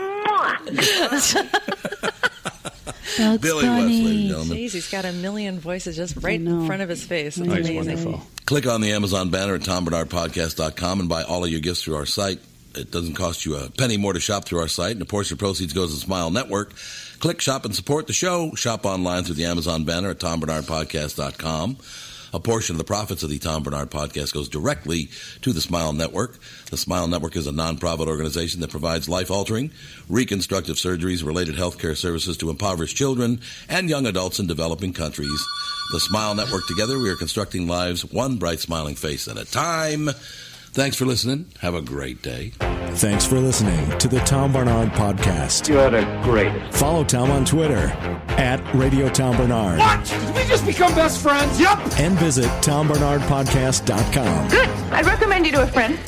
Billy 3.41 3.69
West, 3.69 3.87
ladies 3.89 4.11
and 4.11 4.29
gentlemen. 4.29 4.59
Jeez, 4.59 4.73
he's 4.73 4.91
got 4.91 5.05
a 5.05 5.13
million 5.13 5.59
voices 5.61 5.97
just 5.97 6.17
right 6.23 6.41
in 6.41 6.67
front 6.67 6.83
of 6.83 6.89
his 6.89 7.05
face. 7.05 7.39
It's 7.39 7.47
amazing. 7.47 8.21
Click 8.47 8.67
on 8.67 8.81
the 8.81 8.93
Amazon 8.93 9.31
banner 9.31 9.55
at 9.55 9.63
tombarnardpodcast.com 9.63 11.01
and 11.01 11.09
buy 11.09 11.23
all 11.23 11.45
of 11.45 11.51
your 11.51 11.61
gifts 11.61 11.83
through 11.83 11.97
our 11.97 12.07
site. 12.07 12.39
It 12.75 12.91
doesn't 12.91 13.15
cost 13.15 13.45
you 13.45 13.57
a 13.57 13.69
penny 13.71 13.99
more 13.99 14.15
to 14.15 14.21
shop 14.21 14.47
through 14.47 14.61
our 14.61 14.69
site, 14.69 14.93
and 14.93 15.03
a 15.03 15.07
portion 15.07 15.35
of 15.35 15.39
proceeds 15.39 15.73
goes 15.75 15.95
to 15.95 16.01
Smile 16.01 16.31
Network. 16.31 16.75
Click, 17.19 17.41
shop, 17.41 17.65
and 17.67 17.75
support 17.75 18.07
the 18.07 18.13
show. 18.15 18.55
Shop 18.55 18.87
online 18.87 19.25
through 19.25 19.35
the 19.35 19.45
Amazon 19.45 19.85
banner 19.85 20.11
at 20.11 20.19
tombarnardpodcast.com. 20.19 21.77
A 22.35 22.41
portion 22.41 22.75
of 22.75 22.79
the 22.79 22.85
profits 22.85 23.23
of 23.23 23.29
the 23.29 23.39
Tom 23.39 23.63
Barnard 23.63 23.91
podcast 23.91 24.33
goes 24.33 24.49
directly 24.49 25.11
to 25.43 25.53
the 25.53 25.61
Smile 25.61 25.93
Network. 25.93 26.39
The 26.71 26.79
Smile 26.79 27.07
Network 27.07 27.37
is 27.37 27.47
a 27.47 27.53
nonprofit 27.53 28.07
organization 28.07 28.63
that 28.63 28.71
provides 28.71 29.07
life-altering, 29.07 29.71
reconstructive 30.09 30.77
surgeries, 30.77 31.25
related 31.27 31.57
healthcare 31.57 31.95
services 31.95 32.39
to 32.39 32.49
impoverished 32.49 32.97
children 32.97 33.43
and 33.69 33.91
young 33.91 34.07
adults 34.07 34.39
in 34.39 34.47
developing 34.47 34.95
countries. 34.95 35.45
The 35.93 36.01
Smile 36.01 36.35
Network 36.35 36.67
together, 36.67 36.99
we 36.99 37.11
are 37.11 37.17
constructing 37.17 37.67
lives 37.67 38.03
one 38.03 38.37
bright 38.37 38.61
smiling 38.61 38.95
face 38.95 39.29
at 39.29 39.37
a 39.37 39.45
time. 39.45 40.09
Thanks 40.73 40.97
for 40.97 41.05
listening. 41.05 41.53
Have 41.61 41.75
a 41.75 41.83
great 41.83 42.23
day. 42.23 42.53
Thanks 42.95 43.27
for 43.27 43.39
listening 43.39 43.99
to 43.99 44.09
the 44.09 44.21
Tom 44.21 44.53
Barnard 44.53 44.89
Podcast. 44.93 45.69
You're 45.69 45.91
the 45.91 46.03
greatest. 46.25 46.79
Follow 46.79 47.05
Tom 47.05 47.31
on 47.31 47.45
Twitter 47.45 47.89
at 48.39 48.59
Radio 48.75 49.11
Tom 49.11 49.37
Barnard. 49.37 49.79
What? 49.79 50.05
Did 50.07 50.35
we 50.35 50.45
just 50.45 50.65
become 50.65 50.95
best 50.95 51.21
friends? 51.23 51.61
Yep. 51.61 51.79
And 52.01 52.19
visit 52.19 52.47
TomBarnardPodcast.com. 52.63 54.49
Good. 54.49 54.69
I'd 54.93 55.05
recommend 55.05 55.45
you 55.45 55.53
to 55.53 55.63
a 55.63 55.67
friend. 55.67 55.99